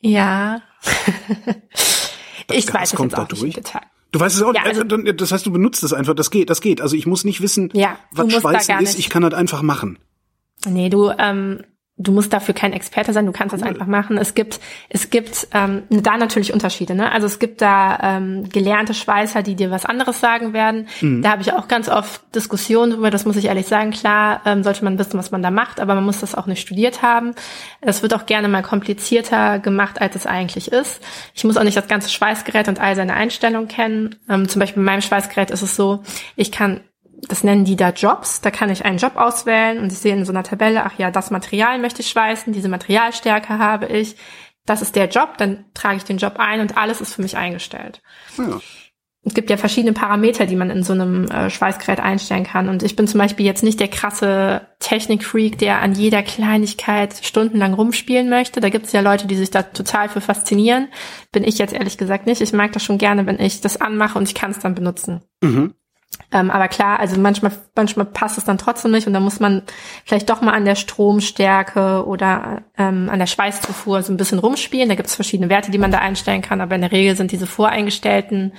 Ja. 0.00 0.62
ich 2.50 2.66
Gas 2.66 2.74
weiß 2.74 2.92
es 2.92 2.96
kommt 2.96 3.12
jetzt 3.12 3.20
auch 3.20 3.28
da 3.28 3.34
durch. 3.36 3.54
Detail. 3.54 3.91
Du 4.12 4.20
weißt 4.20 4.36
es 4.36 4.42
auch 4.42 4.54
ja, 4.54 4.62
also, 4.62 4.82
äh, 4.82 5.14
Das 5.14 5.32
heißt, 5.32 5.44
du 5.46 5.50
benutzt 5.50 5.82
es 5.82 5.92
einfach. 5.92 6.14
Das 6.14 6.30
geht, 6.30 6.50
das 6.50 6.60
geht. 6.60 6.80
Also 6.80 6.96
ich 6.96 7.06
muss 7.06 7.24
nicht 7.24 7.40
wissen, 7.40 7.70
ja, 7.72 7.98
was 8.12 8.32
Schweißen 8.32 8.80
ist. 8.80 8.98
Ich 8.98 9.08
kann 9.08 9.22
das 9.22 9.34
einfach 9.34 9.62
machen. 9.62 9.98
Nee, 10.66 10.90
du, 10.90 11.10
ähm, 11.18 11.64
du 11.98 12.12
musst 12.12 12.32
dafür 12.32 12.54
kein 12.54 12.72
Experte 12.72 13.12
sein, 13.12 13.26
du 13.26 13.32
kannst 13.32 13.52
das 13.52 13.62
einfach 13.62 13.86
machen. 13.86 14.16
Es 14.16 14.34
gibt, 14.34 14.60
es 14.88 15.10
gibt 15.10 15.48
ähm, 15.52 15.82
da 15.90 16.16
natürlich 16.16 16.52
Unterschiede. 16.52 16.94
Ne? 16.94 17.12
Also 17.12 17.26
es 17.26 17.38
gibt 17.38 17.60
da 17.60 17.98
ähm, 18.02 18.48
gelernte 18.48 18.94
Schweißer, 18.94 19.42
die 19.42 19.54
dir 19.54 19.70
was 19.70 19.84
anderes 19.84 20.18
sagen 20.18 20.54
werden. 20.54 20.88
Mhm. 21.02 21.22
Da 21.22 21.32
habe 21.32 21.42
ich 21.42 21.52
auch 21.52 21.68
ganz 21.68 21.88
oft 21.88 22.22
Diskussionen 22.34 22.92
drüber, 22.92 23.10
das 23.10 23.26
muss 23.26 23.36
ich 23.36 23.44
ehrlich 23.44 23.66
sagen. 23.66 23.90
Klar 23.90 24.40
ähm, 24.46 24.62
sollte 24.62 24.84
man 24.84 24.98
wissen, 24.98 25.18
was 25.18 25.30
man 25.30 25.42
da 25.42 25.50
macht, 25.50 25.80
aber 25.80 25.94
man 25.94 26.04
muss 26.04 26.20
das 26.20 26.34
auch 26.34 26.46
nicht 26.46 26.62
studiert 26.62 27.02
haben. 27.02 27.34
Das 27.82 28.02
wird 28.02 28.14
auch 28.14 28.24
gerne 28.24 28.48
mal 28.48 28.62
komplizierter 28.62 29.58
gemacht, 29.58 30.00
als 30.00 30.16
es 30.16 30.26
eigentlich 30.26 30.72
ist. 30.72 31.02
Ich 31.34 31.44
muss 31.44 31.58
auch 31.58 31.64
nicht 31.64 31.76
das 31.76 31.88
ganze 31.88 32.08
Schweißgerät 32.08 32.68
und 32.68 32.80
all 32.80 32.96
seine 32.96 33.14
Einstellungen 33.14 33.68
kennen. 33.68 34.16
Ähm, 34.30 34.48
zum 34.48 34.60
Beispiel 34.60 34.82
bei 34.82 34.92
meinem 34.92 35.02
Schweißgerät 35.02 35.50
ist 35.50 35.62
es 35.62 35.76
so, 35.76 36.02
ich 36.36 36.52
kann 36.52 36.80
das 37.28 37.44
nennen 37.44 37.64
die 37.64 37.76
da 37.76 37.90
Jobs. 37.90 38.40
Da 38.40 38.50
kann 38.50 38.70
ich 38.70 38.84
einen 38.84 38.98
Job 38.98 39.16
auswählen 39.16 39.78
und 39.78 39.92
ich 39.92 39.98
sehe 39.98 40.14
in 40.14 40.24
so 40.24 40.32
einer 40.32 40.42
Tabelle, 40.42 40.84
ach 40.84 40.98
ja, 40.98 41.10
das 41.10 41.30
Material 41.30 41.78
möchte 41.78 42.02
ich 42.02 42.08
schweißen, 42.08 42.52
diese 42.52 42.68
Materialstärke 42.68 43.58
habe 43.58 43.86
ich. 43.86 44.16
Das 44.66 44.82
ist 44.82 44.96
der 44.96 45.08
Job, 45.08 45.38
dann 45.38 45.64
trage 45.74 45.96
ich 45.96 46.04
den 46.04 46.18
Job 46.18 46.34
ein 46.38 46.60
und 46.60 46.76
alles 46.76 47.00
ist 47.00 47.14
für 47.14 47.22
mich 47.22 47.36
eingestellt. 47.36 48.00
Ja. 48.38 48.60
Es 49.24 49.34
gibt 49.34 49.50
ja 49.50 49.56
verschiedene 49.56 49.92
Parameter, 49.92 50.46
die 50.46 50.56
man 50.56 50.70
in 50.70 50.82
so 50.82 50.92
einem 50.92 51.26
äh, 51.26 51.48
Schweißgerät 51.48 52.00
einstellen 52.00 52.42
kann. 52.42 52.68
Und 52.68 52.82
ich 52.82 52.96
bin 52.96 53.06
zum 53.06 53.18
Beispiel 53.20 53.46
jetzt 53.46 53.62
nicht 53.62 53.78
der 53.78 53.86
krasse 53.86 54.66
Technikfreak, 54.80 55.58
der 55.58 55.80
an 55.80 55.94
jeder 55.94 56.24
Kleinigkeit 56.24 57.14
stundenlang 57.22 57.74
rumspielen 57.74 58.28
möchte. 58.28 58.60
Da 58.60 58.68
gibt 58.68 58.86
es 58.86 58.92
ja 58.92 59.00
Leute, 59.00 59.28
die 59.28 59.36
sich 59.36 59.50
da 59.50 59.62
total 59.62 60.08
für 60.08 60.20
faszinieren. 60.20 60.88
Bin 61.30 61.44
ich 61.44 61.58
jetzt 61.58 61.72
ehrlich 61.72 61.98
gesagt 61.98 62.26
nicht. 62.26 62.40
Ich 62.40 62.52
mag 62.52 62.72
das 62.72 62.82
schon 62.82 62.98
gerne, 62.98 63.24
wenn 63.24 63.38
ich 63.38 63.60
das 63.60 63.80
anmache 63.80 64.18
und 64.18 64.26
ich 64.26 64.34
kann 64.34 64.50
es 64.50 64.58
dann 64.58 64.74
benutzen. 64.74 65.22
Mhm. 65.40 65.74
Ähm, 66.30 66.50
aber 66.50 66.68
klar, 66.68 66.98
also 66.98 67.20
manchmal, 67.20 67.52
manchmal 67.74 68.06
passt 68.06 68.38
es 68.38 68.44
dann 68.44 68.58
trotzdem 68.58 68.90
nicht 68.90 69.06
und 69.06 69.12
dann 69.12 69.22
muss 69.22 69.40
man 69.40 69.62
vielleicht 70.04 70.30
doch 70.30 70.40
mal 70.40 70.54
an 70.54 70.64
der 70.64 70.76
Stromstärke 70.76 72.06
oder 72.06 72.62
ähm, 72.78 73.10
an 73.10 73.18
der 73.18 73.26
Schweißzufuhr 73.26 74.02
so 74.02 74.12
ein 74.12 74.16
bisschen 74.16 74.38
rumspielen. 74.38 74.88
Da 74.88 74.94
gibt 74.94 75.08
es 75.08 75.14
verschiedene 75.14 75.50
Werte, 75.50 75.70
die 75.70 75.78
man 75.78 75.92
da 75.92 75.98
einstellen 75.98 76.42
kann, 76.42 76.60
aber 76.60 76.74
in 76.74 76.80
der 76.80 76.92
Regel 76.92 77.16
sind 77.16 77.32
diese 77.32 77.46
voreingestellten 77.46 78.52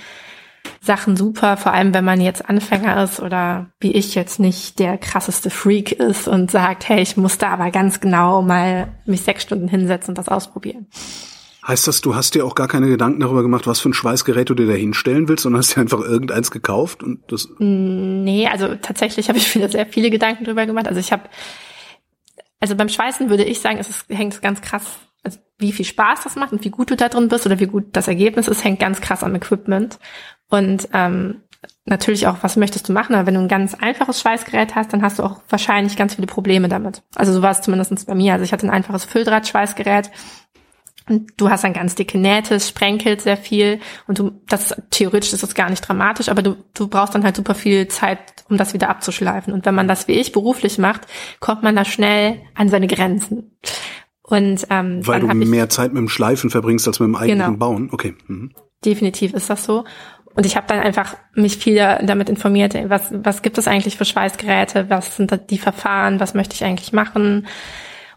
Sachen 0.80 1.16
super, 1.16 1.56
vor 1.56 1.72
allem 1.72 1.94
wenn 1.94 2.04
man 2.04 2.20
jetzt 2.20 2.48
Anfänger 2.48 3.02
ist 3.02 3.20
oder 3.20 3.66
wie 3.80 3.92
ich 3.92 4.14
jetzt 4.14 4.38
nicht 4.38 4.78
der 4.78 4.98
krasseste 4.98 5.50
Freak 5.50 5.92
ist 5.92 6.28
und 6.28 6.50
sagt, 6.50 6.88
hey, 6.88 7.00
ich 7.00 7.16
muss 7.16 7.38
da 7.38 7.50
aber 7.50 7.70
ganz 7.70 8.00
genau 8.00 8.42
mal 8.42 8.88
mich 9.04 9.22
sechs 9.22 9.42
Stunden 9.42 9.68
hinsetzen 9.68 10.12
und 10.12 10.18
das 10.18 10.28
ausprobieren. 10.28 10.86
Heißt 11.66 11.88
das, 11.88 12.02
du 12.02 12.14
hast 12.14 12.34
dir 12.34 12.44
auch 12.44 12.54
gar 12.54 12.68
keine 12.68 12.88
Gedanken 12.88 13.20
darüber 13.20 13.42
gemacht, 13.42 13.66
was 13.66 13.80
für 13.80 13.88
ein 13.88 13.94
Schweißgerät 13.94 14.50
du 14.50 14.54
dir 14.54 14.66
da 14.66 14.74
hinstellen 14.74 15.28
willst, 15.28 15.44
sondern 15.44 15.60
hast 15.60 15.74
dir 15.74 15.80
einfach 15.80 16.00
irgendeins 16.00 16.50
gekauft 16.50 17.02
und 17.02 17.20
das? 17.32 17.48
Nee, 17.58 18.46
also 18.48 18.74
tatsächlich 18.74 19.28
habe 19.28 19.38
ich 19.38 19.54
mir 19.54 19.68
sehr 19.70 19.86
viele 19.86 20.10
Gedanken 20.10 20.44
darüber 20.44 20.66
gemacht. 20.66 20.86
Also 20.86 21.00
ich 21.00 21.10
habe, 21.10 21.22
also 22.60 22.76
beim 22.76 22.90
Schweißen 22.90 23.30
würde 23.30 23.44
ich 23.44 23.60
sagen, 23.60 23.78
es 23.78 23.88
ist, 23.88 24.04
hängt 24.10 24.42
ganz 24.42 24.60
krass, 24.60 24.98
also 25.22 25.38
wie 25.58 25.72
viel 25.72 25.86
Spaß 25.86 26.24
das 26.24 26.36
macht 26.36 26.52
und 26.52 26.64
wie 26.64 26.70
gut 26.70 26.90
du 26.90 26.96
da 26.96 27.08
drin 27.08 27.28
bist 27.28 27.46
oder 27.46 27.58
wie 27.58 27.66
gut 27.66 27.84
das 27.92 28.08
Ergebnis 28.08 28.46
ist, 28.46 28.62
hängt 28.62 28.80
ganz 28.80 29.00
krass 29.00 29.22
am 29.22 29.34
Equipment. 29.34 29.98
Und 30.50 30.88
ähm, 30.92 31.40
natürlich 31.86 32.26
auch, 32.26 32.36
was 32.42 32.56
möchtest 32.56 32.90
du 32.90 32.92
machen? 32.92 33.14
Aber 33.14 33.26
wenn 33.26 33.34
du 33.34 33.40
ein 33.40 33.48
ganz 33.48 33.72
einfaches 33.72 34.20
Schweißgerät 34.20 34.74
hast, 34.74 34.92
dann 34.92 35.02
hast 35.02 35.18
du 35.18 35.22
auch 35.22 35.40
wahrscheinlich 35.48 35.96
ganz 35.96 36.14
viele 36.14 36.26
Probleme 36.26 36.68
damit. 36.68 37.02
Also 37.14 37.32
so 37.32 37.40
war 37.40 37.52
es 37.52 37.62
zumindest 37.62 38.06
bei 38.06 38.14
mir. 38.14 38.34
Also 38.34 38.44
ich 38.44 38.52
hatte 38.52 38.66
ein 38.66 38.70
einfaches 38.70 39.06
Fülldraht-Schweißgerät 39.06 40.10
und 41.08 41.32
du 41.36 41.50
hast 41.50 41.64
dann 41.64 41.74
ganz 41.74 41.94
dicke 41.94 42.16
Nähte, 42.16 42.54
es 42.54 42.68
sprenkelt 42.68 43.20
sehr 43.20 43.36
viel 43.36 43.78
und 44.06 44.18
du, 44.18 44.32
das 44.48 44.74
theoretisch 44.90 45.34
ist 45.34 45.42
das 45.42 45.54
gar 45.54 45.68
nicht 45.68 45.86
dramatisch, 45.86 46.30
aber 46.30 46.42
du, 46.42 46.56
du 46.72 46.88
brauchst 46.88 47.14
dann 47.14 47.24
halt 47.24 47.36
super 47.36 47.54
viel 47.54 47.88
Zeit, 47.88 48.18
um 48.48 48.56
das 48.56 48.72
wieder 48.72 48.88
abzuschleifen. 48.88 49.52
Und 49.52 49.66
wenn 49.66 49.74
man 49.74 49.86
das 49.86 50.08
wie 50.08 50.12
ich 50.12 50.32
beruflich 50.32 50.78
macht, 50.78 51.02
kommt 51.40 51.62
man 51.62 51.76
da 51.76 51.84
schnell 51.84 52.40
an 52.54 52.70
seine 52.70 52.86
Grenzen. 52.86 53.58
Und 54.22 54.66
ähm, 54.70 55.06
weil 55.06 55.20
du 55.20 55.26
mehr 55.26 55.68
Zeit 55.68 55.92
mit 55.92 56.00
dem 56.00 56.08
Schleifen 56.08 56.48
verbringst 56.48 56.88
als 56.88 57.00
mit 57.00 57.08
dem 57.08 57.16
eigenen 57.16 57.38
genau. 57.38 57.58
Bauen. 57.58 57.90
Okay. 57.92 58.14
Mhm. 58.26 58.52
Definitiv 58.82 59.34
ist 59.34 59.50
das 59.50 59.64
so. 59.64 59.84
Und 60.34 60.46
ich 60.46 60.56
habe 60.56 60.66
dann 60.66 60.80
einfach 60.80 61.16
mich 61.34 61.58
viel 61.58 61.76
damit 61.76 62.30
informiert, 62.30 62.74
was, 62.88 63.12
was 63.12 63.42
gibt 63.42 63.58
es 63.58 63.68
eigentlich 63.68 63.98
für 63.98 64.06
Schweißgeräte, 64.06 64.86
was 64.88 65.16
sind 65.16 65.38
die 65.50 65.58
Verfahren, 65.58 66.18
was 66.18 66.34
möchte 66.34 66.54
ich 66.54 66.64
eigentlich 66.64 66.92
machen 66.92 67.46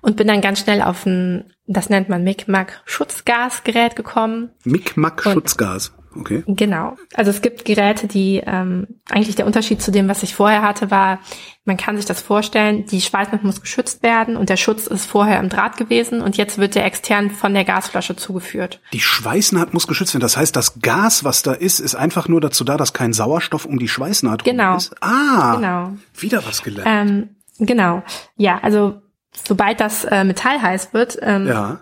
und 0.07 0.15
bin 0.15 0.27
dann 0.27 0.39
ganz 0.39 0.61
schnell 0.61 0.81
auf 0.81 1.05
ein, 1.05 1.53
das 1.65 1.89
nennt 1.89 2.07
man 2.07 2.23
Micmac 2.23 2.81
Schutzgasgerät 2.85 3.97
gekommen. 3.97 4.51
Micmac 4.63 5.21
Schutzgas. 5.21 5.91
Okay. 6.15 6.43
Genau. 6.47 6.95
Also 7.13 7.29
es 7.29 7.41
gibt 7.41 7.65
Geräte, 7.65 8.07
die 8.07 8.41
ähm, 8.45 8.87
eigentlich 9.09 9.35
der 9.35 9.45
Unterschied 9.45 9.81
zu 9.81 9.91
dem, 9.91 10.07
was 10.07 10.23
ich 10.23 10.33
vorher 10.33 10.61
hatte, 10.61 10.89
war, 10.91 11.19
man 11.65 11.75
kann 11.75 11.97
sich 11.97 12.05
das 12.05 12.21
vorstellen, 12.21 12.85
die 12.85 13.01
Schweißnaht 13.01 13.43
muss 13.43 13.59
geschützt 13.59 14.01
werden 14.01 14.37
und 14.37 14.47
der 14.47 14.55
Schutz 14.55 14.87
ist 14.87 15.05
vorher 15.05 15.41
im 15.41 15.49
Draht 15.49 15.75
gewesen 15.75 16.21
und 16.21 16.37
jetzt 16.37 16.57
wird 16.57 16.75
der 16.75 16.85
extern 16.85 17.29
von 17.29 17.53
der 17.53 17.65
Gasflasche 17.65 18.15
zugeführt. 18.15 18.79
Die 18.93 19.01
Schweißnaht 19.01 19.73
muss 19.73 19.87
geschützt 19.87 20.13
werden. 20.13 20.21
Das 20.21 20.37
heißt, 20.37 20.55
das 20.55 20.79
Gas, 20.79 21.25
was 21.25 21.43
da 21.43 21.51
ist, 21.51 21.81
ist 21.81 21.95
einfach 21.95 22.29
nur 22.29 22.39
dazu 22.39 22.63
da, 22.63 22.77
dass 22.77 22.93
kein 22.93 23.11
Sauerstoff 23.11 23.65
um 23.65 23.77
die 23.77 23.89
Schweißnaht 23.89 24.45
genau. 24.45 24.77
ist. 24.77 24.95
Ah, 25.01 25.55
genau. 25.55 25.91
Wieder 26.17 26.45
was 26.45 26.63
gelernt. 26.63 26.87
Ähm, 26.89 27.29
genau. 27.59 28.03
Ja, 28.37 28.59
also 28.63 29.01
sobald 29.31 29.79
das 29.79 30.05
äh, 30.05 30.23
Metall 30.23 30.61
heiß 30.61 30.93
wird, 30.93 31.17
ähm, 31.21 31.47
ja. 31.47 31.79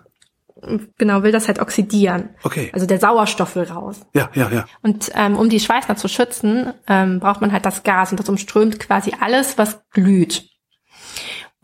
genau, 0.98 1.22
will 1.22 1.32
das 1.32 1.48
halt 1.48 1.60
oxidieren. 1.60 2.30
Okay. 2.42 2.70
Also 2.72 2.86
der 2.86 2.98
Sauerstoff 2.98 3.56
will 3.56 3.64
raus. 3.64 4.00
Ja, 4.14 4.30
ja, 4.34 4.50
ja. 4.50 4.66
Und 4.82 5.10
ähm, 5.14 5.36
um 5.36 5.48
die 5.48 5.60
Schweißnaht 5.60 5.98
zu 5.98 6.08
schützen, 6.08 6.72
ähm, 6.88 7.20
braucht 7.20 7.40
man 7.40 7.52
halt 7.52 7.66
das 7.66 7.82
Gas 7.82 8.10
und 8.10 8.20
das 8.20 8.28
umströmt 8.28 8.80
quasi 8.80 9.12
alles, 9.20 9.58
was 9.58 9.88
glüht. 9.90 10.48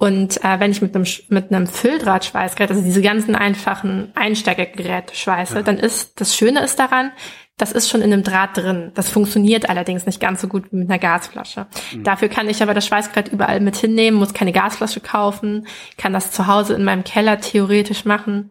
Und 0.03 0.43
äh, 0.43 0.59
wenn 0.59 0.73
ich 0.73 0.83
mit 0.83 0.97
einem 0.97 1.07
mit 1.29 1.53
einem 1.53 1.69
Fülldrahtschweißgerät, 1.69 2.71
also 2.71 2.83
diese 2.83 3.03
ganzen 3.03 3.37
einfachen 3.37 4.11
Einsteigergeräte 4.17 5.15
schweiße, 5.15 5.55
ja. 5.55 5.63
dann 5.63 5.79
ist 5.79 6.21
das 6.21 6.35
Schöne 6.35 6.65
ist 6.65 6.81
daran, 6.81 7.13
das 7.59 7.73
ist 7.73 7.89
schon 7.89 8.03
in 8.03 8.13
einem 8.13 8.23
Draht 8.23 8.57
drin. 8.57 8.93
Das 8.95 9.11
funktioniert 9.11 9.69
allerdings 9.69 10.07
nicht 10.07 10.21
ganz 10.21 10.41
so 10.41 10.49
gut 10.49 10.73
wie 10.73 10.77
mit 10.77 10.91
einer 10.91 10.99
Gasflasche. 10.99 11.67
Mhm. 11.93 12.05
Dafür 12.05 12.29
kann 12.29 12.49
ich 12.49 12.63
aber 12.63 12.75
das 12.75 12.87
Schweißgerät 12.87 13.29
überall 13.29 13.61
mit 13.61 13.77
hinnehmen, 13.77 14.19
muss 14.19 14.35
keine 14.35 14.53
Gasflasche 14.53 15.01
kaufen, 15.01 15.67
kann 15.97 16.13
das 16.13 16.33
zu 16.33 16.47
Hause 16.47 16.75
in 16.75 16.85
meinem 16.85 17.05
Keller 17.05 17.41
theoretisch 17.41 18.05
machen. 18.05 18.51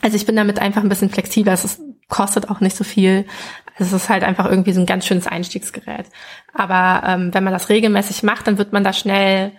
Also 0.00 0.16
ich 0.16 0.26
bin 0.26 0.36
damit 0.36 0.58
einfach 0.58 0.82
ein 0.82 0.88
bisschen 0.88 1.10
flexibler. 1.10 1.52
Es 1.52 1.80
kostet 2.08 2.48
auch 2.48 2.60
nicht 2.60 2.76
so 2.76 2.84
viel. 2.84 3.26
Es 3.78 3.92
ist 3.92 4.08
halt 4.08 4.24
einfach 4.24 4.46
irgendwie 4.46 4.72
so 4.72 4.80
ein 4.80 4.86
ganz 4.86 5.06
schönes 5.06 5.26
Einstiegsgerät. 5.26 6.06
Aber 6.54 7.06
ähm, 7.06 7.34
wenn 7.34 7.44
man 7.44 7.52
das 7.52 7.68
regelmäßig 7.68 8.22
macht, 8.22 8.46
dann 8.46 8.58
wird 8.58 8.72
man 8.72 8.84
da 8.84 8.92
schnell 8.92 9.52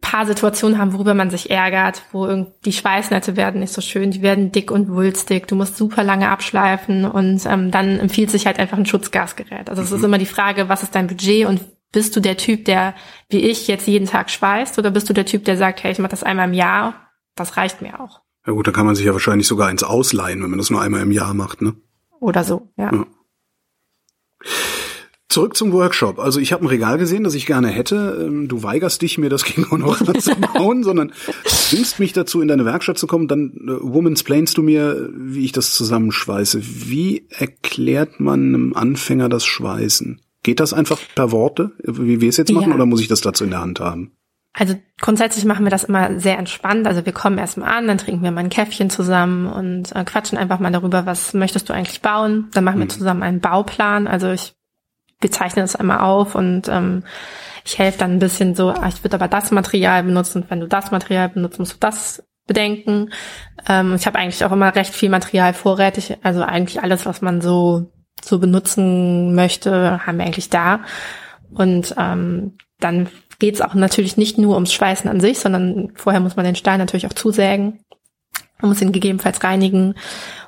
paar 0.00 0.26
Situationen 0.26 0.78
haben, 0.78 0.92
worüber 0.92 1.14
man 1.14 1.30
sich 1.30 1.50
ärgert, 1.50 2.02
wo 2.12 2.46
die 2.64 2.72
Schweißnetze 2.72 3.36
werden 3.36 3.60
nicht 3.60 3.72
so 3.72 3.80
schön, 3.80 4.10
die 4.10 4.22
werden 4.22 4.52
dick 4.52 4.70
und 4.70 4.88
wulstig, 4.88 5.46
du 5.46 5.54
musst 5.54 5.76
super 5.76 6.02
lange 6.02 6.28
abschleifen 6.28 7.04
und 7.04 7.44
ähm, 7.46 7.70
dann 7.70 7.98
empfiehlt 8.00 8.30
sich 8.30 8.46
halt 8.46 8.58
einfach 8.58 8.78
ein 8.78 8.86
Schutzgasgerät. 8.86 9.70
Also 9.70 9.82
es 9.82 9.90
mhm. 9.90 9.96
ist 9.96 10.04
immer 10.04 10.18
die 10.18 10.26
Frage, 10.26 10.68
was 10.68 10.82
ist 10.82 10.94
dein 10.94 11.06
Budget 11.06 11.46
und 11.46 11.60
bist 11.92 12.16
du 12.16 12.20
der 12.20 12.36
Typ, 12.36 12.64
der 12.64 12.94
wie 13.28 13.38
ich 13.38 13.68
jetzt 13.68 13.86
jeden 13.86 14.06
Tag 14.06 14.30
schweißt 14.30 14.78
oder 14.78 14.90
bist 14.90 15.08
du 15.08 15.12
der 15.12 15.26
Typ, 15.26 15.44
der 15.44 15.56
sagt, 15.56 15.82
hey, 15.82 15.92
ich 15.92 15.98
mache 15.98 16.10
das 16.10 16.24
einmal 16.24 16.48
im 16.48 16.54
Jahr, 16.54 16.94
das 17.36 17.56
reicht 17.56 17.80
mir 17.80 18.00
auch. 18.00 18.20
Ja 18.46 18.52
gut, 18.52 18.66
da 18.66 18.72
kann 18.72 18.86
man 18.86 18.94
sich 18.94 19.06
ja 19.06 19.12
wahrscheinlich 19.12 19.46
sogar 19.46 19.68
eins 19.68 19.82
ausleihen, 19.82 20.42
wenn 20.42 20.50
man 20.50 20.58
das 20.58 20.70
nur 20.70 20.80
einmal 20.80 21.02
im 21.02 21.12
Jahr 21.12 21.34
macht, 21.34 21.62
ne? 21.62 21.74
Oder 22.20 22.44
so, 22.44 22.72
ja. 22.76 22.92
ja. 22.92 23.06
Zurück 25.28 25.56
zum 25.56 25.72
Workshop. 25.72 26.20
Also 26.20 26.38
ich 26.38 26.52
habe 26.52 26.64
ein 26.64 26.68
Regal 26.68 26.98
gesehen, 26.98 27.24
das 27.24 27.34
ich 27.34 27.46
gerne 27.46 27.68
hätte. 27.68 28.26
Ähm, 28.26 28.46
du 28.46 28.62
weigerst 28.62 29.02
dich, 29.02 29.18
mir 29.18 29.28
das 29.28 29.44
gegen 29.44 29.62
noch 29.78 29.98
zu 29.98 30.36
bauen, 30.36 30.84
sondern 30.84 31.12
zwingst 31.44 31.98
mich 31.98 32.12
dazu, 32.12 32.40
in 32.40 32.48
deine 32.48 32.64
Werkstatt 32.64 32.96
zu 32.96 33.06
kommen. 33.06 33.26
Dann 33.26 33.50
äh, 33.50 33.72
womansplainst 33.80 34.56
du 34.56 34.62
mir, 34.62 35.10
wie 35.12 35.44
ich 35.44 35.52
das 35.52 35.74
zusammenschweiße. 35.74 36.60
Wie 36.62 37.26
erklärt 37.28 38.20
man 38.20 38.54
einem 38.54 38.74
Anfänger 38.74 39.28
das 39.28 39.44
Schweißen? 39.44 40.20
Geht 40.44 40.60
das 40.60 40.72
einfach 40.72 41.00
per 41.16 41.32
Worte, 41.32 41.72
wie 41.82 42.20
wir 42.20 42.28
es 42.28 42.36
jetzt 42.36 42.52
machen, 42.52 42.68
ja. 42.68 42.74
oder 42.76 42.86
muss 42.86 43.00
ich 43.00 43.08
das 43.08 43.20
dazu 43.20 43.42
in 43.42 43.50
der 43.50 43.60
Hand 43.60 43.80
haben? 43.80 44.12
Also 44.52 44.74
grundsätzlich 45.00 45.44
machen 45.44 45.66
wir 45.66 45.70
das 45.70 45.84
immer 45.84 46.18
sehr 46.18 46.38
entspannt. 46.38 46.86
Also 46.86 47.04
wir 47.04 47.12
kommen 47.12 47.36
erstmal 47.36 47.76
an, 47.76 47.86
dann 47.86 47.98
trinken 47.98 48.22
wir 48.22 48.30
mal 48.30 48.40
ein 48.40 48.48
Käffchen 48.48 48.88
zusammen 48.88 49.48
und 49.48 49.94
äh, 49.94 50.02
quatschen 50.04 50.38
einfach 50.38 50.60
mal 50.60 50.72
darüber, 50.72 51.04
was 51.04 51.34
möchtest 51.34 51.68
du 51.68 51.74
eigentlich 51.74 52.00
bauen. 52.00 52.48
Dann 52.54 52.64
machen 52.64 52.78
wir 52.78 52.86
mhm. 52.86 52.90
zusammen 52.90 53.22
einen 53.22 53.40
Bauplan. 53.40 54.06
Also 54.06 54.30
ich 54.30 54.55
bezeichne 55.20 55.62
das 55.62 55.76
einmal 55.76 56.00
auf 56.00 56.34
und 56.34 56.68
ähm, 56.68 57.04
ich 57.64 57.78
helfe 57.78 57.98
dann 57.98 58.12
ein 58.12 58.18
bisschen 58.18 58.54
so, 58.54 58.70
ah, 58.70 58.88
ich 58.88 59.02
würde 59.02 59.16
aber 59.16 59.28
das 59.28 59.50
Material 59.50 60.02
benutzen 60.02 60.42
und 60.42 60.50
wenn 60.50 60.60
du 60.60 60.68
das 60.68 60.90
Material 60.90 61.28
benutzt, 61.28 61.58
musst 61.58 61.74
du 61.74 61.78
das 61.80 62.22
bedenken. 62.46 63.10
Ähm, 63.68 63.94
ich 63.96 64.06
habe 64.06 64.18
eigentlich 64.18 64.44
auch 64.44 64.52
immer 64.52 64.74
recht 64.74 64.94
viel 64.94 65.08
Material 65.08 65.52
vorrätig, 65.52 66.16
also 66.22 66.42
eigentlich 66.42 66.82
alles, 66.82 67.06
was 67.06 67.22
man 67.22 67.40
so 67.40 67.90
so 68.24 68.38
benutzen 68.38 69.34
möchte, 69.34 70.06
haben 70.06 70.18
wir 70.18 70.24
eigentlich 70.24 70.50
da. 70.50 70.80
Und 71.50 71.94
ähm, 71.98 72.56
dann 72.80 73.08
geht 73.38 73.54
es 73.54 73.60
auch 73.60 73.74
natürlich 73.74 74.16
nicht 74.16 74.38
nur 74.38 74.54
ums 74.54 74.72
Schweißen 74.72 75.08
an 75.08 75.20
sich, 75.20 75.38
sondern 75.38 75.92
vorher 75.94 76.20
muss 76.20 76.36
man 76.36 76.44
den 76.44 76.56
Stein 76.56 76.78
natürlich 76.78 77.06
auch 77.06 77.12
zusägen. 77.12 77.80
Man 78.60 78.70
muss 78.70 78.80
ihn 78.80 78.92
gegebenenfalls 78.92 79.44
reinigen 79.44 79.94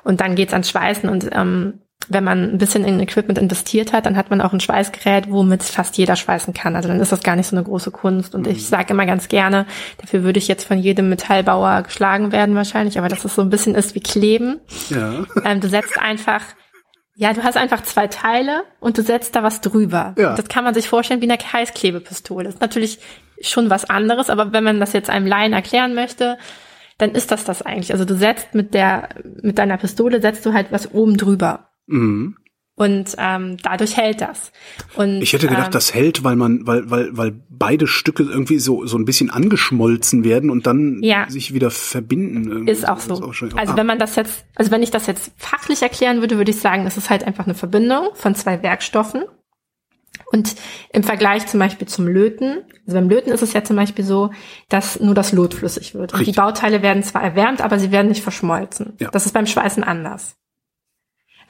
und 0.03 0.19
dann 0.19 0.35
geht's 0.35 0.53
ans 0.53 0.69
Schweißen 0.69 1.09
und 1.09 1.29
ähm, 1.31 1.81
wenn 2.07 2.23
man 2.23 2.53
ein 2.53 2.57
bisschen 2.57 2.85
in 2.85 2.99
Equipment 2.99 3.37
investiert 3.37 3.93
hat, 3.93 4.05
dann 4.05 4.15
hat 4.15 4.29
man 4.29 4.41
auch 4.41 4.53
ein 4.53 4.59
Schweißgerät, 4.59 5.29
womit 5.29 5.63
fast 5.63 5.97
jeder 5.97 6.15
schweißen 6.15 6.53
kann. 6.53 6.75
Also 6.75 6.87
dann 6.87 6.99
ist 6.99 7.11
das 7.11 7.21
gar 7.21 7.35
nicht 7.35 7.47
so 7.47 7.55
eine 7.55 7.65
große 7.65 7.91
Kunst. 7.91 8.33
Und 8.33 8.47
ich 8.47 8.57
mhm. 8.57 8.67
sage 8.67 8.93
immer 8.93 9.05
ganz 9.05 9.27
gerne, 9.27 9.65
dafür 9.97 10.23
würde 10.23 10.39
ich 10.39 10.47
jetzt 10.47 10.65
von 10.65 10.79
jedem 10.79 11.09
Metallbauer 11.09 11.83
geschlagen 11.83 12.31
werden 12.31 12.55
wahrscheinlich, 12.55 12.97
aber 12.97 13.09
dass 13.09 13.25
es 13.25 13.35
so 13.35 13.41
ein 13.41 13.49
bisschen 13.49 13.75
ist 13.75 13.95
wie 13.95 13.99
Kleben. 13.99 14.59
Ja. 14.89 15.25
Ähm, 15.45 15.61
du 15.61 15.69
setzt 15.69 15.97
einfach 15.97 16.41
ja, 17.15 17.33
du 17.33 17.43
hast 17.43 17.57
einfach 17.57 17.83
zwei 17.83 18.07
Teile 18.07 18.63
und 18.79 18.97
du 18.97 19.01
setzt 19.01 19.35
da 19.35 19.43
was 19.43 19.59
drüber. 19.59 20.15
Ja. 20.17 20.35
Das 20.35 20.47
kann 20.47 20.63
man 20.63 20.73
sich 20.73 20.87
vorstellen 20.87 21.21
wie 21.21 21.29
eine 21.29 21.37
Heißklebepistole. 21.37 22.45
Das 22.45 22.55
ist 22.55 22.61
natürlich 22.61 22.99
schon 23.41 23.69
was 23.69 23.89
anderes, 23.89 24.29
aber 24.29 24.53
wenn 24.53 24.63
man 24.63 24.79
das 24.79 24.93
jetzt 24.93 25.09
einem 25.09 25.27
Laien 25.27 25.51
erklären 25.51 25.95
möchte, 25.95 26.37
dann 26.97 27.11
ist 27.11 27.31
das 27.31 27.43
das 27.43 27.61
eigentlich. 27.61 27.91
Also 27.91 28.05
du 28.05 28.15
setzt 28.15 28.55
mit 28.55 28.73
der, 28.73 29.09
mit 29.41 29.57
deiner 29.57 29.77
Pistole 29.77 30.21
setzt 30.21 30.45
du 30.45 30.53
halt 30.53 30.67
was 30.71 30.93
oben 30.93 31.17
drüber. 31.17 31.68
Mhm. 31.89 32.35
Und 32.79 33.15
ähm, 33.17 33.57
dadurch 33.61 33.97
hält 33.97 34.21
das. 34.21 34.53
Und, 34.95 35.21
ich 35.21 35.33
hätte 35.33 35.49
gedacht, 35.49 35.65
ähm, 35.65 35.71
das 35.73 35.93
hält, 35.93 36.23
weil 36.23 36.37
man, 36.37 36.65
weil, 36.65 36.89
weil, 36.89 37.09
weil 37.11 37.35
beide 37.49 37.87
Stücke 37.87 38.23
irgendwie 38.23 38.57
so 38.57 38.85
so 38.85 38.97
ein 38.97 39.03
bisschen 39.03 39.29
angeschmolzen 39.29 40.23
werden 40.23 40.49
und 40.49 40.65
dann 40.65 41.03
ja, 41.03 41.29
sich 41.29 41.53
wieder 41.53 41.71
verbinden. 41.71 42.49
Irgendwie. 42.49 42.71
Ist 42.71 42.87
auch 42.87 43.01
so. 43.01 43.15
Ist 43.15 43.21
auch 43.21 43.33
schon, 43.33 43.51
also 43.57 43.73
ah. 43.73 43.75
wenn 43.75 43.85
man 43.85 43.99
das 43.99 44.15
jetzt, 44.15 44.45
also 44.55 44.71
wenn 44.71 44.81
ich 44.81 44.91
das 44.91 45.07
jetzt 45.07 45.33
fachlich 45.35 45.81
erklären 45.81 46.21
würde, 46.21 46.37
würde 46.37 46.51
ich 46.51 46.61
sagen, 46.61 46.85
es 46.85 46.95
ist 46.95 47.09
halt 47.09 47.25
einfach 47.25 47.43
eine 47.43 47.53
Verbindung 47.53 48.11
von 48.13 48.33
zwei 48.33 48.63
Werkstoffen. 48.63 49.23
Und 50.31 50.55
im 50.93 51.03
Vergleich 51.03 51.47
zum 51.47 51.59
Beispiel 51.59 51.87
zum 51.87 52.07
Löten, 52.07 52.59
also 52.85 52.97
beim 52.97 53.09
Löten 53.09 53.31
ist 53.31 53.41
es 53.41 53.51
ja 53.51 53.63
zum 53.63 53.75
Beispiel 53.75 54.05
so, 54.05 54.31
dass 54.69 55.01
nur 55.01 55.15
das 55.15 55.33
Lot 55.33 55.53
flüssig 55.53 55.95
wird. 55.95 56.13
Und 56.13 56.25
die 56.25 56.31
Bauteile 56.31 56.81
werden 56.81 57.03
zwar 57.03 57.23
erwärmt, 57.23 57.61
aber 57.61 57.77
sie 57.77 57.91
werden 57.91 58.07
nicht 58.07 58.23
verschmolzen. 58.23 58.93
Ja. 58.99 59.09
Das 59.09 59.25
ist 59.25 59.33
beim 59.33 59.47
Schweißen 59.47 59.83
anders. 59.83 60.38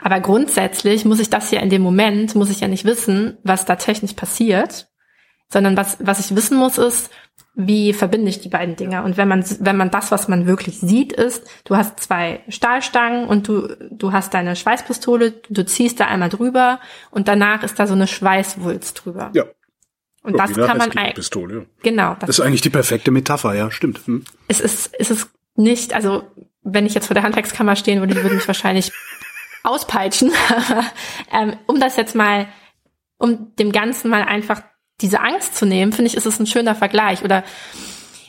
Aber 0.02 0.20
grundsätzlich 0.20 1.06
muss 1.06 1.20
ich 1.20 1.30
das 1.30 1.52
ja 1.52 1.60
in 1.60 1.70
dem 1.70 1.82
Moment, 1.82 2.36
muss 2.36 2.50
ich 2.50 2.62
ja 2.62 2.68
nicht 2.68 2.86
wissen, 2.86 3.38
was 3.44 3.66
da 3.66 3.76
technisch 3.76 4.14
passiert, 4.14 4.88
sondern 5.52 5.76
was, 5.76 5.98
was 6.00 6.20
ich 6.20 6.36
wissen 6.36 6.58
muss, 6.58 6.78
ist, 6.78 7.12
wie 7.56 7.92
verbinde 7.92 8.30
ich 8.30 8.40
die 8.40 8.50
beiden 8.50 8.78
Dinge? 8.78 9.04
Und 9.04 9.18
wenn 9.18 9.28
man, 9.28 9.44
wenn 9.60 9.76
man 9.76 9.92
das, 9.92 10.12
was 10.12 10.30
man 10.30 10.46
wirklich 10.46 10.80
sieht, 10.80 11.12
ist, 11.12 11.46
du 11.66 11.76
hast 11.76 12.00
zwei 12.00 12.42
Stahlstangen 12.48 13.28
und 13.28 13.48
du, 13.50 13.76
du 13.92 14.14
hast 14.14 14.34
deine 14.34 14.56
Schweißpistole, 14.56 15.34
du 15.50 15.66
ziehst 15.66 16.00
da 16.00 16.06
einmal 16.06 16.30
drüber 16.30 16.80
und 17.12 17.28
danach 17.28 17.64
ist 17.64 17.78
da 17.78 17.86
so 17.86 17.94
eine 17.94 18.08
Schweißwulst 18.08 19.04
drüber. 19.04 19.32
Ja. 19.34 19.44
Und 20.24 20.38
ja, 20.38 20.48
das 20.48 20.56
kann 20.56 20.78
man 20.78 20.92
eigentlich. 20.92 21.16
Pistole. 21.16 21.66
Genau. 21.84 22.12
Das, 22.20 22.28
das, 22.28 22.40
ist 22.40 22.46
eigentlich 22.46 22.62
die 22.62 22.70
perfekte 22.70 23.12
Metapher, 23.12 23.54
ja, 23.56 23.72
stimmt. 23.72 24.06
Hm. 24.06 24.24
Es 24.48 24.62
ist, 24.62 24.94
es 24.98 25.12
ist 25.12 25.30
nicht, 25.56 25.94
also, 25.94 26.24
wenn 26.62 26.86
ich 26.86 26.94
jetzt 26.94 27.08
vor 27.08 27.14
der 27.14 27.24
Handwerkskammer 27.24 27.76
stehen 27.76 28.00
würde, 28.00 28.16
würde 28.16 28.36
mich 28.36 28.48
wahrscheinlich 28.48 28.92
auspeitschen. 29.64 30.32
ähm, 31.32 31.58
um 31.68 31.80
das 31.80 31.98
jetzt 31.98 32.16
mal, 32.16 32.48
um 33.18 33.56
dem 33.56 33.72
Ganzen 33.72 34.10
mal 34.10 34.24
einfach 34.24 34.62
diese 35.02 35.22
Angst 35.22 35.56
zu 35.56 35.66
nehmen, 35.66 35.92
finde 35.92 36.10
ich, 36.10 36.18
ist 36.18 36.26
es 36.26 36.40
ein 36.40 36.48
schöner 36.48 36.76
Vergleich. 36.76 37.24
Oder 37.24 37.44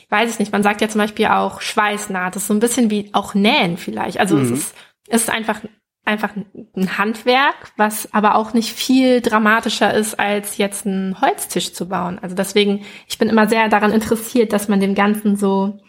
weiß 0.09 0.31
ich 0.31 0.39
nicht, 0.39 0.51
man 0.51 0.63
sagt 0.63 0.81
ja 0.81 0.89
zum 0.89 0.99
Beispiel 0.99 1.27
auch 1.27 1.61
Schweißnaht. 1.61 2.35
Das 2.35 2.43
ist 2.43 2.47
so 2.47 2.53
ein 2.53 2.59
bisschen 2.59 2.89
wie 2.89 3.09
auch 3.13 3.33
Nähen 3.33 3.77
vielleicht. 3.77 4.19
Also 4.19 4.35
mhm. 4.35 4.43
es 4.43 4.51
ist, 4.51 4.75
es 5.07 5.21
ist 5.23 5.29
einfach 5.29 5.61
einfach 6.03 6.31
ein 6.75 6.97
Handwerk, 6.97 7.73
was 7.77 8.11
aber 8.13 8.35
auch 8.35 8.53
nicht 8.53 8.73
viel 8.73 9.21
dramatischer 9.21 9.93
ist, 9.93 10.19
als 10.19 10.57
jetzt 10.57 10.87
einen 10.87 11.21
Holztisch 11.21 11.73
zu 11.73 11.87
bauen. 11.87 12.17
Also 12.19 12.35
deswegen, 12.35 12.83
ich 13.07 13.17
bin 13.19 13.29
immer 13.29 13.47
sehr 13.47 13.69
daran 13.69 13.91
interessiert, 13.91 14.51
dass 14.51 14.67
man 14.67 14.79
dem 14.79 14.95
Ganzen 14.95 15.35
so 15.35 15.79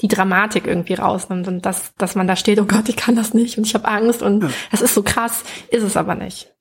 die 0.00 0.08
Dramatik 0.08 0.66
irgendwie 0.66 0.94
rausnimmt 0.94 1.48
und 1.48 1.66
dass, 1.66 1.94
dass 1.96 2.14
man 2.14 2.26
da 2.26 2.36
steht, 2.36 2.60
oh 2.60 2.64
Gott, 2.64 2.88
ich 2.88 2.96
kann 2.96 3.16
das 3.16 3.34
nicht 3.34 3.58
und 3.58 3.66
ich 3.66 3.74
habe 3.74 3.88
Angst 3.88 4.22
und 4.22 4.42
ja. 4.44 4.50
das 4.70 4.80
ist 4.80 4.94
so 4.94 5.02
krass, 5.02 5.44
ist 5.70 5.82
es 5.82 5.96
aber 5.96 6.14
nicht. 6.14 6.54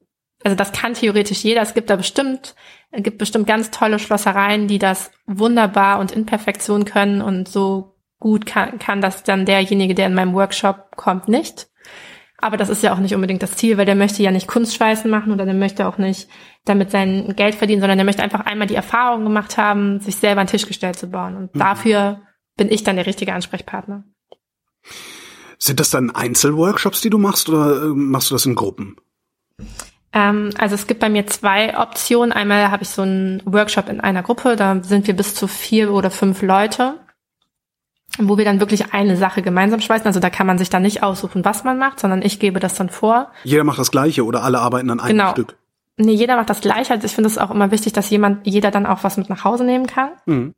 Also 0.43 0.56
das 0.56 0.71
kann 0.71 0.93
theoretisch 0.93 1.43
jeder. 1.43 1.62
Es 1.62 1.73
gibt 1.73 1.89
da 1.89 1.95
bestimmt, 1.95 2.56
es 2.91 3.04
gibt 3.04 3.17
bestimmt 3.17 3.47
ganz 3.47 3.71
tolle 3.71 3.99
Schlossereien, 3.99 4.67
die 4.67 4.80
das 4.80 5.12
wunderbar 5.25 5.99
und 5.99 6.12
in 6.12 6.25
Perfektion 6.25 6.86
können 6.86 7.21
und 7.21 7.47
so 7.47 7.95
gut 8.19 8.45
kann, 8.45 8.80
kann 8.80 9.02
das 9.02 9.23
dann 9.23 9.45
derjenige, 9.45 9.95
der 9.95 10.08
in 10.08 10.13
meinem 10.13 10.34
Workshop 10.34 10.95
kommt, 10.95 11.28
nicht. 11.28 11.69
Aber 12.41 12.56
das 12.56 12.69
ist 12.69 12.84
ja 12.84 12.93
auch 12.93 12.99
nicht 12.99 13.15
unbedingt 13.15 13.43
das 13.43 13.58
Ziel, 13.58 13.78
weil 13.78 13.86
der 13.86 13.95
möchte 13.95 14.23
ja 14.23 14.32
nicht 14.32 14.47
Kunstschweißen 14.47 15.12
machen 15.12 15.34
oder 15.34 15.45
der 15.45 15.54
möchte 15.54 15.88
auch 15.88 15.97
nicht 15.97 16.30
damit 16.63 16.91
sein 16.91 17.34
Geld 17.36 17.56
verdienen, 17.56 17.82
sondern 17.82 17.97
der 17.97 18.06
möchte 18.06 18.23
einfach 18.23 18.45
einmal 18.45 18.67
die 18.67 18.75
Erfahrung 18.75 19.23
gemacht 19.23 19.58
haben, 19.58 19.99
sich 19.99 20.15
selber 20.15 20.41
ein 20.41 20.47
Tischgestell 20.47 20.95
zu 20.95 21.08
bauen. 21.08 21.36
Und 21.36 21.56
mhm. 21.56 21.60
dafür 21.60 22.21
bin 22.60 22.69
ich 22.69 22.84
dann 22.84 22.98
der 22.98 23.08
richtige 23.08 23.34
Ansprechpartner. 23.34 24.04
Sind 25.58 25.80
das 25.80 25.89
dann 25.89 26.12
Einzelworkshops, 26.12 27.02
die 27.02 27.10
du 27.10 27.17
machst 27.17 27.50
oder 27.50 27.84
äh, 27.84 27.88
machst 27.88 28.30
du 28.30 28.36
das 28.36 28.45
in 28.45 28.54
Gruppen? 28.54 28.98
Ähm, 30.12 30.52
also 30.58 30.76
es 30.76 30.88
gibt 30.88 31.00
bei 31.00 31.10
mir 31.10 31.26
zwei 31.28 31.78
Optionen. 31.78 32.32
Einmal 32.32 32.69
habe 32.69 32.84
ich 32.84 32.89
so 32.89 33.02
einen 33.02 33.41
Workshop 33.45 33.89
in 33.89 34.02
einer 34.02 34.24
Gruppe, 34.24 34.56
da 34.56 34.84
sind 34.84 35.08
wir 35.08 35.15
bis 35.15 35.36
zu 35.36 35.48
vier 35.48 35.91
oder 35.93 36.12
fünf 36.12 36.41
Leute, 36.41 37.00
wo 38.17 38.38
wir 38.38 38.45
dann 38.45 38.60
wirklich 38.60 38.93
eine 38.93 39.15
Sache 39.15 39.41
gemeinsam 39.41 39.80
schweißen. 39.80 40.08
Also 40.08 40.19
da 40.19 40.30
kann 40.30 40.48
man 40.48 40.58
sich 40.58 40.69
dann 40.69 40.82
nicht 40.82 41.02
aussuchen, 41.02 41.45
was 41.45 41.63
man 41.63 41.78
macht, 41.78 42.00
sondern 42.00 42.22
ich 42.22 42.39
gebe 42.39 42.60
das 42.60 42.74
dann 42.74 42.89
vor. 42.89 43.32
Jeder 43.45 43.63
macht 43.63 43.80
das 43.80 43.91
Gleiche 43.91 44.26
oder 44.26 44.43
alle 44.43 44.60
arbeiten 44.60 44.89
an 44.89 45.00
einem 45.00 45.17
genau. 45.17 45.32
Stück? 45.32 45.58
Nee, 45.95 46.13
jeder 46.13 46.36
macht 46.36 46.50
das 46.50 46.62
Gleiche. 46.62 46.93
Also 46.93 47.06
ich 47.06 47.13
finde 47.13 47.28
es 47.28 47.38
auch 47.38 47.52
immer 47.52 47.72
wichtig, 47.72 47.93
dass 47.93 48.10
jemand, 48.10 48.48
jeder 48.48 48.72
dann 48.72 48.86
auch 48.86 49.04
was 49.04 49.17
mit 49.17 49.30
nach 49.30 49.43
Hause 49.43 49.63
nehmen 49.65 49.88
kann. 49.88 50.12
Mhm. 50.26 50.56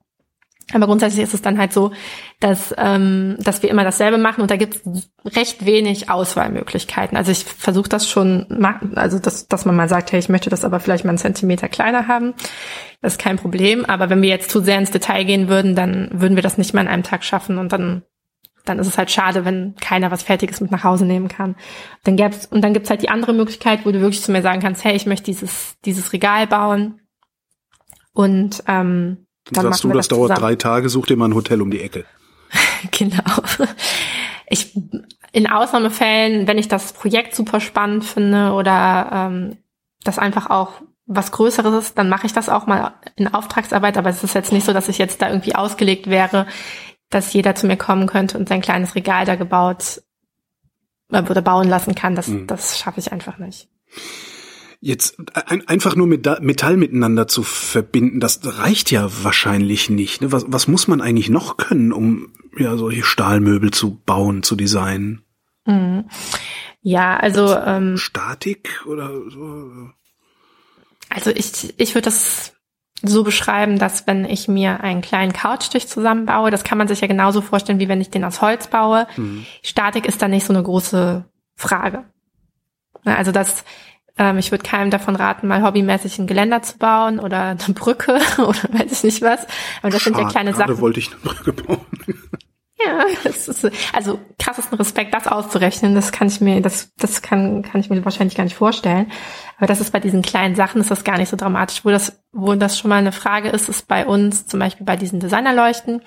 Aber 0.74 0.88
grundsätzlich 0.88 1.24
ist 1.24 1.34
es 1.34 1.42
dann 1.42 1.58
halt 1.58 1.74
so, 1.74 1.92
dass, 2.40 2.74
ähm, 2.78 3.36
dass 3.40 3.62
wir 3.62 3.70
immer 3.70 3.84
dasselbe 3.84 4.18
machen 4.18 4.42
und 4.42 4.52
da 4.52 4.56
gibt 4.56 4.76
es 4.76 5.36
recht 5.36 5.66
wenig 5.66 6.10
Auswahlmöglichkeiten. 6.10 7.18
Also 7.18 7.32
ich 7.32 7.44
versuche 7.44 7.90
das 7.90 8.10
schon, 8.10 8.66
also 8.96 9.20
dass, 9.20 9.48
dass 9.48 9.66
man 9.66 9.76
mal 9.76 9.90
sagt, 9.90 10.12
hey, 10.12 10.20
ich 10.20 10.30
möchte 10.30 10.50
das 10.50 10.66
aber 10.66 10.80
vielleicht 10.80 11.04
mal 11.04 11.10
einen 11.10 11.18
Zentimeter 11.18 11.68
kleiner 11.68 12.08
haben. 12.08 12.34
Das 13.02 13.14
ist 13.14 13.20
kein 13.20 13.38
Problem. 13.38 13.86
Aber 13.86 14.10
wenn 14.10 14.22
wir 14.22 14.30
jetzt 14.30 14.52
zu 14.52 14.62
sehr 14.62 14.78
ins 14.78 14.92
Detail 14.92 15.24
gehen 15.24 15.48
würden, 15.48 15.76
dann 15.76 16.10
würden 16.14 16.36
wir 16.36 16.44
das 16.44 16.58
nicht 16.58 16.74
mal 16.74 16.82
in 16.82 16.88
einem 16.88 17.04
Tag 17.04 17.24
schaffen 17.24 17.58
und 17.58 17.72
dann 17.72 18.04
dann 18.66 18.80
ist 18.80 18.88
es 18.88 18.98
halt 18.98 19.12
schade, 19.12 19.46
wenn 19.46 19.76
keiner 19.82 20.12
was 20.12 20.24
Fertiges 20.24 20.62
mit 20.62 20.72
nach 20.72 20.84
Hause 20.84 21.06
nehmen 21.06 21.28
kann. 21.28 21.56
Dann 22.04 22.16
gäb's, 22.16 22.46
und 22.46 22.62
dann 22.62 22.74
gibt's 22.74 22.90
halt 22.90 23.02
die 23.02 23.10
andere 23.10 23.34
Möglichkeit, 23.34 23.86
wo 23.86 23.92
du 23.92 24.02
wirklich 24.02 24.22
zu 24.22 24.32
mir 24.32 24.42
sagen 24.42 24.62
kannst, 24.62 24.84
hey, 24.84 24.96
ich 24.96 25.06
möchte 25.06 25.26
dieses, 25.26 25.78
dieses 25.84 26.14
Regal 26.14 26.48
bauen. 26.48 27.02
Und 28.14 28.64
ähm, 28.68 29.26
dann 29.52 29.66
sagst 29.66 29.84
du, 29.84 29.90
das, 29.90 30.08
das 30.08 30.18
dauert 30.18 30.40
drei 30.40 30.56
Tage, 30.56 30.90
such 30.90 31.08
dir 31.08 31.18
mal 31.18 31.30
ein 31.30 31.36
Hotel 31.36 31.62
um 31.62 31.72
die 31.72 31.82
Ecke. 31.82 32.06
genau. 32.92 33.24
Ich, 34.48 34.76
in 35.32 35.48
Ausnahmefällen, 35.48 36.48
wenn 36.48 36.58
ich 36.58 36.68
das 36.68 36.94
Projekt 36.94 37.36
super 37.36 37.60
spannend 37.60 38.04
finde 38.04 38.52
oder 38.52 39.10
ähm, 39.14 39.58
das 40.04 40.20
einfach 40.20 40.50
auch 40.50 40.82
was 41.06 41.32
Größeres 41.32 41.86
ist, 41.86 41.98
dann 41.98 42.10
mache 42.10 42.26
ich 42.26 42.34
das 42.34 42.50
auch 42.50 42.68
mal 42.68 42.94
in 43.16 43.34
Auftragsarbeit. 43.34 43.98
Aber 43.98 44.10
es 44.10 44.24
ist 44.24 44.36
jetzt 44.36 44.52
nicht 44.52 44.66
so, 44.66 44.74
dass 44.74 44.88
ich 44.88 44.98
jetzt 44.98 45.22
da 45.22 45.30
irgendwie 45.30 45.56
ausgelegt 45.56 46.10
wäre, 46.10 46.48
dass 47.10 47.34
jeder 47.34 47.56
zu 47.56 47.68
mir 47.68 47.78
kommen 47.78 48.08
könnte 48.08 48.38
und 48.38 48.48
sein 48.48 48.62
kleines 48.62 48.96
Regal 48.96 49.26
da 49.26 49.36
gebaut 49.36 50.02
äh, 51.12 51.22
oder 51.22 51.42
bauen 51.42 51.68
lassen 51.68 51.96
kann. 51.96 52.16
Das, 52.16 52.28
mhm. 52.28 52.48
das 52.48 52.80
schaffe 52.80 53.00
ich 53.00 53.12
einfach 53.12 53.38
nicht. 53.38 53.68
Jetzt 54.84 55.18
ein, 55.36 55.68
einfach 55.68 55.96
nur 55.96 56.08
mit 56.08 56.26
Metall 56.42 56.76
miteinander 56.76 57.28
zu 57.28 57.44
verbinden, 57.44 58.20
das 58.20 58.40
reicht 58.44 58.90
ja 58.90 59.08
wahrscheinlich 59.24 59.92
nicht. 59.92 60.22
Ne? 60.22 60.32
Was, 60.32 60.46
was 60.48 60.68
muss 60.68 60.88
man 60.88 61.02
eigentlich 61.02 61.30
noch 61.30 61.58
können, 61.58 61.94
um 61.94 62.34
ja 62.58 62.76
solche 62.78 63.04
Stahlmöbel 63.04 63.70
zu 63.70 64.02
bauen, 64.06 64.42
zu 64.42 64.56
designen? 64.56 65.24
Mhm. 65.66 66.10
Ja, 66.82 67.16
also 67.16 67.56
ähm, 67.56 67.96
Statik 67.98 68.84
oder 68.88 69.12
so. 69.30 69.92
Also 71.10 71.30
ich 71.30 71.76
ich 71.78 71.94
würde 71.94 72.06
das 72.06 72.54
so 73.04 73.24
beschreiben, 73.24 73.78
dass 73.78 74.08
wenn 74.08 74.26
ich 74.26 74.48
mir 74.48 74.82
einen 74.82 75.02
kleinen 75.02 75.34
Couchtisch 75.34 75.86
zusammenbaue, 75.86 76.50
das 76.50 76.64
kann 76.64 76.80
man 76.80 76.88
sich 76.88 77.02
ja 77.02 77.08
genauso 77.08 77.42
vorstellen, 77.42 77.80
wie 77.80 77.88
wenn 77.88 78.02
ich 78.02 78.10
den 78.10 78.24
aus 78.24 78.42
Holz 78.42 78.68
baue. 78.68 79.06
Mhm. 79.16 79.46
Statik 79.62 80.08
ist 80.08 80.24
da 80.24 80.28
nicht 80.28 80.46
so 80.46 80.54
eine 80.54 80.64
große 80.64 81.24
Frage. 81.56 82.06
Also 83.04 83.32
das 83.32 83.64
Ähm, 84.18 84.38
ich 84.38 84.52
würde 84.52 84.64
keinem 84.64 84.92
davon 84.92 85.16
raten, 85.16 85.48
mal 85.48 85.64
hobbymäßig 85.64 86.20
ein 86.20 86.28
Geländer 86.28 86.62
zu 86.62 86.78
bauen 86.78 87.20
oder 87.20 87.42
eine 87.42 87.74
Brücke 87.74 88.20
oder 88.38 88.60
weiß 88.72 88.92
ich 88.92 89.04
nicht 89.04 89.22
was. 89.22 89.46
Aber 89.82 89.92
das 89.92 90.02
Schade, 90.02 90.16
sind 90.16 90.26
ja 90.26 90.30
kleine 90.30 90.54
Sachen. 90.54 90.80
wollte 90.80 91.00
ich 91.00 91.12
eine 91.12 91.22
Brücke 91.22 91.54
bauen. 91.54 91.86
Ja, 92.86 93.06
das 93.24 93.48
ist 93.48 93.70
also 93.94 94.20
krassesten 94.40 94.78
Respekt, 94.78 95.14
das 95.14 95.28
auszurechnen. 95.28 95.94
Das 95.94 96.12
kann 96.12 96.28
ich 96.28 96.42
mir, 96.42 96.62
das, 96.62 96.92
das 96.98 97.22
kann, 97.22 97.62
kann 97.62 97.82
ich 97.82 97.90
mir 97.90 98.04
wahrscheinlich 98.04 98.36
gar 98.36 98.44
nicht 98.44 98.56
vorstellen. 98.56 99.12
Aber 99.58 99.68
das 99.68 99.82
ist 99.82 99.92
bei 99.92 100.00
diesen 100.00 100.22
kleinen 100.22 100.56
Sachen 100.56 100.82
ist 100.82 100.90
das 100.90 101.04
gar 101.04 101.18
nicht 101.18 101.30
so 101.30 101.38
dramatisch. 101.38 101.86
Wo 101.86 101.90
das, 101.90 102.24
wo 102.32 102.56
das 102.56 102.80
schon 102.80 102.90
mal 102.90 102.98
eine 102.98 103.12
Frage 103.12 103.50
ist, 103.50 103.70
ist 103.70 103.88
bei 103.88 104.06
uns 104.06 104.48
zum 104.48 104.60
Beispiel 104.60 104.86
bei 104.86 104.96
diesen 104.96 105.20
Designerleuchten. 105.20 106.02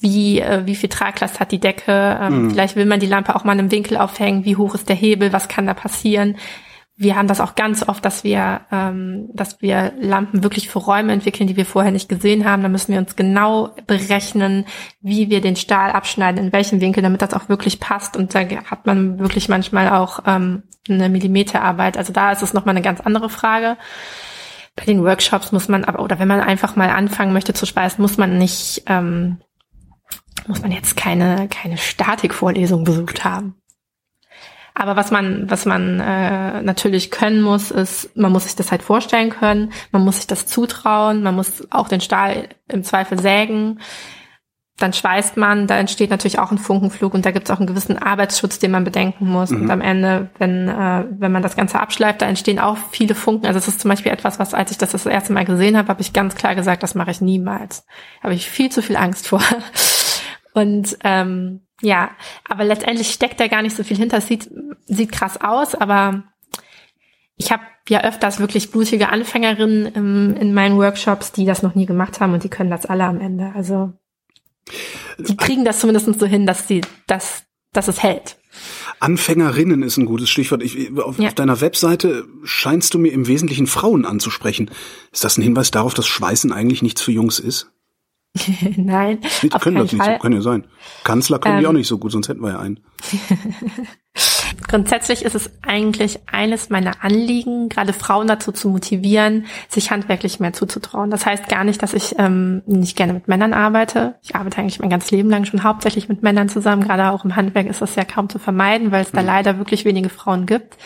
Wie, 0.00 0.40
äh, 0.40 0.66
wie 0.66 0.76
viel 0.76 0.88
Traglast 0.88 1.40
hat 1.40 1.50
die 1.50 1.60
Decke? 1.60 2.18
Ähm, 2.20 2.42
mhm. 2.42 2.50
Vielleicht 2.50 2.76
will 2.76 2.86
man 2.86 3.00
die 3.00 3.06
Lampe 3.06 3.34
auch 3.34 3.44
mal 3.44 3.54
in 3.54 3.60
einem 3.60 3.70
Winkel 3.70 3.96
aufhängen. 3.96 4.44
Wie 4.44 4.56
hoch 4.56 4.74
ist 4.74 4.88
der 4.88 4.96
Hebel? 4.96 5.32
Was 5.32 5.48
kann 5.48 5.66
da 5.66 5.74
passieren? 5.74 6.36
Wir 7.00 7.14
haben 7.14 7.28
das 7.28 7.40
auch 7.40 7.54
ganz 7.54 7.88
oft, 7.88 8.04
dass 8.04 8.24
wir, 8.24 8.62
ähm, 8.72 9.28
dass 9.32 9.62
wir 9.62 9.92
Lampen 10.00 10.42
wirklich 10.42 10.68
für 10.68 10.80
Räume 10.80 11.12
entwickeln, 11.12 11.46
die 11.46 11.56
wir 11.56 11.64
vorher 11.64 11.92
nicht 11.92 12.08
gesehen 12.08 12.44
haben. 12.44 12.64
Da 12.64 12.68
müssen 12.68 12.92
wir 12.92 12.98
uns 12.98 13.14
genau 13.14 13.70
berechnen, 13.86 14.66
wie 15.00 15.30
wir 15.30 15.40
den 15.40 15.54
Stahl 15.54 15.92
abschneiden, 15.92 16.44
in 16.44 16.52
welchem 16.52 16.80
Winkel, 16.80 17.04
damit 17.04 17.22
das 17.22 17.34
auch 17.34 17.48
wirklich 17.48 17.78
passt. 17.78 18.16
Und 18.16 18.34
da 18.34 18.40
hat 18.40 18.84
man 18.86 19.20
wirklich 19.20 19.48
manchmal 19.48 19.90
auch 19.90 20.24
ähm, 20.26 20.64
eine 20.88 21.08
Millimeterarbeit. 21.08 21.96
Also 21.96 22.12
da 22.12 22.32
ist 22.32 22.42
es 22.42 22.52
nochmal 22.52 22.74
eine 22.74 22.82
ganz 22.82 23.00
andere 23.00 23.30
Frage. 23.30 23.76
Bei 24.74 24.84
den 24.84 25.04
Workshops 25.04 25.52
muss 25.52 25.68
man 25.68 25.84
aber, 25.84 26.02
oder 26.02 26.18
wenn 26.18 26.28
man 26.28 26.40
einfach 26.40 26.74
mal 26.74 26.90
anfangen 26.90 27.32
möchte 27.32 27.54
zu 27.54 27.64
speisen, 27.64 28.02
muss 28.02 28.18
man 28.18 28.38
nicht, 28.38 28.82
ähm, 28.86 29.38
muss 30.48 30.62
man 30.62 30.72
jetzt 30.72 30.96
keine, 30.96 31.46
keine 31.46 31.76
Statikvorlesung 31.76 32.82
besucht 32.82 33.24
haben. 33.24 33.54
Aber 34.78 34.94
was 34.94 35.10
man, 35.10 35.50
was 35.50 35.66
man 35.66 35.98
äh, 35.98 36.62
natürlich 36.62 37.10
können 37.10 37.42
muss, 37.42 37.72
ist, 37.72 38.16
man 38.16 38.30
muss 38.30 38.44
sich 38.44 38.54
das 38.54 38.70
halt 38.70 38.84
vorstellen 38.84 39.30
können, 39.30 39.72
man 39.90 40.04
muss 40.04 40.18
sich 40.18 40.28
das 40.28 40.46
zutrauen, 40.46 41.24
man 41.24 41.34
muss 41.34 41.66
auch 41.70 41.88
den 41.88 42.00
Stahl 42.00 42.48
im 42.68 42.84
Zweifel 42.84 43.18
sägen. 43.18 43.80
Dann 44.76 44.92
schweißt 44.92 45.36
man, 45.36 45.66
da 45.66 45.76
entsteht 45.76 46.10
natürlich 46.10 46.38
auch 46.38 46.52
ein 46.52 46.58
Funkenflug 46.58 47.12
und 47.12 47.26
da 47.26 47.32
gibt 47.32 47.48
es 47.48 47.50
auch 47.52 47.58
einen 47.58 47.66
gewissen 47.66 47.98
Arbeitsschutz, 47.98 48.60
den 48.60 48.70
man 48.70 48.84
bedenken 48.84 49.26
muss. 49.26 49.50
Mhm. 49.50 49.62
Und 49.62 49.70
am 49.72 49.80
Ende, 49.80 50.30
wenn, 50.38 50.68
äh, 50.68 51.06
wenn 51.10 51.32
man 51.32 51.42
das 51.42 51.56
Ganze 51.56 51.80
abschleift, 51.80 52.22
da 52.22 52.26
entstehen 52.26 52.60
auch 52.60 52.76
viele 52.92 53.16
Funken. 53.16 53.46
Also 53.46 53.58
es 53.58 53.66
ist 53.66 53.80
zum 53.80 53.88
Beispiel 53.88 54.12
etwas, 54.12 54.38
was, 54.38 54.54
als 54.54 54.70
ich 54.70 54.78
das 54.78 54.92
das 54.92 55.06
erste 55.06 55.32
Mal 55.32 55.44
gesehen 55.44 55.76
habe, 55.76 55.88
habe 55.88 56.02
ich 56.02 56.12
ganz 56.12 56.36
klar 56.36 56.54
gesagt, 56.54 56.84
das 56.84 56.94
mache 56.94 57.10
ich 57.10 57.20
niemals. 57.20 57.84
Habe 58.22 58.34
ich 58.34 58.48
viel 58.48 58.70
zu 58.70 58.80
viel 58.80 58.96
Angst 58.96 59.26
vor. 59.26 59.42
Und 60.54 60.96
ähm, 61.02 61.62
ja, 61.80 62.10
aber 62.48 62.64
letztendlich 62.64 63.10
steckt 63.10 63.40
da 63.40 63.46
gar 63.46 63.62
nicht 63.62 63.76
so 63.76 63.84
viel 63.84 63.96
hinter. 63.96 64.18
Es 64.18 64.26
sieht, 64.26 64.50
sieht 64.86 65.12
krass 65.12 65.40
aus, 65.40 65.74
aber 65.74 66.24
ich 67.36 67.52
habe 67.52 67.62
ja 67.88 68.02
öfters 68.02 68.40
wirklich 68.40 68.70
blutige 68.70 69.10
Anfängerinnen 69.10 69.86
im, 69.86 70.36
in 70.36 70.54
meinen 70.54 70.76
Workshops, 70.76 71.32
die 71.32 71.46
das 71.46 71.62
noch 71.62 71.74
nie 71.74 71.86
gemacht 71.86 72.20
haben 72.20 72.34
und 72.34 72.44
die 72.44 72.48
können 72.48 72.70
das 72.70 72.86
alle 72.86 73.04
am 73.04 73.20
Ende. 73.20 73.52
Also 73.54 73.92
die 75.18 75.36
kriegen 75.36 75.64
das 75.64 75.80
zumindest 75.80 76.18
so 76.18 76.26
hin, 76.26 76.46
dass 76.46 76.68
sie, 76.68 76.82
dass, 77.06 77.44
dass 77.72 77.88
es 77.88 78.02
hält. 78.02 78.36
Anfängerinnen 79.00 79.82
ist 79.82 79.96
ein 79.96 80.06
gutes 80.06 80.28
Stichwort. 80.30 80.62
Ich, 80.62 80.96
auf, 80.98 81.18
ja. 81.18 81.28
auf, 81.28 81.34
deiner 81.34 81.60
Webseite 81.60 82.26
scheinst 82.42 82.94
du 82.94 82.98
mir 82.98 83.12
im 83.12 83.26
Wesentlichen 83.26 83.66
Frauen 83.66 84.04
anzusprechen. 84.04 84.70
Ist 85.12 85.24
das 85.24 85.38
ein 85.38 85.42
Hinweis 85.42 85.70
darauf, 85.70 85.94
dass 85.94 86.06
Schweißen 86.06 86.52
eigentlich 86.52 86.82
nichts 86.82 87.02
für 87.02 87.12
Jungs 87.12 87.38
ist? 87.38 87.70
Nein. 88.76 89.18
Die 89.42 89.48
können 89.48 89.76
das 89.76 89.92
nicht 89.92 90.02
Fall. 90.02 90.14
so, 90.14 90.18
können 90.18 90.36
ja 90.36 90.42
sein. 90.42 90.64
Kanzler 91.04 91.38
können 91.38 91.56
ähm, 91.56 91.60
die 91.60 91.66
auch 91.66 91.72
nicht 91.72 91.88
so 91.88 91.98
gut, 91.98 92.12
sonst 92.12 92.28
hätten 92.28 92.42
wir 92.42 92.52
ja 92.52 92.58
einen. 92.58 92.80
Grundsätzlich 94.68 95.24
ist 95.24 95.34
es 95.34 95.50
eigentlich 95.62 96.20
eines 96.26 96.68
meiner 96.68 97.04
Anliegen, 97.04 97.68
gerade 97.68 97.92
Frauen 97.92 98.26
dazu 98.26 98.52
zu 98.52 98.68
motivieren, 98.68 99.46
sich 99.68 99.90
handwerklich 99.90 100.40
mehr 100.40 100.52
zuzutrauen. 100.52 101.10
Das 101.10 101.26
heißt 101.26 101.48
gar 101.48 101.64
nicht, 101.64 101.82
dass 101.82 101.94
ich 101.94 102.16
ähm, 102.18 102.62
nicht 102.66 102.96
gerne 102.96 103.12
mit 103.12 103.28
Männern 103.28 103.52
arbeite. 103.52 104.16
Ich 104.22 104.34
arbeite 104.34 104.58
eigentlich 104.58 104.80
mein 104.80 104.90
ganzes 104.90 105.10
Leben 105.10 105.30
lang 105.30 105.44
schon 105.44 105.62
hauptsächlich 105.62 106.08
mit 106.08 106.22
Männern 106.22 106.48
zusammen. 106.48 106.82
Gerade 106.82 107.10
auch 107.10 107.24
im 107.24 107.36
Handwerk 107.36 107.66
ist 107.66 107.80
das 107.80 107.94
ja 107.94 108.04
kaum 108.04 108.28
zu 108.28 108.38
vermeiden, 108.38 108.90
weil 108.90 109.02
es 109.02 109.12
da 109.12 109.20
mhm. 109.20 109.26
leider 109.26 109.58
wirklich 109.58 109.84
wenige 109.84 110.08
Frauen 110.08 110.46
gibt. 110.46 110.76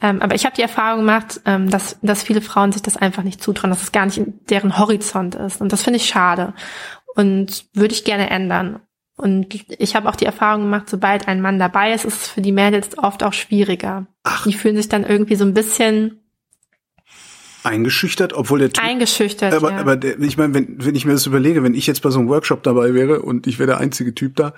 Ähm, 0.00 0.22
aber 0.22 0.34
ich 0.34 0.44
habe 0.44 0.54
die 0.54 0.62
Erfahrung 0.62 1.00
gemacht, 1.00 1.40
ähm, 1.44 1.70
dass, 1.70 1.98
dass 2.02 2.22
viele 2.22 2.40
Frauen 2.40 2.72
sich 2.72 2.82
das 2.82 2.96
einfach 2.96 3.24
nicht 3.24 3.42
zutrauen, 3.42 3.70
dass 3.70 3.82
es 3.82 3.92
gar 3.92 4.06
nicht 4.06 4.18
in 4.18 4.38
deren 4.46 4.78
Horizont 4.78 5.34
ist. 5.34 5.60
Und 5.60 5.72
das 5.72 5.82
finde 5.82 5.96
ich 5.96 6.06
schade. 6.06 6.54
Und 7.14 7.66
würde 7.74 7.94
ich 7.94 8.04
gerne 8.04 8.30
ändern. 8.30 8.80
Und 9.16 9.52
ich 9.80 9.96
habe 9.96 10.08
auch 10.08 10.14
die 10.14 10.26
Erfahrung 10.26 10.62
gemacht, 10.62 10.88
sobald 10.88 11.26
ein 11.26 11.40
Mann 11.40 11.58
dabei 11.58 11.92
ist, 11.92 12.04
ist 12.04 12.22
es 12.22 12.28
für 12.28 12.40
die 12.40 12.52
Mädels 12.52 12.96
oft 12.96 13.24
auch 13.24 13.32
schwieriger. 13.32 14.06
Ach. 14.22 14.44
Die 14.44 14.52
fühlen 14.52 14.76
sich 14.76 14.88
dann 14.88 15.04
irgendwie 15.04 15.34
so 15.34 15.44
ein 15.44 15.54
bisschen 15.54 16.20
eingeschüchtert, 17.64 18.32
obwohl 18.32 18.60
der 18.60 18.70
typ, 18.70 18.84
eingeschüchtert. 18.84 19.52
Aber, 19.52 19.72
ja. 19.72 19.78
aber 19.78 19.96
der, 19.96 20.20
ich 20.20 20.36
meine, 20.36 20.54
wenn, 20.54 20.84
wenn 20.84 20.94
ich 20.94 21.04
mir 21.04 21.12
das 21.12 21.26
überlege, 21.26 21.64
wenn 21.64 21.74
ich 21.74 21.88
jetzt 21.88 22.02
bei 22.02 22.10
so 22.10 22.20
einem 22.20 22.28
Workshop 22.28 22.62
dabei 22.62 22.94
wäre 22.94 23.22
und 23.22 23.48
ich 23.48 23.58
wäre 23.58 23.66
der 23.66 23.78
einzige 23.78 24.14
Typ 24.14 24.36
da, 24.36 24.54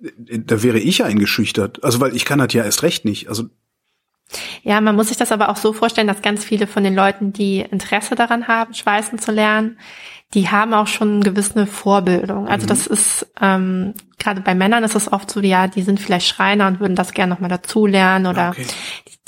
da 0.00 0.62
wäre 0.62 0.78
ich 0.78 1.04
eingeschüchtert. 1.04 1.84
Also 1.84 2.00
weil 2.00 2.16
ich 2.16 2.24
kann 2.24 2.38
das 2.38 2.54
ja 2.54 2.64
erst 2.64 2.82
recht 2.82 3.04
nicht. 3.04 3.28
Also 3.28 3.44
ja, 4.62 4.80
man 4.80 4.96
muss 4.96 5.08
sich 5.08 5.16
das 5.16 5.32
aber 5.32 5.48
auch 5.48 5.56
so 5.56 5.72
vorstellen, 5.72 6.06
dass 6.06 6.22
ganz 6.22 6.44
viele 6.44 6.66
von 6.66 6.84
den 6.84 6.94
Leuten, 6.94 7.32
die 7.32 7.60
Interesse 7.60 8.14
daran 8.14 8.48
haben, 8.48 8.74
schweißen 8.74 9.18
zu 9.18 9.32
lernen, 9.32 9.78
die 10.34 10.48
haben 10.50 10.74
auch 10.74 10.88
schon 10.88 11.14
eine 11.14 11.20
gewisse 11.20 11.66
Vorbildung. 11.66 12.48
Also 12.48 12.64
mhm. 12.64 12.68
das 12.68 12.86
ist, 12.86 13.26
ähm, 13.40 13.94
gerade 14.18 14.40
bei 14.40 14.54
Männern 14.54 14.82
ist 14.82 14.96
es 14.96 15.12
oft 15.12 15.30
so, 15.30 15.40
ja, 15.40 15.68
die 15.68 15.82
sind 15.82 16.00
vielleicht 16.00 16.26
Schreiner 16.26 16.66
und 16.66 16.80
würden 16.80 16.96
das 16.96 17.14
gerne 17.14 17.32
nochmal 17.32 17.50
dazulernen 17.50 18.26
oder 18.26 18.50
okay. 18.50 18.66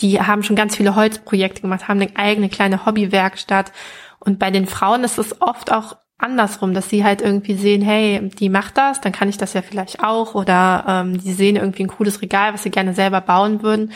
die 0.01 0.21
haben 0.21 0.42
schon 0.42 0.57
ganz 0.57 0.77
viele 0.77 0.97
Holzprojekte 0.97 1.62
gemacht, 1.62 1.88
haben 1.88 2.01
eine 2.01 2.16
eigene 2.16 2.49
kleine 2.49 2.87
Hobbywerkstatt. 2.87 3.73
Und 4.19 4.38
bei 4.38 4.51
den 4.51 4.66
Frauen 4.66 5.05
ist 5.05 5.19
es 5.19 5.40
oft 5.40 5.71
auch 5.71 5.97
andersrum, 6.19 6.75
dass 6.75 6.88
sie 6.88 7.05
halt 7.05 7.21
irgendwie 7.21 7.55
sehen, 7.55 7.83
hey, 7.83 8.29
die 8.40 8.49
macht 8.49 8.77
das, 8.77 9.01
dann 9.01 9.12
kann 9.12 9.29
ich 9.29 9.37
das 9.37 9.53
ja 9.53 9.62
vielleicht 9.62 10.03
auch. 10.03 10.35
Oder 10.35 10.85
ähm, 10.88 11.21
die 11.21 11.33
sehen 11.33 11.57
irgendwie 11.57 11.85
ein 11.85 11.88
cooles 11.88 12.23
Regal, 12.23 12.55
was 12.55 12.62
sie 12.62 12.71
gerne 12.71 12.95
selber 12.95 13.21
bauen 13.21 13.62
würden. 13.62 13.92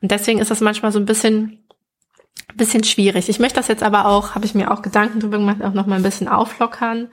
Und 0.00 0.10
deswegen 0.10 0.38
ist 0.38 0.50
das 0.50 0.60
manchmal 0.60 0.92
so 0.92 0.98
ein 0.98 1.06
bisschen, 1.06 1.64
bisschen 2.54 2.84
schwierig. 2.84 3.28
Ich 3.28 3.38
möchte 3.38 3.56
das 3.56 3.68
jetzt 3.68 3.82
aber 3.82 4.06
auch, 4.06 4.34
habe 4.34 4.46
ich 4.46 4.54
mir 4.54 4.70
auch 4.70 4.82
Gedanken 4.82 5.20
drüber 5.20 5.38
gemacht, 5.38 5.62
auch 5.62 5.74
noch 5.74 5.86
mal 5.86 5.96
ein 5.96 6.02
bisschen 6.02 6.28
auflockern. 6.28 7.08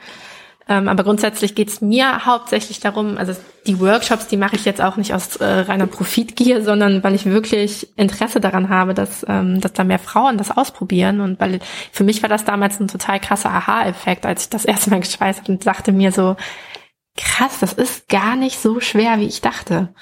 Ähm, 0.68 0.88
aber 0.88 1.04
grundsätzlich 1.04 1.54
geht's 1.54 1.82
mir 1.82 2.26
hauptsächlich 2.26 2.80
darum, 2.80 3.18
also 3.20 3.36
die 3.68 3.80
Workshops, 3.80 4.28
die 4.28 4.38
mache 4.38 4.56
ich 4.56 4.66
jetzt 4.66 4.82
auch 4.82 4.98
nicht 4.98 5.14
aus 5.14 5.36
äh, 5.36 5.46
reiner 5.46 5.86
Profitgier, 5.86 6.64
sondern 6.64 7.04
weil 7.04 7.14
ich 7.14 7.26
wirklich 7.26 7.96
Interesse 7.98 8.40
daran 8.40 8.70
habe, 8.70 8.96
dass, 8.96 9.24
ähm, 9.28 9.62
dass 9.62 9.74
da 9.74 9.84
mehr 9.84 10.00
Frauen 10.00 10.40
das 10.40 10.50
ausprobieren. 10.50 11.22
Und 11.22 11.40
weil 11.40 11.60
für 11.92 12.04
mich 12.04 12.24
war 12.24 12.30
das 12.30 12.46
damals 12.46 12.80
ein 12.80 12.88
total 12.88 13.20
krasser 13.20 13.52
Aha-Effekt, 13.52 14.26
als 14.26 14.44
ich 14.44 14.50
das 14.50 14.66
erste 14.66 14.90
Mal 14.90 15.02
geschweißt 15.02 15.42
habe 15.42 15.52
und 15.52 15.64
sagte 15.64 15.92
mir 15.92 16.12
so, 16.12 16.36
krass, 17.16 17.60
das 17.60 17.74
ist 17.74 18.10
gar 18.10 18.36
nicht 18.36 18.60
so 18.60 18.80
schwer, 18.80 19.20
wie 19.20 19.28
ich 19.28 19.42
dachte. 19.42 19.94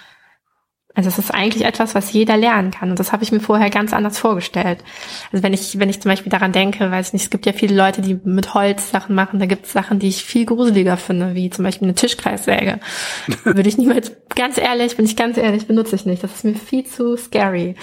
Also 0.95 1.10
es 1.10 1.17
ist 1.17 1.34
eigentlich 1.34 1.65
etwas, 1.65 1.95
was 1.95 2.13
jeder 2.13 2.38
lernen 2.38 2.69
kann. 2.69 2.91
Und 2.91 2.99
das 2.99 3.12
habe 3.12 3.23
ich 3.23 3.32
mir 3.32 3.39
vorher 3.39 3.71
ganz 3.71 3.93
anders 3.93 4.19
vorgestellt. 4.19 4.84
Also 5.32 5.41
wenn 5.41 5.53
ich, 5.53 5.79
wenn 5.79 5.89
ich 5.89 5.99
zum 5.99 6.10
Beispiel 6.10 6.32
daran 6.32 6.51
denke, 6.51 6.91
weiß 6.91 7.08
ich 7.08 7.13
nicht, 7.13 7.23
es 7.23 7.29
gibt 7.32 7.47
ja 7.47 7.53
viele 7.53 7.75
Leute, 7.75 8.01
die 8.01 8.19
mit 8.23 8.53
Holz 8.53 8.91
Sachen 8.91 9.15
machen, 9.15 9.39
da 9.39 9.47
gibt 9.47 9.65
es 9.65 9.73
Sachen, 9.73 9.97
die 9.97 10.10
ich 10.10 10.23
viel 10.23 10.45
gruseliger 10.45 10.97
finde, 10.97 11.34
wie 11.34 11.49
zum 11.49 11.65
Beispiel 11.65 11.88
eine 11.88 11.95
Tischkreissäge. 11.95 12.79
Würde 13.43 13.69
ich 13.69 13.77
niemals, 13.77 14.12
ganz 14.36 14.60
ehrlich, 14.60 14.95
bin 14.95 15.06
ich 15.06 15.15
ganz 15.15 15.38
ehrlich, 15.38 15.65
benutze 15.65 15.95
ich 15.95 16.06
nicht. 16.06 16.23
Das 16.23 16.36
ist 16.36 16.43
mir 16.43 16.56
viel 16.56 16.86
zu 16.86 17.17
scary. 17.17 17.75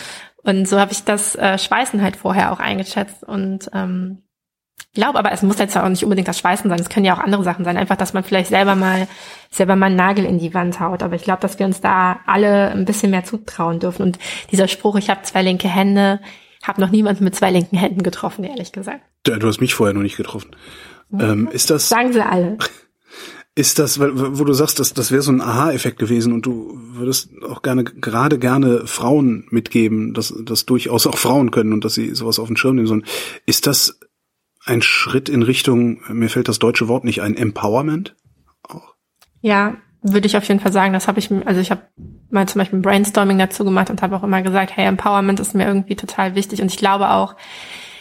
Und 0.43 0.69
so 0.69 0.79
habe 0.79 0.93
ich 0.93 1.03
das 1.03 1.35
äh, 1.35 1.59
Schweißen 1.59 2.03
halt 2.03 2.17
vorher 2.17 2.53
auch 2.53 2.61
eingeschätzt. 2.61 3.25
Und 3.25 3.71
ähm, 3.75 4.23
glaube 4.93 5.19
aber, 5.19 5.33
es 5.33 5.43
muss 5.43 5.59
jetzt 5.59 5.77
auch 5.77 5.89
nicht 5.89 6.03
unbedingt 6.03 6.29
das 6.29 6.39
Schweißen 6.39 6.69
sein. 6.69 6.81
Es 6.81 6.89
können 6.89 7.07
ja 7.07 7.15
auch 7.15 7.21
andere 7.21 7.45
Sachen 7.45 7.65
sein. 7.65 7.77
Einfach, 7.77 7.97
dass 7.97 8.13
man 8.13 8.25
vielleicht 8.25 8.51
selber 8.51 8.75
mal, 8.75 9.09
selber 9.51 9.77
mal 9.77 9.87
einen 9.87 9.97
Nagel 9.97 10.25
in 10.25 10.39
die 10.39 10.55
Wand 10.55 10.81
haut. 10.81 11.03
Aber 11.03 11.15
ich 11.15 11.23
glaube, 11.23 11.41
dass 11.41 11.59
wir 11.59 11.67
uns 11.67 11.81
da 11.81 12.21
alle 12.27 12.71
ein 12.71 12.85
bisschen 12.85 13.11
mehr 13.11 13.25
zutrauen 13.25 13.79
dürfen. 13.79 14.03
Und 14.03 14.19
dieser 14.51 14.69
Spruch, 14.69 14.97
ich 14.97 15.11
habe 15.11 15.23
zwei 15.23 15.43
linke 15.43 15.69
Hände, 15.69 16.21
habe 16.63 16.81
noch 16.81 16.91
niemanden 16.91 17.25
mit 17.25 17.35
zwei 17.35 17.51
linken 17.51 17.77
Händen 17.77 18.03
getroffen, 18.03 18.45
ehrlich 18.45 18.73
gesagt. 18.73 19.03
Ja, 19.27 19.39
du 19.39 19.47
hast 19.47 19.61
mich 19.61 19.75
vorher 19.75 19.95
noch 19.95 20.03
nicht 20.03 20.17
getroffen. 20.17 20.57
Ähm, 21.19 21.49
ist 21.53 21.71
das? 21.71 21.89
Sagen 21.89 22.13
sie 22.13 22.25
alle. 22.25 22.59
Ist 23.57 23.81
das, 23.81 23.99
wo 23.99 24.45
du 24.45 24.53
sagst, 24.53 24.79
dass 24.79 24.95
das 24.95 25.11
wäre 25.11 25.23
so 25.23 25.33
ein 25.33 25.41
Aha-Effekt 25.41 25.99
gewesen 25.99 26.33
und 26.33 26.47
du 26.47 26.79
würdest 26.93 27.31
auch 27.43 27.63
gerne, 27.63 27.83
gerade 27.83 28.39
gerne 28.39 28.87
Frauen 28.87 29.49
mitgeben, 29.51 30.15
dass, 30.15 30.33
dass 30.45 30.67
durchaus 30.67 31.07
auch 31.09 31.19
Frauen 31.19 31.51
können 31.51 31.73
und 31.73 31.85
dass 31.85 31.95
sie 31.95 32.15
sowas 32.15 32.39
auf 32.39 32.47
den 32.47 32.57
Schirm 32.57 32.77
nehmen 32.77 32.87
sollen. 32.87 33.05
Ist 33.47 33.67
das 33.67 33.99
ein 34.65 34.83
Schritt 34.83 35.29
in 35.29 35.43
Richtung, 35.43 36.01
mir 36.09 36.29
fällt 36.29 36.49
das 36.49 36.59
deutsche 36.59 36.89
Wort 36.89 37.05
nicht 37.05 37.23
ein, 37.23 37.37
Empowerment? 37.37 38.15
Auch. 38.63 38.95
Ja, 39.41 39.77
würde 40.03 40.27
ich 40.27 40.37
auf 40.37 40.45
jeden 40.45 40.61
Fall 40.61 40.73
sagen. 40.73 40.93
Das 40.93 41.09
habe 41.09 41.19
ich, 41.19 41.31
also 41.47 41.61
ich 41.61 41.71
habe 41.71 41.83
mal 42.31 42.49
zum 42.49 42.61
Beispiel 42.61 42.79
ein 42.79 42.83
Brainstorming 42.83 43.39
dazu 43.39 43.65
gemacht 43.65 43.91
und 43.91 44.03
habe 44.03 44.17
auch 44.17 44.23
immer 44.23 44.43
gesagt, 44.43 44.77
hey, 44.77 44.87
Empowerment 44.87 45.41
ist 45.41 45.55
mir 45.55 45.67
irgendwie 45.67 45.97
total 45.97 46.35
wichtig. 46.35 46.63
Und 46.63 46.71
ich 46.71 46.79
glaube 46.79 47.11
auch, 47.11 47.37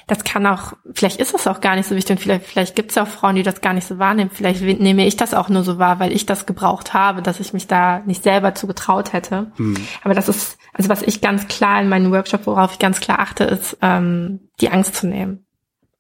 das 0.07 0.23
kann 0.23 0.47
auch, 0.47 0.73
vielleicht 0.91 1.19
ist 1.19 1.35
das 1.35 1.45
auch 1.45 1.61
gar 1.61 1.75
nicht 1.75 1.87
so 1.87 1.95
wichtig 1.95 2.17
und 2.17 2.21
vielleicht, 2.21 2.45
vielleicht 2.45 2.75
gibt 2.75 2.89
es 2.89 2.95
ja 2.95 3.03
auch 3.03 3.07
Frauen, 3.07 3.35
die 3.35 3.43
das 3.43 3.61
gar 3.61 3.73
nicht 3.73 3.85
so 3.85 3.99
wahrnehmen. 3.99 4.31
Vielleicht 4.33 4.61
nehme 4.61 5.05
ich 5.05 5.17
das 5.17 5.35
auch 5.35 5.49
nur 5.49 5.63
so 5.63 5.77
wahr, 5.77 5.99
weil 5.99 6.11
ich 6.11 6.25
das 6.25 6.47
gebraucht 6.47 6.95
habe, 6.95 7.21
dass 7.21 7.39
ich 7.39 7.53
mich 7.53 7.67
da 7.67 7.99
nicht 7.99 8.23
selber 8.23 8.55
zu 8.55 8.65
getraut 8.65 9.13
hätte. 9.13 9.51
Mhm. 9.57 9.77
Aber 10.03 10.15
das 10.15 10.27
ist, 10.27 10.57
also 10.73 10.89
was 10.89 11.03
ich 11.03 11.21
ganz 11.21 11.47
klar 11.47 11.79
in 11.79 11.89
meinem 11.89 12.11
Workshop, 12.11 12.47
worauf 12.47 12.73
ich 12.73 12.79
ganz 12.79 12.99
klar 12.99 13.19
achte, 13.19 13.43
ist, 13.43 13.77
ähm, 13.81 14.49
die 14.61 14.71
Angst 14.71 14.95
zu 14.95 15.05
nehmen. 15.05 15.45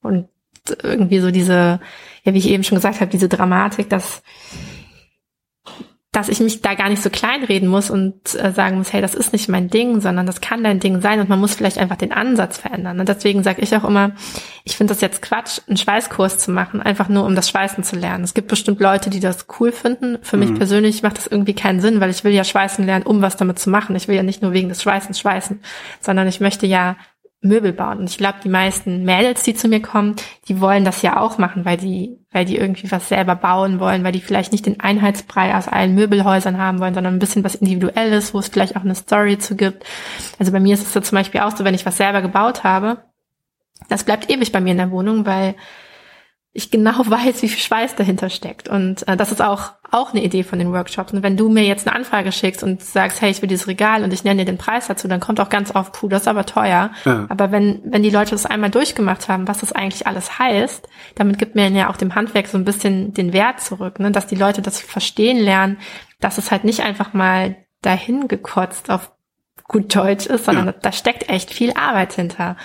Und 0.01 0.27
irgendwie 0.71 1.19
so 1.19 1.31
diese, 1.31 1.79
ja, 2.23 2.33
wie 2.33 2.39
ich 2.39 2.49
eben 2.49 2.63
schon 2.63 2.77
gesagt 2.77 3.01
habe, 3.01 3.11
diese 3.11 3.29
Dramatik, 3.29 3.89
dass 3.89 4.21
dass 6.11 6.27
ich 6.27 6.39
mich 6.39 6.61
da 6.61 6.73
gar 6.73 6.89
nicht 6.89 7.03
so 7.03 7.11
kleinreden 7.11 7.69
muss 7.69 7.91
und 7.91 8.33
äh, 8.33 8.51
sagen 8.51 8.79
muss, 8.79 8.91
hey, 8.91 8.99
das 8.99 9.13
ist 9.13 9.31
nicht 9.31 9.47
mein 9.47 9.69
Ding, 9.69 10.01
sondern 10.01 10.25
das 10.25 10.41
kann 10.41 10.63
dein 10.63 10.79
Ding 10.79 11.01
sein 11.01 11.19
und 11.19 11.29
man 11.29 11.39
muss 11.39 11.53
vielleicht 11.53 11.77
einfach 11.77 11.97
den 11.97 12.11
Ansatz 12.11 12.57
verändern. 12.57 12.99
Und 12.99 13.07
deswegen 13.07 13.43
sage 13.43 13.61
ich 13.61 13.75
auch 13.75 13.83
immer, 13.83 14.13
ich 14.63 14.75
finde 14.75 14.91
das 14.91 15.01
jetzt 15.01 15.21
Quatsch, 15.21 15.59
einen 15.67 15.77
Schweißkurs 15.77 16.39
zu 16.39 16.49
machen, 16.49 16.81
einfach 16.81 17.09
nur 17.09 17.25
um 17.25 17.35
das 17.35 17.47
Schweißen 17.49 17.83
zu 17.83 17.95
lernen. 17.95 18.23
Es 18.23 18.33
gibt 18.33 18.47
bestimmt 18.47 18.79
Leute, 18.79 19.11
die 19.11 19.19
das 19.19 19.45
cool 19.59 19.71
finden. 19.71 20.17
Für 20.23 20.37
mhm. 20.37 20.49
mich 20.49 20.57
persönlich 20.57 21.03
macht 21.03 21.19
das 21.19 21.27
irgendwie 21.27 21.53
keinen 21.53 21.79
Sinn, 21.79 22.01
weil 22.01 22.09
ich 22.09 22.23
will 22.23 22.33
ja 22.33 22.43
Schweißen 22.43 22.83
lernen, 22.87 23.05
um 23.05 23.21
was 23.21 23.37
damit 23.37 23.59
zu 23.59 23.69
machen. 23.69 23.95
Ich 23.95 24.07
will 24.07 24.15
ja 24.15 24.23
nicht 24.23 24.41
nur 24.41 24.51
wegen 24.51 24.69
des 24.69 24.81
Schweißens 24.81 25.19
schweißen, 25.19 25.61
sondern 26.01 26.27
ich 26.27 26.39
möchte 26.39 26.65
ja 26.65 26.97
Möbel 27.41 27.71
bauen. 27.71 27.99
Und 27.99 28.09
ich 28.09 28.17
glaube, 28.17 28.39
die 28.43 28.49
meisten 28.49 29.03
Mädels, 29.03 29.43
die 29.43 29.53
zu 29.53 29.69
mir 29.69 29.81
kommen, 29.81 30.15
die 30.49 30.59
wollen 30.59 30.83
das 30.83 31.01
ja 31.01 31.19
auch 31.19 31.37
machen, 31.37 31.63
weil 31.63 31.77
die, 31.77 32.17
weil 32.31 32.43
die 32.43 32.57
irgendwie 32.57 32.91
was 32.91 33.07
selber 33.07 33.35
bauen 33.35 33.79
wollen, 33.79 34.03
weil 34.03 34.11
die 34.11 34.19
vielleicht 34.19 34.51
nicht 34.51 34.65
den 34.65 34.79
Einheitsbrei 34.81 35.55
aus 35.55 35.69
allen 35.69 35.95
Möbelhäusern 35.95 36.57
haben 36.57 36.79
wollen, 36.79 36.93
sondern 36.93 37.15
ein 37.15 37.19
bisschen 37.19 37.43
was 37.45 37.55
Individuelles, 37.55 38.33
wo 38.33 38.39
es 38.39 38.49
vielleicht 38.49 38.75
auch 38.75 38.83
eine 38.83 38.95
Story 38.95 39.37
zu 39.37 39.55
gibt. 39.55 39.85
Also 40.37 40.51
bei 40.51 40.59
mir 40.59 40.73
ist 40.73 40.83
es 40.83 40.91
so 40.91 40.99
zum 40.99 41.17
Beispiel 41.17 41.41
auch 41.41 41.55
so, 41.55 41.63
wenn 41.63 41.75
ich 41.75 41.85
was 41.85 41.97
selber 41.97 42.21
gebaut 42.21 42.65
habe, 42.65 43.03
das 43.87 44.03
bleibt 44.03 44.29
ewig 44.29 44.51
bei 44.51 44.59
mir 44.59 44.71
in 44.71 44.77
der 44.77 44.91
Wohnung, 44.91 45.25
weil 45.25 45.55
ich 46.51 46.71
genau 46.71 46.99
weiß, 47.05 47.41
wie 47.41 47.49
viel 47.49 47.59
Schweiß 47.59 47.95
dahinter 47.95 48.29
steckt. 48.29 48.67
Und 48.67 49.07
äh, 49.07 49.15
das 49.15 49.31
ist 49.31 49.41
auch, 49.41 49.73
auch 49.91 50.11
eine 50.11 50.23
Idee 50.23 50.43
von 50.43 50.59
den 50.59 50.71
Workshops. 50.71 51.13
Und 51.13 51.23
wenn 51.23 51.37
du 51.37 51.49
mir 51.49 51.63
jetzt 51.63 51.87
eine 51.87 51.95
Anfrage 51.95 52.31
schickst 52.31 52.63
und 52.63 52.81
sagst, 52.81 53.21
hey, 53.21 53.31
ich 53.31 53.41
will 53.41 53.49
dieses 53.49 53.67
Regal 53.67 54.03
und 54.03 54.13
ich 54.13 54.23
nenne 54.23 54.41
dir 54.41 54.51
den 54.51 54.57
Preis 54.57 54.87
dazu, 54.87 55.07
dann 55.07 55.19
kommt 55.19 55.39
auch 55.39 55.49
ganz 55.49 55.73
oft, 55.75 55.93
puh, 55.93 56.07
das 56.07 56.23
ist 56.23 56.27
aber 56.27 56.45
teuer. 56.45 56.91
Ja. 57.05 57.25
Aber 57.29 57.51
wenn, 57.51 57.81
wenn 57.85 58.03
die 58.03 58.09
Leute 58.09 58.31
das 58.31 58.45
einmal 58.45 58.69
durchgemacht 58.69 59.29
haben, 59.29 59.47
was 59.47 59.59
das 59.59 59.71
eigentlich 59.71 60.07
alles 60.07 60.39
heißt, 60.39 60.87
damit 61.15 61.37
gibt 61.37 61.55
mir 61.55 61.69
ja 61.69 61.89
auch 61.89 61.97
dem 61.97 62.15
Handwerk 62.15 62.47
so 62.47 62.57
ein 62.57 62.65
bisschen 62.65 63.13
den 63.13 63.33
Wert 63.33 63.61
zurück, 63.61 63.99
ne? 63.99 64.11
dass 64.11 64.27
die 64.27 64.35
Leute 64.35 64.61
das 64.61 64.79
verstehen 64.79 65.39
lernen, 65.39 65.77
dass 66.19 66.37
es 66.37 66.51
halt 66.51 66.63
nicht 66.63 66.81
einfach 66.81 67.13
mal 67.13 67.55
dahin 67.81 68.27
gekotzt 68.27 68.89
auf 68.89 69.11
gut 69.69 69.95
Deutsch 69.95 70.25
ist, 70.25 70.45
sondern 70.45 70.65
ja. 70.65 70.73
da 70.81 70.91
steckt 70.91 71.29
echt 71.29 71.51
viel 71.51 71.73
Arbeit 71.73 72.13
hinter. 72.13 72.57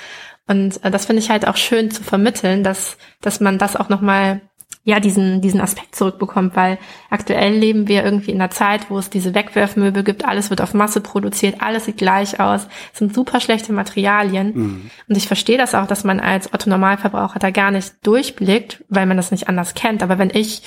Und 0.47 0.83
äh, 0.85 0.91
das 0.91 1.07
finde 1.07 1.23
ich 1.23 1.31
halt 1.31 1.47
auch 1.47 1.57
schön 1.57 1.91
zu 1.91 2.03
vermitteln, 2.03 2.65
dass, 2.65 2.97
dass 3.21 3.41
man 3.41 3.59
das 3.59 3.77
auch 3.77 3.89
nochmal, 3.89 4.43
ja, 4.85 5.01
diesen, 5.01 5.41
diesen 5.41 5.63
Aspekt 5.63 5.97
zurückbekommt, 5.97 6.57
weil 6.57 6.79
aktuell 7.09 7.55
leben 7.55 7.89
wir 7.89 8.05
irgendwie 8.05 8.33
in 8.33 8.41
einer 8.41 8.51
Zeit, 8.51 8.91
wo 8.91 8.99
es 8.99 9.09
diese 9.09 9.35
Wegwerfmöbel 9.35 10.05
gibt, 10.05 10.27
alles 10.27 10.51
wird 10.51 10.61
auf 10.61 10.75
Masse 10.75 11.01
produziert, 11.01 11.63
alles 11.63 11.87
sieht 11.87 11.97
gleich 11.97 12.39
aus, 12.39 12.67
sind 12.93 13.15
super 13.15 13.41
schlechte 13.41 13.73
Materialien. 13.73 14.53
Mhm. 14.55 14.91
Und 15.09 15.17
ich 15.17 15.27
verstehe 15.27 15.57
das 15.57 15.75
auch, 15.75 15.87
dass 15.87 16.05
man 16.05 16.21
als 16.21 16.53
Otto-Normalverbraucher 16.53 17.39
da 17.39 17.51
gar 17.51 17.71
nicht 17.71 17.95
durchblickt, 18.07 18.85
weil 18.89 19.07
man 19.07 19.17
das 19.17 19.31
nicht 19.31 19.49
anders 19.49 19.73
kennt. 19.73 20.03
Aber 20.03 20.19
wenn 20.19 20.31
ich 20.31 20.63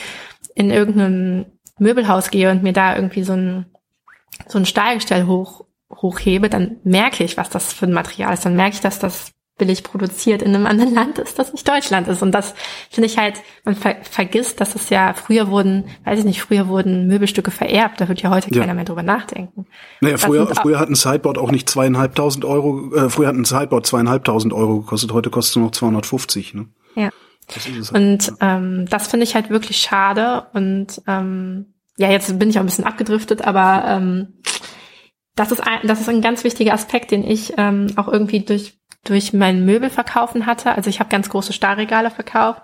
in 0.56 0.72
irgendein 0.72 1.46
Möbelhaus 1.78 2.32
gehe 2.32 2.50
und 2.50 2.63
mir 2.63 2.74
da 2.74 2.96
irgendwie 2.96 3.24
so 3.24 3.34
ein, 3.34 3.68
so 4.48 4.58
ein 4.58 4.66
Stahlgestell 4.66 5.28
hoch, 5.28 5.66
hochhebe, 5.92 6.50
dann 6.50 6.78
merke 6.84 7.24
ich, 7.24 7.38
was 7.38 7.50
das 7.50 7.74
für 7.74 7.86
ein 7.86 7.94
Material 7.94 8.34
ist. 8.34 8.46
Dann 8.46 8.56
merke 8.56 8.76
ich, 8.76 8.82
dass 8.82 9.00
das 9.00 9.34
billig 9.58 9.84
produziert 9.84 10.41
in 10.41 10.54
einem 10.54 10.65
anderen 10.65 10.93
Land 10.93 11.17
ist, 11.20 11.39
das 11.39 11.52
nicht 11.52 11.67
Deutschland 11.67 12.08
ist. 12.08 12.22
Und 12.22 12.32
das 12.32 12.54
finde 12.89 13.08
ich 13.08 13.17
halt, 13.17 13.41
man 13.65 13.76
ver 13.76 13.96
vergisst, 14.04 14.62
dass 14.62 14.76
es 14.76 14.89
ja 14.89 15.13
früher 15.13 15.50
wurden, 15.50 15.86
weiß 16.06 16.20
ich 16.20 16.26
nicht, 16.26 16.41
früher 16.41 16.67
wurden 16.67 17.08
Möbelstücke 17.08 17.52
vererbt, 17.52 18.00
da 18.00 18.08
wird 18.08 18.22
ja 18.22 18.30
heute 18.30 18.54
ja. 18.54 18.62
keiner 18.62 18.74
mehr 18.74 18.86
drüber 18.86 19.04
nachdenken. 19.04 19.65
Naja, 20.02 20.17
früher, 20.17 20.48
früher 20.48 20.80
hat 20.80 20.89
ein 20.89 20.96
Sideboard 20.96 21.38
auch 21.38 21.52
nicht 21.52 21.70
zweieinhalbtausend 21.70 22.46
Euro, 22.46 22.93
äh, 22.96 23.10
früher 23.10 23.28
hat 23.28 23.36
ein 23.36 23.46
Sideboard 23.46 23.86
zweieinhalbtausend 23.86 24.54
Euro 24.54 24.82
gekostet, 24.82 25.12
heute 25.12 25.30
kostet 25.30 25.52
es 25.52 25.56
nur 25.56 25.65
noch 25.65 25.72
250, 25.72 26.54
ne? 26.54 26.67
Ja. 26.96 27.10
Halt. 27.50 27.91
Und 27.93 28.34
ähm, 28.41 28.86
das 28.89 29.08
finde 29.08 29.24
ich 29.24 29.34
halt 29.34 29.50
wirklich 29.50 29.78
schade 29.78 30.48
und 30.54 31.02
ähm, 31.08 31.67
ja, 31.98 32.12
jetzt 32.12 32.38
bin 32.38 32.50
ich 32.50 32.58
auch 32.58 32.62
ein 32.62 32.67
bisschen 32.67 32.84
abgedriftet, 32.84 33.41
aber 33.41 33.86
ähm, 33.88 34.34
das 35.38 35.52
ist 35.52 35.62
ein, 35.62 35.80
das 35.84 36.02
ist 36.02 36.10
ein 36.10 36.21
ganz 36.21 36.43
wichtiger 36.43 36.73
Aspekt, 36.73 37.12
den 37.12 37.23
ich 37.23 37.54
ähm, 37.58 37.88
auch 37.95 38.08
irgendwie 38.08 38.41
durch 38.41 38.78
durch 39.04 39.32
mein 39.32 39.65
Möbelverkaufen 39.65 40.45
hatte. 40.45 40.76
Also 40.76 40.89
ich 40.89 41.00
habe 41.00 41.10
ganz 41.10 41.30
große 41.30 41.54
Stahlregale 41.54 42.12
verkauft. 42.12 42.63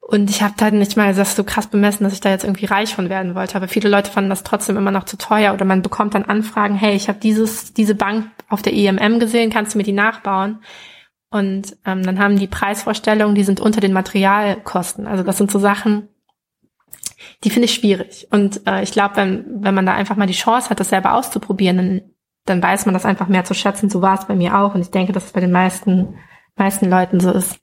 Und 0.00 0.30
ich 0.30 0.42
habe 0.42 0.54
dann 0.56 0.78
nicht 0.78 0.96
mal 0.96 1.14
das 1.14 1.34
so 1.34 1.42
krass 1.42 1.66
bemessen, 1.66 2.04
dass 2.04 2.12
ich 2.12 2.20
da 2.20 2.30
jetzt 2.30 2.44
irgendwie 2.44 2.66
reich 2.66 2.94
von 2.94 3.08
werden 3.08 3.34
wollte. 3.34 3.56
Aber 3.56 3.66
viele 3.66 3.88
Leute 3.88 4.10
fanden 4.10 4.30
das 4.30 4.44
trotzdem 4.44 4.76
immer 4.76 4.92
noch 4.92 5.04
zu 5.04 5.16
teuer. 5.16 5.52
Oder 5.52 5.64
man 5.64 5.82
bekommt 5.82 6.14
dann 6.14 6.24
Anfragen, 6.24 6.76
hey, 6.76 6.94
ich 6.94 7.08
habe 7.08 7.18
dieses, 7.18 7.72
diese 7.72 7.94
Bank 7.94 8.26
auf 8.48 8.62
der 8.62 8.72
IMM 8.72 9.18
gesehen, 9.18 9.50
kannst 9.50 9.74
du 9.74 9.78
mir 9.78 9.84
die 9.84 9.92
nachbauen? 9.92 10.60
Und 11.30 11.76
ähm, 11.84 12.04
dann 12.04 12.20
haben 12.20 12.38
die 12.38 12.46
Preisvorstellungen, 12.46 13.34
die 13.34 13.42
sind 13.42 13.60
unter 13.60 13.80
den 13.80 13.92
Materialkosten. 13.92 15.08
Also 15.08 15.24
das 15.24 15.38
sind 15.38 15.50
so 15.50 15.58
Sachen, 15.58 16.08
die 17.44 17.50
finde 17.50 17.66
ich 17.66 17.74
schwierig. 17.74 18.28
Und 18.30 18.66
äh, 18.66 18.82
ich 18.82 18.92
glaube, 18.92 19.16
wenn, 19.16 19.62
wenn 19.62 19.74
man 19.74 19.86
da 19.86 19.94
einfach 19.94 20.16
mal 20.16 20.26
die 20.26 20.32
Chance 20.32 20.70
hat, 20.70 20.80
das 20.80 20.88
selber 20.88 21.14
auszuprobieren, 21.14 21.76
dann 21.76 22.00
dann 22.46 22.62
weiß 22.62 22.86
man 22.86 22.94
das 22.94 23.04
einfach 23.04 23.28
mehr 23.28 23.44
zu 23.44 23.54
schätzen. 23.54 23.90
So 23.90 24.00
war 24.00 24.18
es 24.18 24.26
bei 24.26 24.34
mir 24.34 24.56
auch. 24.56 24.74
Und 24.74 24.80
ich 24.80 24.90
denke, 24.90 25.12
dass 25.12 25.26
es 25.26 25.32
bei 25.32 25.40
den 25.40 25.52
meisten, 25.52 26.14
meisten 26.56 26.88
Leuten 26.88 27.20
so 27.20 27.32
ist. 27.32 27.58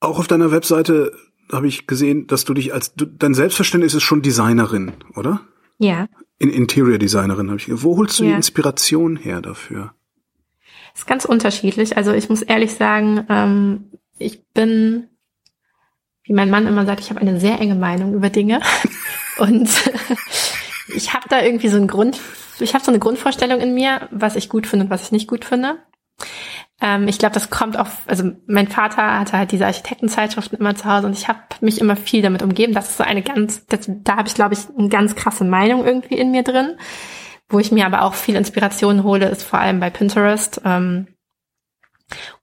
Auch 0.00 0.18
auf 0.18 0.28
deiner 0.28 0.52
Webseite 0.52 1.12
habe 1.50 1.66
ich 1.66 1.86
gesehen, 1.86 2.26
dass 2.26 2.44
du 2.44 2.54
dich 2.54 2.72
als, 2.72 2.94
du, 2.94 3.06
dein 3.06 3.34
Selbstverständnis 3.34 3.94
ist 3.94 4.02
schon 4.02 4.22
Designerin, 4.22 4.92
oder? 5.16 5.40
Ja. 5.78 6.06
In 6.38 6.50
Interior 6.50 6.98
Designerin 6.98 7.48
habe 7.48 7.58
ich. 7.58 7.66
Wo 7.82 7.96
holst 7.96 8.20
du 8.20 8.24
ja. 8.24 8.30
die 8.30 8.36
Inspiration 8.36 9.16
her 9.16 9.40
dafür? 9.40 9.94
ist 10.94 11.06
ganz 11.06 11.24
unterschiedlich. 11.24 11.96
Also 11.96 12.12
ich 12.12 12.28
muss 12.28 12.42
ehrlich 12.42 12.74
sagen, 12.74 13.24
ähm, 13.30 13.90
ich 14.18 14.44
bin, 14.52 15.08
wie 16.24 16.32
mein 16.32 16.50
Mann 16.50 16.66
immer 16.66 16.86
sagt, 16.86 17.00
ich 17.00 17.10
habe 17.10 17.20
eine 17.20 17.40
sehr 17.40 17.60
enge 17.60 17.74
Meinung 17.74 18.14
über 18.14 18.30
Dinge. 18.30 18.60
Und 19.38 19.68
ich 20.94 21.14
habe 21.14 21.28
da 21.28 21.42
irgendwie 21.42 21.68
so 21.68 21.76
einen 21.76 21.88
Grund, 21.88 22.20
ich 22.60 22.74
habe 22.74 22.84
so 22.84 22.90
eine 22.90 22.98
Grundvorstellung 22.98 23.60
in 23.60 23.74
mir, 23.74 24.08
was 24.10 24.36
ich 24.36 24.48
gut 24.48 24.66
finde 24.66 24.84
und 24.86 24.90
was 24.90 25.04
ich 25.04 25.12
nicht 25.12 25.28
gut 25.28 25.44
finde. 25.44 25.78
Ähm, 26.80 27.08
ich 27.08 27.18
glaube, 27.18 27.34
das 27.34 27.50
kommt 27.50 27.78
auch, 27.78 27.88
also 28.06 28.32
mein 28.46 28.68
Vater 28.68 29.18
hatte 29.18 29.38
halt 29.38 29.52
diese 29.52 29.66
Architektenzeitschriften 29.66 30.58
immer 30.58 30.74
zu 30.74 30.84
Hause 30.84 31.06
und 31.06 31.16
ich 31.16 31.28
habe 31.28 31.38
mich 31.60 31.80
immer 31.80 31.96
viel 31.96 32.22
damit 32.22 32.42
umgeben. 32.42 32.74
Das 32.74 32.90
ist 32.90 32.98
so 32.98 33.04
eine 33.04 33.22
ganz, 33.22 33.66
das, 33.66 33.88
da 33.88 34.16
habe 34.16 34.28
ich, 34.28 34.34
glaube 34.34 34.54
ich, 34.54 34.60
eine 34.76 34.88
ganz 34.88 35.14
krasse 35.14 35.44
Meinung 35.44 35.84
irgendwie 35.86 36.16
in 36.16 36.30
mir 36.30 36.42
drin. 36.42 36.76
Wo 37.48 37.58
ich 37.58 37.70
mir 37.70 37.86
aber 37.86 38.02
auch 38.02 38.14
viel 38.14 38.34
Inspiration 38.34 39.04
hole, 39.04 39.28
ist 39.28 39.42
vor 39.42 39.58
allem 39.58 39.78
bei 39.78 39.90
Pinterest. 39.90 40.62
Ähm, 40.64 41.06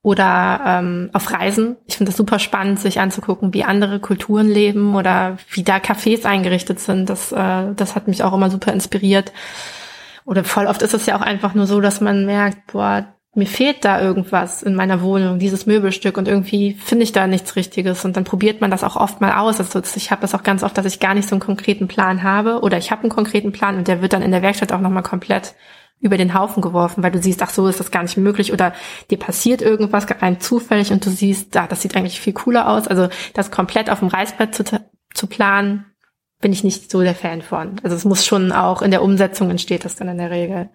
oder 0.02 0.60
ähm, 0.64 1.10
auf 1.12 1.32
Reisen. 1.32 1.76
Ich 1.86 1.96
finde 1.96 2.10
das 2.10 2.16
super 2.16 2.38
spannend, 2.38 2.80
sich 2.80 3.00
anzugucken, 3.00 3.54
wie 3.54 3.64
andere 3.64 4.00
Kulturen 4.00 4.48
leben 4.48 4.94
oder 4.94 5.38
wie 5.50 5.62
da 5.62 5.76
Cafés 5.76 6.24
eingerichtet 6.24 6.80
sind. 6.80 7.10
Das, 7.10 7.32
äh, 7.32 7.74
das 7.74 7.94
hat 7.94 8.08
mich 8.08 8.22
auch 8.22 8.32
immer 8.32 8.50
super 8.50 8.72
inspiriert. 8.72 9.32
Oder 10.24 10.44
voll 10.44 10.66
oft 10.66 10.82
ist 10.82 10.94
es 10.94 11.06
ja 11.06 11.16
auch 11.16 11.22
einfach 11.22 11.54
nur 11.54 11.66
so, 11.66 11.80
dass 11.80 12.00
man 12.00 12.26
merkt, 12.26 12.72
boah, 12.72 13.06
mir 13.34 13.46
fehlt 13.46 13.84
da 13.84 14.00
irgendwas 14.00 14.62
in 14.62 14.74
meiner 14.74 15.02
Wohnung, 15.02 15.38
dieses 15.38 15.64
Möbelstück 15.64 16.18
und 16.18 16.26
irgendwie 16.26 16.74
finde 16.74 17.04
ich 17.04 17.12
da 17.12 17.28
nichts 17.28 17.54
Richtiges 17.54 18.04
und 18.04 18.16
dann 18.16 18.24
probiert 18.24 18.60
man 18.60 18.72
das 18.72 18.82
auch 18.82 18.96
oft 18.96 19.20
mal 19.20 19.38
aus. 19.38 19.60
Also 19.60 19.80
ich 19.94 20.10
habe 20.10 20.22
das 20.22 20.34
auch 20.34 20.42
ganz 20.42 20.64
oft, 20.64 20.76
dass 20.76 20.86
ich 20.86 20.98
gar 20.98 21.14
nicht 21.14 21.28
so 21.28 21.36
einen 21.36 21.40
konkreten 21.40 21.86
Plan 21.86 22.24
habe 22.24 22.60
oder 22.60 22.76
ich 22.76 22.90
habe 22.90 23.02
einen 23.02 23.10
konkreten 23.10 23.52
Plan 23.52 23.76
und 23.76 23.86
der 23.86 24.02
wird 24.02 24.14
dann 24.14 24.22
in 24.22 24.32
der 24.32 24.42
Werkstatt 24.42 24.72
auch 24.72 24.80
nochmal 24.80 25.04
komplett 25.04 25.54
über 26.00 26.16
den 26.16 26.34
Haufen 26.34 26.62
geworfen, 26.62 27.02
weil 27.02 27.12
du 27.12 27.22
siehst, 27.22 27.42
ach 27.42 27.50
so, 27.50 27.68
ist 27.68 27.78
das 27.78 27.90
gar 27.90 28.02
nicht 28.02 28.16
möglich 28.16 28.52
oder 28.52 28.72
dir 29.10 29.18
passiert 29.18 29.60
irgendwas 29.60 30.06
rein 30.22 30.40
zufällig 30.40 30.92
und 30.92 31.04
du 31.04 31.10
siehst, 31.10 31.54
ah, 31.56 31.66
das 31.66 31.82
sieht 31.82 31.94
eigentlich 31.94 32.20
viel 32.20 32.32
cooler 32.32 32.68
aus. 32.68 32.88
Also 32.88 33.08
das 33.34 33.50
komplett 33.50 33.90
auf 33.90 33.98
dem 33.98 34.08
Reißbrett 34.08 34.54
zu, 34.54 34.64
zu 35.12 35.26
planen, 35.26 35.84
bin 36.40 36.52
ich 36.52 36.64
nicht 36.64 36.90
so 36.90 37.02
der 37.02 37.14
Fan 37.14 37.42
von. 37.42 37.80
Also 37.82 37.96
es 37.96 38.06
muss 38.06 38.24
schon 38.24 38.50
auch 38.50 38.80
in 38.80 38.90
der 38.90 39.02
Umsetzung 39.02 39.50
entsteht 39.50 39.84
das 39.84 39.96
dann 39.96 40.08
in 40.08 40.16
der 40.16 40.30
Regel. 40.30 40.70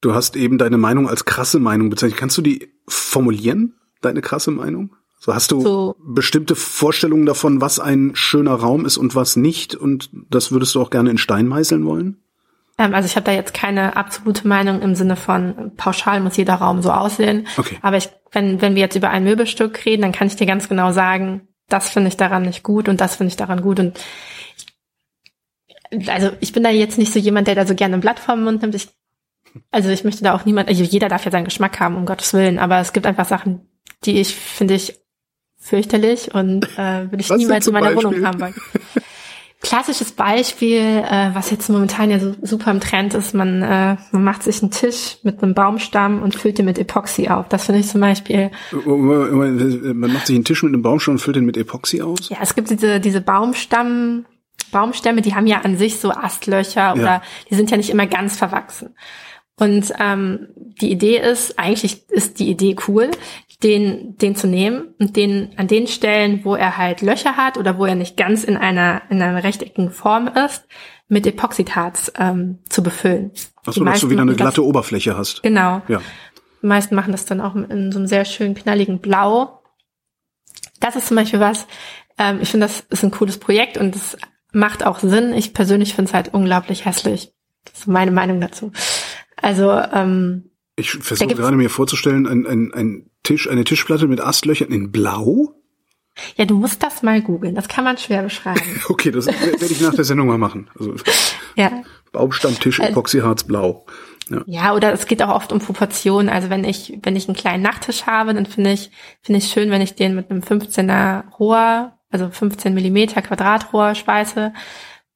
Du 0.00 0.14
hast 0.14 0.36
eben 0.36 0.58
deine 0.58 0.78
Meinung 0.78 1.08
als 1.08 1.24
krasse 1.24 1.60
Meinung 1.60 1.88
bezeichnet. 1.88 2.18
Kannst 2.18 2.36
du 2.36 2.42
die 2.42 2.72
formulieren, 2.88 3.74
deine 4.02 4.20
krasse 4.20 4.50
Meinung? 4.50 4.96
So 5.20 5.32
hast 5.34 5.50
du 5.52 5.60
so, 5.60 5.96
bestimmte 6.04 6.54
Vorstellungen 6.56 7.24
davon, 7.24 7.60
was 7.60 7.80
ein 7.80 8.12
schöner 8.14 8.54
Raum 8.54 8.84
ist 8.84 8.98
und 8.98 9.14
was 9.14 9.36
nicht 9.36 9.74
und 9.74 10.10
das 10.12 10.52
würdest 10.52 10.74
du 10.74 10.82
auch 10.82 10.90
gerne 10.90 11.10
in 11.10 11.18
Stein 11.18 11.46
meißeln 11.46 11.84
wollen? 11.84 12.18
Ähm, 12.78 12.94
also 12.94 13.06
ich 13.06 13.16
habe 13.16 13.24
da 13.24 13.32
jetzt 13.32 13.54
keine 13.54 13.96
absolute 13.96 14.46
Meinung 14.46 14.82
im 14.82 14.94
Sinne 14.94 15.16
von 15.16 15.72
pauschal 15.76 16.20
muss 16.20 16.36
jeder 16.36 16.54
Raum 16.54 16.82
so 16.82 16.90
aussehen. 16.92 17.46
Okay. 17.56 17.78
Aber 17.82 17.96
ich, 17.96 18.10
wenn, 18.32 18.60
wenn 18.60 18.74
wir 18.74 18.82
jetzt 18.82 18.96
über 18.96 19.10
ein 19.10 19.24
Möbelstück 19.24 19.84
reden, 19.86 20.02
dann 20.02 20.12
kann 20.12 20.26
ich 20.26 20.36
dir 20.36 20.46
ganz 20.46 20.68
genau 20.68 20.92
sagen, 20.92 21.48
das 21.68 21.90
finde 21.90 22.08
ich 22.08 22.16
daran 22.16 22.42
nicht 22.42 22.62
gut 22.62 22.88
und 22.88 23.00
das 23.00 23.16
finde 23.16 23.30
ich 23.30 23.36
daran 23.36 23.62
gut. 23.62 23.80
Und 23.80 23.98
ich, 25.90 26.10
also 26.10 26.30
ich 26.40 26.52
bin 26.52 26.62
da 26.62 26.70
jetzt 26.70 26.98
nicht 26.98 27.12
so 27.12 27.18
jemand, 27.18 27.48
der 27.48 27.54
da 27.54 27.66
so 27.66 27.74
gerne 27.74 27.94
ein 27.94 28.00
Blatt 28.00 28.18
vom 28.18 28.44
Mund 28.44 28.62
nimmt. 28.62 28.74
Ich 28.74 28.88
Also 29.70 29.88
ich 29.90 30.04
möchte 30.04 30.22
da 30.22 30.34
auch 30.34 30.44
niemand, 30.44 30.68
also 30.68 30.82
jeder 30.82 31.08
darf 31.08 31.24
ja 31.24 31.30
seinen 31.30 31.44
Geschmack 31.44 31.80
haben, 31.80 31.96
um 31.96 32.06
Gottes 32.06 32.34
Willen, 32.34 32.58
aber 32.58 32.78
es 32.78 32.92
gibt 32.92 33.06
einfach 33.06 33.26
Sachen, 33.26 33.68
die 34.04 34.20
ich, 34.20 34.34
finde 34.34 34.74
ich, 34.74 35.00
fürchterlich 35.58 36.32
und 36.34 36.64
äh, 36.78 37.10
würde 37.10 37.20
ich 37.20 37.30
Was 37.30 37.38
niemals 37.38 37.66
in 37.66 37.72
meiner 37.72 37.92
Beispiel? 37.92 38.04
Wohnung 38.04 38.26
haben 38.26 38.40
wollen. 38.40 38.54
Klassisches 39.66 40.12
Beispiel, 40.12 40.78
äh, 40.78 41.30
was 41.34 41.50
jetzt 41.50 41.68
momentan 41.68 42.10
ja 42.10 42.18
so 42.20 42.34
super 42.42 42.70
im 42.70 42.80
Trend 42.80 43.14
ist, 43.14 43.34
man, 43.34 43.62
äh, 43.62 43.96
man 44.12 44.24
macht 44.24 44.44
sich 44.44 44.62
einen 44.62 44.70
Tisch 44.70 45.18
mit 45.22 45.42
einem 45.42 45.54
Baumstamm 45.54 46.22
und 46.22 46.36
füllt 46.36 46.58
den 46.58 46.66
mit 46.66 46.78
Epoxy 46.78 47.28
auf. 47.28 47.48
Das 47.48 47.66
finde 47.66 47.80
ich 47.80 47.88
zum 47.88 48.00
Beispiel, 48.00 48.50
Man 48.84 50.12
macht 50.12 50.28
sich 50.28 50.36
einen 50.36 50.44
Tisch 50.44 50.62
mit 50.62 50.72
einem 50.72 50.82
Baumstamm 50.82 51.14
und 51.14 51.18
füllt 51.18 51.36
den 51.36 51.44
mit 51.44 51.56
Epoxy 51.56 52.00
aus? 52.00 52.28
ja, 52.28 52.38
es 52.40 52.54
gibt 52.54 52.70
diese, 52.70 53.00
diese 53.00 53.20
Baumstamm, 53.20 54.24
Baumstämme, 54.70 55.20
die 55.22 55.34
haben 55.34 55.46
ja 55.46 55.62
an 55.62 55.76
sich 55.76 55.98
so 55.98 56.10
Astlöcher 56.10 56.94
oder 56.94 57.22
die 57.50 57.54
sind 57.54 57.70
ja 57.70 57.76
nicht 57.76 57.90
immer 57.90 58.06
ganz 58.06 58.36
verwachsen. 58.36 58.94
Und 59.58 59.92
ähm, 59.98 60.48
die 60.56 60.90
Idee 60.92 61.18
ist, 61.18 61.58
eigentlich 61.58 62.08
ist 62.10 62.38
die 62.38 62.50
Idee 62.50 62.76
cool, 62.88 63.10
den, 63.62 64.16
den 64.18 64.36
zu 64.36 64.46
nehmen 64.46 64.94
und 64.98 65.16
den 65.16 65.50
an 65.56 65.66
den 65.66 65.86
Stellen, 65.86 66.44
wo 66.44 66.54
er 66.54 66.76
halt 66.76 67.00
Löcher 67.00 67.36
hat 67.38 67.56
oder 67.56 67.78
wo 67.78 67.86
er 67.86 67.94
nicht 67.94 68.18
ganz 68.18 68.44
in 68.44 68.56
einer, 68.58 69.00
in 69.08 69.22
einer 69.22 69.42
rechteckigen 69.42 69.90
Form 69.90 70.28
ist, 70.28 70.66
mit 71.08 71.26
Epoxidharz 71.26 72.12
ähm, 72.18 72.58
zu 72.68 72.82
befüllen. 72.82 73.30
Achso, 73.64 73.82
dass 73.84 74.00
du 74.00 74.10
wieder 74.10 74.22
eine 74.22 74.32
machen 74.32 74.38
das- 74.38 74.54
glatte 74.54 74.64
Oberfläche 74.64 75.16
hast. 75.16 75.42
Genau. 75.42 75.80
Ja. 75.88 76.02
Die 76.62 76.66
meisten 76.66 76.94
machen 76.94 77.12
das 77.12 77.24
dann 77.24 77.40
auch 77.40 77.54
in 77.54 77.92
so 77.92 77.98
einem 77.98 78.08
sehr 78.08 78.24
schön 78.26 78.54
knalligen 78.54 79.00
Blau. 79.00 79.62
Das 80.80 80.96
ist 80.96 81.06
zum 81.08 81.16
Beispiel 81.16 81.40
was, 81.40 81.66
ähm, 82.18 82.40
ich 82.42 82.50
finde, 82.50 82.66
das 82.66 82.80
ist 82.90 83.02
ein 83.04 83.10
cooles 83.10 83.38
Projekt 83.38 83.78
und 83.78 83.96
es 83.96 84.18
macht 84.52 84.84
auch 84.84 84.98
Sinn. 84.98 85.32
Ich 85.32 85.54
persönlich 85.54 85.94
finde 85.94 86.10
es 86.10 86.14
halt 86.14 86.34
unglaublich 86.34 86.84
hässlich. 86.84 87.32
Das 87.64 87.80
ist 87.80 87.86
meine 87.88 88.10
Meinung 88.10 88.40
dazu. 88.40 88.72
Also, 89.36 89.70
ähm, 89.92 90.50
Ich 90.76 90.90
versuche 90.90 91.34
gerade 91.34 91.56
mir 91.56 91.70
vorzustellen, 91.70 92.26
ein, 92.26 92.46
ein, 92.46 92.72
ein 92.74 93.10
Tisch, 93.22 93.48
eine 93.48 93.64
Tischplatte 93.64 94.06
mit 94.08 94.20
Astlöchern 94.20 94.70
in 94.72 94.90
Blau. 94.92 95.52
ja, 96.36 96.44
du 96.44 96.56
musst 96.56 96.82
das 96.82 97.02
mal 97.02 97.20
googeln. 97.22 97.54
Das 97.54 97.68
kann 97.68 97.84
man 97.84 97.98
schwer 97.98 98.22
beschreiben. 98.22 98.60
Okay, 98.88 99.10
das 99.10 99.26
werde 99.26 99.64
ich 99.72 99.80
nach 99.80 99.94
der 99.94 100.04
Sendung 100.04 100.28
mal 100.28 100.38
machen. 100.38 100.70
Also 100.78 100.94
ja. 101.56 101.82
Baumstammtisch, 102.12 102.78
Äh, 102.80 102.88
Epoxyharz, 102.88 103.44
Blau. 103.44 103.84
Ja. 104.30 104.42
Ja, 104.46 104.74
oder 104.74 104.92
es 104.92 105.06
geht 105.06 105.22
auch 105.22 105.34
oft 105.34 105.52
um 105.52 105.60
Proportionen. 105.60 106.28
Also 106.28 106.50
wenn 106.50 106.64
ich, 106.64 106.98
wenn 107.02 107.14
ich 107.16 107.28
einen 107.28 107.36
kleinen 107.36 107.62
Nachttisch 107.62 108.06
habe, 108.06 108.34
dann 108.34 108.46
finde 108.46 108.72
ich, 108.72 108.90
finde 109.22 109.38
ich 109.38 109.48
schön, 109.50 109.70
wenn 109.70 109.82
ich 109.82 109.94
den 109.94 110.14
mit 110.16 110.30
einem 110.30 110.40
15er 110.40 111.28
Rohr, 111.38 111.92
also 112.10 112.28
15 112.30 112.74
Millimeter 112.74 113.22
Quadratrohr 113.22 113.94
schweiße. 113.94 114.52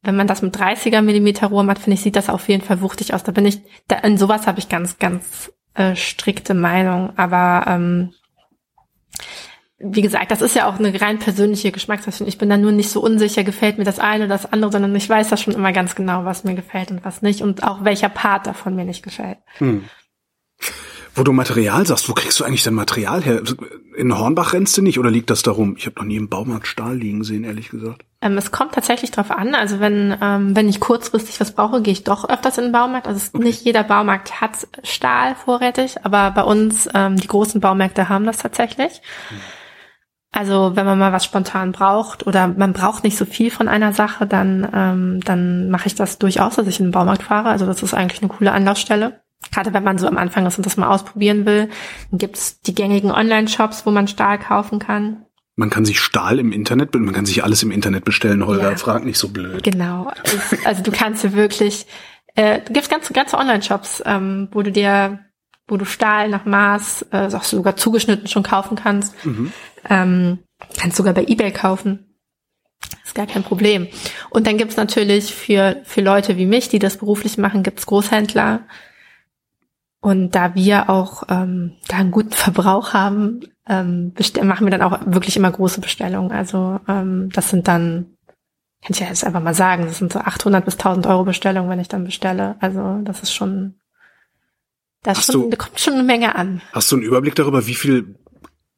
Wenn 0.02 0.16
man 0.16 0.26
das 0.26 0.42
mit 0.42 0.56
30er 0.56 1.02
Millimeter 1.02 1.48
Rohr 1.48 1.62
macht, 1.62 1.78
finde 1.78 1.94
ich, 1.94 2.00
sieht 2.02 2.16
das 2.16 2.30
auf 2.30 2.48
jeden 2.48 2.64
Fall 2.64 2.80
wuchtig 2.80 3.12
aus. 3.12 3.22
Da 3.22 3.32
bin 3.32 3.44
ich, 3.44 3.60
da, 3.86 3.96
in 3.96 4.16
sowas 4.16 4.46
habe 4.46 4.58
ich 4.58 4.68
ganz, 4.68 4.98
ganz 4.98 5.52
äh, 5.74 5.94
strikte 5.94 6.54
Meinung. 6.54 7.12
Aber 7.16 7.64
ähm, 7.66 8.14
wie 9.78 10.02
gesagt, 10.02 10.30
das 10.30 10.42
ist 10.42 10.54
ja 10.54 10.68
auch 10.68 10.78
eine 10.78 10.98
rein 11.00 11.18
persönliche 11.18 11.72
Geschmackssache. 11.72 12.24
Ich 12.24 12.38
bin 12.38 12.50
da 12.50 12.56
nur 12.56 12.72
nicht 12.72 12.90
so 12.90 13.02
unsicher, 13.02 13.44
gefällt 13.44 13.78
mir 13.78 13.84
das 13.84 13.98
eine 13.98 14.24
oder 14.24 14.34
das 14.34 14.50
andere, 14.50 14.72
sondern 14.72 14.94
ich 14.94 15.08
weiß 15.08 15.28
da 15.28 15.36
schon 15.36 15.54
immer 15.54 15.72
ganz 15.72 15.94
genau, 15.94 16.24
was 16.24 16.44
mir 16.44 16.54
gefällt 16.54 16.90
und 16.90 17.04
was 17.04 17.22
nicht 17.22 17.42
und 17.42 17.62
auch 17.62 17.84
welcher 17.84 18.10
Part 18.10 18.46
davon 18.46 18.76
mir 18.76 18.84
nicht 18.84 19.02
gefällt. 19.02 19.38
Wo 21.14 21.24
du 21.24 21.32
Material 21.32 21.86
sagst, 21.86 22.08
wo 22.08 22.14
kriegst 22.14 22.38
du 22.38 22.44
eigentlich 22.44 22.62
dein 22.62 22.74
Material 22.74 23.22
her? 23.22 23.42
In 23.96 24.16
Hornbach 24.16 24.52
rennst 24.52 24.76
du 24.76 24.82
nicht 24.82 24.98
oder 24.98 25.10
liegt 25.10 25.30
das 25.30 25.42
darum? 25.42 25.76
Ich 25.76 25.86
habe 25.86 25.96
noch 25.98 26.06
nie 26.06 26.16
im 26.16 26.28
Baumarkt 26.28 26.66
Stahl 26.66 26.96
liegen 26.96 27.24
sehen, 27.24 27.44
ehrlich 27.44 27.70
gesagt. 27.70 28.04
Ähm, 28.22 28.38
es 28.38 28.50
kommt 28.52 28.72
tatsächlich 28.72 29.10
drauf 29.10 29.30
an. 29.30 29.54
Also 29.54 29.80
wenn, 29.80 30.16
ähm, 30.20 30.54
wenn 30.54 30.68
ich 30.68 30.78
kurzfristig 30.78 31.40
was 31.40 31.54
brauche, 31.54 31.82
gehe 31.82 31.92
ich 31.92 32.04
doch 32.04 32.28
öfters 32.28 32.58
in 32.58 32.64
den 32.64 32.72
Baumarkt. 32.72 33.08
Also 33.08 33.18
es, 33.18 33.32
nicht 33.34 33.64
jeder 33.64 33.82
Baumarkt 33.82 34.40
hat 34.40 34.68
Stahl 34.84 35.34
vorrätig, 35.34 35.96
aber 36.04 36.30
bei 36.30 36.42
uns, 36.42 36.88
ähm, 36.94 37.16
die 37.16 37.28
großen 37.28 37.60
Baumärkte 37.60 38.08
haben 38.08 38.26
das 38.26 38.38
tatsächlich. 38.38 39.02
Also 40.32 40.76
wenn 40.76 40.86
man 40.86 40.98
mal 40.98 41.12
was 41.12 41.24
spontan 41.24 41.72
braucht 41.72 42.26
oder 42.26 42.46
man 42.46 42.72
braucht 42.72 43.02
nicht 43.02 43.16
so 43.16 43.24
viel 43.24 43.50
von 43.50 43.66
einer 43.66 43.92
Sache, 43.92 44.26
dann, 44.26 44.68
ähm, 44.72 45.20
dann 45.24 45.70
mache 45.70 45.88
ich 45.88 45.96
das 45.96 46.18
durchaus, 46.18 46.54
dass 46.54 46.68
ich 46.68 46.78
in 46.78 46.86
den 46.86 46.92
Baumarkt 46.92 47.24
fahre. 47.24 47.48
Also 47.48 47.66
das 47.66 47.82
ist 47.82 47.94
eigentlich 47.94 48.22
eine 48.22 48.30
coole 48.30 48.52
Anlaufstelle. 48.52 49.19
Gerade 49.52 49.72
wenn 49.72 49.82
man 49.82 49.98
so 49.98 50.06
am 50.06 50.18
Anfang 50.18 50.46
ist 50.46 50.58
und 50.58 50.66
das 50.66 50.76
mal 50.76 50.88
ausprobieren 50.88 51.46
will, 51.46 51.70
dann 52.10 52.18
gibt's 52.18 52.60
die 52.60 52.74
gängigen 52.74 53.10
Online-Shops, 53.10 53.86
wo 53.86 53.90
man 53.90 54.06
Stahl 54.06 54.38
kaufen 54.38 54.78
kann. 54.78 55.24
Man 55.56 55.70
kann 55.70 55.84
sich 55.84 56.00
Stahl 56.00 56.38
im 56.38 56.52
Internet, 56.52 56.94
man 56.94 57.12
kann 57.14 57.26
sich 57.26 57.42
alles 57.42 57.62
im 57.62 57.70
Internet 57.70 58.04
bestellen, 58.04 58.46
Holger. 58.46 58.70
Ja. 58.70 58.76
Frag 58.76 59.04
nicht 59.04 59.18
so 59.18 59.28
blöd. 59.28 59.62
Genau. 59.62 60.10
Es- 60.24 60.64
Also 60.64 60.82
du 60.82 60.90
kannst 60.92 61.24
dir 61.24 61.32
wirklich, 61.32 61.86
äh, 62.34 62.60
du 62.60 62.72
gibt's 62.72 62.88
ganze, 62.88 63.12
ganze 63.12 63.36
Online-Shops, 63.38 64.02
ähm, 64.06 64.48
wo 64.52 64.62
du 64.62 64.70
dir, 64.72 65.20
wo 65.66 65.76
du 65.76 65.84
Stahl 65.84 66.28
nach 66.28 66.44
Maß, 66.44 67.06
äh, 67.10 67.28
auch 67.34 67.44
sogar 67.44 67.76
zugeschnitten 67.76 68.28
schon 68.28 68.42
kaufen 68.42 68.76
kannst. 68.76 69.14
Ähm, 69.88 70.38
kannst 70.78 70.96
sogar 70.96 71.14
bei 71.14 71.24
Ebay 71.24 71.50
kaufen. 71.50 72.06
Ist 73.04 73.14
gar 73.14 73.26
kein 73.26 73.42
Problem. 73.42 73.88
Und 74.30 74.46
dann 74.46 74.56
gibt's 74.58 74.76
natürlich 74.76 75.34
für, 75.34 75.80
für 75.84 76.00
Leute 76.00 76.36
wie 76.36 76.46
mich, 76.46 76.68
die 76.68 76.78
das 76.78 76.98
beruflich 76.98 77.38
machen, 77.38 77.62
gibt's 77.62 77.86
Großhändler. 77.86 78.60
Und 80.00 80.34
da 80.34 80.54
wir 80.54 80.88
auch 80.88 81.24
ähm, 81.28 81.72
da 81.88 81.96
einen 81.96 82.10
guten 82.10 82.32
Verbrauch 82.32 82.94
haben, 82.94 83.40
ähm, 83.68 84.14
machen 84.42 84.66
wir 84.66 84.70
dann 84.70 84.82
auch 84.82 84.98
wirklich 85.06 85.36
immer 85.36 85.50
große 85.50 85.80
Bestellungen. 85.82 86.32
Also 86.32 86.80
ähm, 86.88 87.28
das 87.32 87.50
sind 87.50 87.68
dann 87.68 88.16
kann 88.82 88.92
ich 88.94 89.00
ja 89.00 89.08
jetzt 89.08 89.24
einfach 89.24 89.42
mal 89.42 89.52
sagen, 89.54 89.84
das 89.84 89.98
sind 89.98 90.10
so 90.10 90.20
800 90.20 90.64
bis 90.64 90.74
1000 90.78 91.06
Euro 91.06 91.24
Bestellungen, 91.24 91.68
wenn 91.68 91.80
ich 91.80 91.88
dann 91.88 92.04
bestelle. 92.04 92.56
Also 92.60 93.00
das 93.04 93.22
ist 93.22 93.34
schon, 93.34 93.74
das 95.02 95.18
Hast 95.18 95.32
schon, 95.32 95.42
du- 95.42 95.50
da 95.50 95.56
kommt 95.58 95.78
schon 95.78 95.92
eine 95.94 96.02
Menge 96.02 96.34
an. 96.34 96.62
Hast 96.72 96.90
du 96.90 96.96
einen 96.96 97.04
Überblick 97.04 97.34
darüber, 97.34 97.66
wie 97.66 97.74
viel 97.74 98.14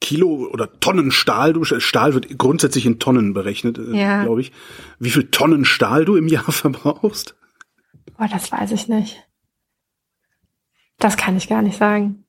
Kilo 0.01 0.49
oder 0.53 0.73
Tonnen 0.81 1.13
Stahl 1.13 1.53
du 1.53 1.61
bestellst? 1.61 1.87
Stahl 1.87 2.15
wird 2.15 2.37
grundsätzlich 2.37 2.85
in 2.85 2.99
Tonnen 2.99 3.33
berechnet, 3.33 3.79
äh, 3.79 3.97
Ja. 3.97 4.25
glaube 4.25 4.41
ich. 4.41 4.51
Wie 4.99 5.11
viel 5.11 5.31
Tonnen 5.31 5.65
Stahl 5.65 6.05
du 6.05 6.17
im 6.17 6.27
Jahr 6.27 6.43
verbrauchst? 6.51 7.37
Boah, 8.19 8.27
das 8.27 8.51
weiß 8.51 8.73
ich 8.73 8.89
nicht. 8.89 9.23
Das 11.03 11.17
kann 11.17 11.37
ich 11.37 11.49
gar 11.49 11.63
nicht 11.63 11.77
sagen. 11.79 12.25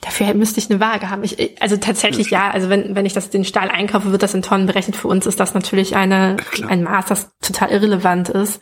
Dafür 0.00 0.34
müsste 0.34 0.60
ich 0.60 0.70
eine 0.70 0.78
Waage 0.78 1.10
haben. 1.10 1.24
Ich, 1.24 1.60
also 1.60 1.76
tatsächlich 1.78 2.30
ja, 2.30 2.50
also 2.50 2.68
wenn, 2.68 2.94
wenn 2.94 3.06
ich 3.06 3.12
das 3.12 3.28
den 3.28 3.44
Stahl 3.44 3.70
einkaufe, 3.70 4.12
wird 4.12 4.22
das 4.22 4.34
in 4.34 4.42
Tonnen 4.42 4.66
berechnet. 4.66 4.94
Für 4.94 5.08
uns 5.08 5.26
ist 5.26 5.40
das 5.40 5.52
natürlich 5.52 5.96
eine, 5.96 6.36
Klar. 6.36 6.70
ein 6.70 6.84
Maß, 6.84 7.06
das 7.06 7.32
total 7.40 7.70
irrelevant 7.70 8.28
ist. 8.28 8.60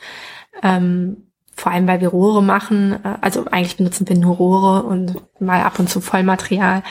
Ähm, 0.62 1.28
vor 1.55 1.70
allem, 1.70 1.86
weil 1.86 2.00
wir 2.00 2.09
Rohre 2.09 2.42
machen. 2.42 2.92
Äh, 3.05 3.16
Also 3.20 3.44
eigentlich 3.50 3.76
benutzen 3.76 4.09
wir 4.09 4.16
nur 4.16 4.36
Rohre 4.36 4.84
und 4.84 5.16
mal 5.38 5.61
ab 5.62 5.78
und 5.78 5.90
zu 5.90 6.00
Vollmaterial. 6.00 6.82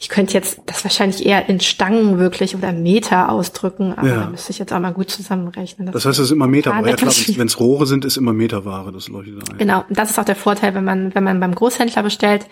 Ich 0.00 0.08
könnte 0.08 0.32
jetzt 0.34 0.60
das 0.66 0.84
wahrscheinlich 0.84 1.26
eher 1.26 1.48
in 1.48 1.58
Stangen 1.58 2.18
wirklich 2.20 2.54
oder 2.54 2.72
Meter 2.72 3.32
ausdrücken, 3.32 3.94
aber 3.96 4.06
Ja. 4.08 4.14
da 4.20 4.26
müsste 4.30 4.52
ich 4.52 4.58
jetzt 4.60 4.72
auch 4.72 4.78
mal 4.78 4.92
gut 4.92 5.10
zusammenrechnen. 5.10 5.90
Das 5.90 6.04
heißt, 6.06 6.20
es 6.20 6.26
ist 6.26 6.30
immer 6.30 6.46
Meterware. 6.46 6.86
Ja, 6.86 6.92
Ah, 6.92 6.96
klar, 6.96 7.06
das- 7.10 7.36
wenn 7.36 7.48
es 7.48 7.58
Rohre 7.58 7.84
sind, 7.84 8.04
ist 8.04 8.16
immer 8.16 8.32
Meterware, 8.32 8.92
das 8.92 9.08
leuchtet 9.08 9.50
ein. 9.50 9.58
Genau, 9.58 9.84
und 9.88 9.98
das 9.98 10.10
ist 10.10 10.18
auch 10.20 10.24
der 10.24 10.36
Vorteil, 10.36 10.74
wenn 10.76 10.84
man, 10.84 11.14
wenn 11.16 11.24
man 11.24 11.40
beim 11.40 11.52
Großhändler 11.52 12.04
bestellt. 12.04 12.46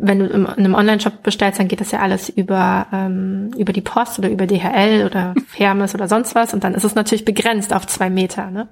Wenn 0.00 0.20
du 0.20 0.26
in 0.26 0.46
einem 0.46 0.74
Online-Shop 0.74 1.22
bestellst, 1.22 1.58
dann 1.60 1.68
geht 1.68 1.80
das 1.82 1.90
ja 1.90 1.98
alles 1.98 2.30
über, 2.30 2.86
ähm, 2.92 3.50
über 3.58 3.74
die 3.74 3.80
Post 3.82 4.18
oder 4.18 4.30
über 4.30 4.46
DHL 4.46 5.04
oder 5.04 5.34
Hermes 5.52 5.94
oder 5.94 6.08
sonst 6.08 6.34
was. 6.34 6.54
Und 6.54 6.64
dann 6.64 6.72
ist 6.74 6.84
es 6.84 6.94
natürlich 6.94 7.26
begrenzt 7.26 7.74
auf 7.74 7.86
zwei 7.86 8.08
Meter. 8.08 8.50
Ne? 8.50 8.68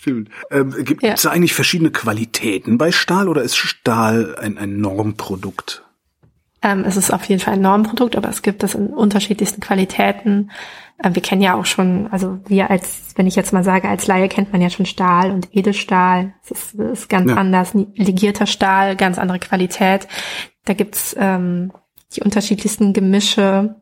Stimmt. 0.00 0.30
Ähm, 0.50 0.74
Gibt 0.84 1.02
es 1.04 1.24
Ja. 1.24 1.30
eigentlich 1.30 1.52
verschiedene 1.52 1.90
Qualitäten 1.90 2.78
bei 2.78 2.90
Stahl 2.90 3.28
oder 3.28 3.42
ist 3.42 3.56
Stahl 3.56 4.34
ein, 4.40 4.56
ein 4.56 4.80
Normprodukt? 4.80 5.84
Ähm, 6.62 6.84
es 6.86 6.96
ist 6.96 7.10
auf 7.12 7.24
jeden 7.24 7.40
Fall 7.40 7.54
ein 7.54 7.60
Normprodukt, 7.60 8.16
aber 8.16 8.30
es 8.30 8.40
gibt 8.40 8.62
es 8.62 8.74
in 8.74 8.88
unterschiedlichsten 8.88 9.60
Qualitäten. 9.60 10.50
Ähm, 11.04 11.14
wir 11.14 11.20
kennen 11.20 11.42
ja 11.42 11.54
auch 11.54 11.66
schon, 11.66 12.06
also 12.10 12.38
wir 12.46 12.70
als, 12.70 13.12
wenn 13.16 13.26
ich 13.26 13.36
jetzt 13.36 13.52
mal 13.52 13.62
sage, 13.64 13.88
als 13.90 14.06
Laie 14.06 14.28
kennt 14.28 14.52
man 14.52 14.62
ja 14.62 14.70
schon 14.70 14.86
Stahl 14.86 15.30
und 15.32 15.54
Edelstahl. 15.54 16.32
Das 16.48 16.58
ist, 16.72 16.74
ist 16.74 17.08
ganz 17.10 17.30
Ja. 17.30 17.36
anders. 17.36 17.72
Legierter 17.94 18.46
Stahl, 18.46 18.96
ganz 18.96 19.18
andere 19.18 19.38
Qualität. 19.38 20.08
Da 20.64 20.72
gibt's 20.72 21.14
ähm, 21.18 21.72
die 22.16 22.22
unterschiedlichsten 22.22 22.94
Gemische. 22.94 23.76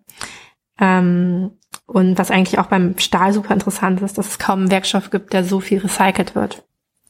Ähm, 0.80 1.52
und 1.88 2.18
was 2.18 2.30
eigentlich 2.30 2.58
auch 2.58 2.66
beim 2.66 2.98
Stahl 2.98 3.32
super 3.32 3.54
interessant 3.54 4.02
ist, 4.02 4.18
dass 4.18 4.28
es 4.28 4.38
kaum 4.38 4.60
einen 4.60 4.70
Werkstoff 4.70 5.08
gibt, 5.08 5.32
der 5.32 5.42
so 5.42 5.58
viel 5.58 5.78
recycelt 5.78 6.34
wird. 6.34 6.62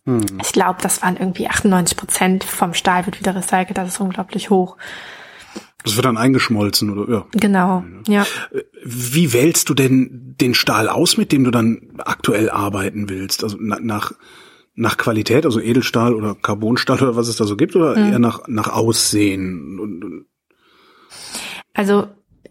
Hm. 0.07 0.20
Ich 0.41 0.53
glaube, 0.53 0.79
das 0.81 1.03
waren 1.03 1.16
irgendwie 1.16 1.49
98 1.49 1.97
Prozent 1.97 2.45
vom 2.45 2.74
Stahl 2.74 3.05
wird 3.05 3.18
wieder 3.18 3.35
recycelt. 3.35 3.76
Das 3.76 3.89
ist 3.89 4.01
unglaublich 4.01 4.51
hoch. 4.51 4.76
Das 5.83 5.97
wird 5.97 6.07
dann 6.07 6.16
eingeschmolzen 6.16 6.97
oder 6.97 7.12
ja. 7.12 7.26
Genau, 7.33 7.83
ja. 8.07 8.24
Wie 8.85 9.33
wählst 9.33 9.68
du 9.68 9.74
denn 9.74 10.37
den 10.41 10.55
Stahl 10.55 10.89
aus, 10.89 11.16
mit 11.16 11.33
dem 11.33 11.43
du 11.43 11.51
dann 11.51 11.99
aktuell 11.99 12.49
arbeiten 12.49 13.09
willst? 13.09 13.43
Also 13.43 13.57
na, 13.61 13.79
nach 13.81 14.12
nach 14.74 14.97
Qualität, 14.97 15.45
also 15.45 15.59
Edelstahl 15.61 16.14
oder 16.14 16.37
Carbonstahl 16.37 17.03
oder 17.03 17.16
was 17.16 17.26
es 17.26 17.35
da 17.35 17.45
so 17.47 17.57
gibt, 17.57 17.74
oder 17.74 17.97
Mhm. 17.99 18.12
eher 18.12 18.18
nach 18.20 18.47
nach 18.47 18.68
Aussehen? 18.72 20.24
Also 21.74 22.07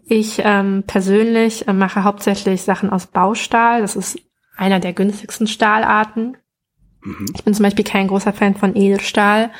ich 0.06 0.40
ähm, 0.44 0.84
persönlich 0.86 1.68
äh, 1.68 1.72
mache 1.72 2.04
hauptsächlich 2.04 2.62
Sachen 2.62 2.90
aus 2.90 3.06
Baustahl. 3.06 3.80
Das 3.80 3.96
ist 3.96 4.18
einer 4.56 4.80
der 4.80 4.92
günstigsten 4.92 5.46
Stahlarten. 5.46 6.36
Mhm. 7.02 7.26
Ich 7.34 7.44
bin 7.44 7.54
zum 7.54 7.62
Beispiel 7.62 7.84
kein 7.84 8.08
großer 8.08 8.32
Fan 8.32 8.54
von 8.54 8.76
Edelstahl. 8.76 9.50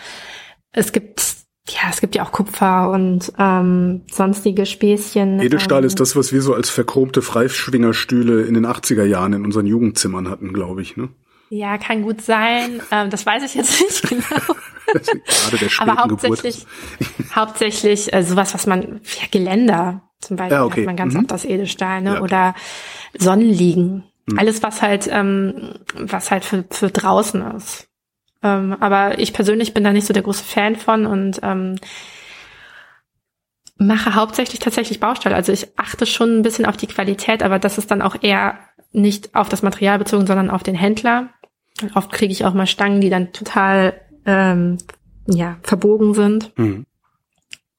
Es 0.73 0.93
gibt 0.93 1.39
ja, 1.71 1.91
es 1.91 2.01
gibt 2.01 2.15
ja 2.15 2.25
auch 2.25 2.33
Kupfer 2.33 2.91
und 2.91 3.33
ähm, 3.39 4.03
sonstige 4.11 4.65
Späßchen. 4.65 5.41
Edelstahl 5.41 5.83
ähm, 5.83 5.87
ist 5.87 6.01
das, 6.01 6.17
was 6.17 6.33
wir 6.33 6.41
so 6.41 6.55
als 6.55 6.71
verchromte 6.71 7.21
Freischwingerstühle 7.21 8.43
in 8.43 8.55
den 8.55 8.67
80er 8.67 9.05
Jahren 9.05 9.35
in 9.35 9.45
unseren 9.45 9.67
Jugendzimmern 9.67 10.29
hatten, 10.29 10.53
glaube 10.53 10.83
ich. 10.83 10.97
Ne? 10.97 11.11
Ja, 11.51 11.79
kann 11.79 12.03
gut 12.03 12.23
sein. 12.23 12.81
Ähm, 12.91 13.11
das 13.11 13.27
weiß 13.27 13.43
ich 13.43 13.55
jetzt 13.55 13.81
nicht 13.81 14.03
genau. 14.09 14.55
Aber 15.79 15.97
hauptsächlich, 16.03 16.67
hauptsächlich 17.35 18.13
äh, 18.13 18.23
sowas, 18.23 18.55
was 18.55 18.67
man, 18.67 19.01
ja, 19.21 19.27
Geländer 19.31 20.03
zum 20.21 20.37
Beispiel 20.37 20.57
ja, 20.57 20.65
okay. 20.65 20.81
hat 20.81 20.87
man 20.87 20.97
ganz 20.97 21.15
mhm. 21.15 21.21
oft 21.21 21.33
aus 21.33 21.45
Edelstahl, 21.45 22.01
ne? 22.01 22.15
Ja. 22.15 22.21
Oder 22.23 22.55
Sonnenliegen. 23.17 24.05
Mhm. 24.27 24.39
Alles, 24.39 24.63
was 24.63 24.81
halt, 24.81 25.09
ähm, 25.11 25.75
was 25.95 26.31
halt 26.31 26.45
für, 26.45 26.65
für 26.71 26.91
draußen 26.91 27.43
ist. 27.57 27.89
Ähm, 28.43 28.77
aber 28.81 29.19
ich 29.19 29.33
persönlich 29.33 29.75
bin 29.75 29.85
da 29.85 29.93
nicht 29.93 30.07
so 30.07 30.15
der 30.15 30.23
große 30.23 30.45
Fan 30.45 30.77
von 30.77 31.07
und 31.07 31.41
ähm, 31.43 31.77
mache 33.77 34.15
hauptsächlich 34.15 34.61
tatsächlich 34.61 35.01
Baustelle. 35.01 35.35
Also 35.35 35.53
ich 35.53 35.79
achte 35.79 36.07
schon 36.07 36.39
ein 36.39 36.43
bisschen 36.43 36.67
auf 36.67 36.77
die 36.77 36.87
Qualität, 36.87 37.43
aber 37.43 37.59
das 37.59 37.79
ist 37.79 37.91
dann 37.91 38.03
auch 38.03 38.17
eher 38.21 38.59
nicht 38.93 39.35
auf 39.35 39.49
das 39.49 39.63
Material 39.63 39.99
bezogen, 39.99 40.27
sondern 40.27 40.51
auf 40.51 40.63
den 40.63 40.75
Händler. 40.75 41.29
Oft 41.95 42.13
kriege 42.13 42.33
ich 42.33 42.45
auch 42.45 42.55
mal 42.55 42.67
Stangen, 42.67 43.01
die 43.01 43.11
dann 43.11 43.33
total 43.33 43.95
ähm, 44.27 44.79
ja, 45.27 45.57
verbogen 45.63 46.15
sind. 46.15 46.53
Mhm. 46.59 46.85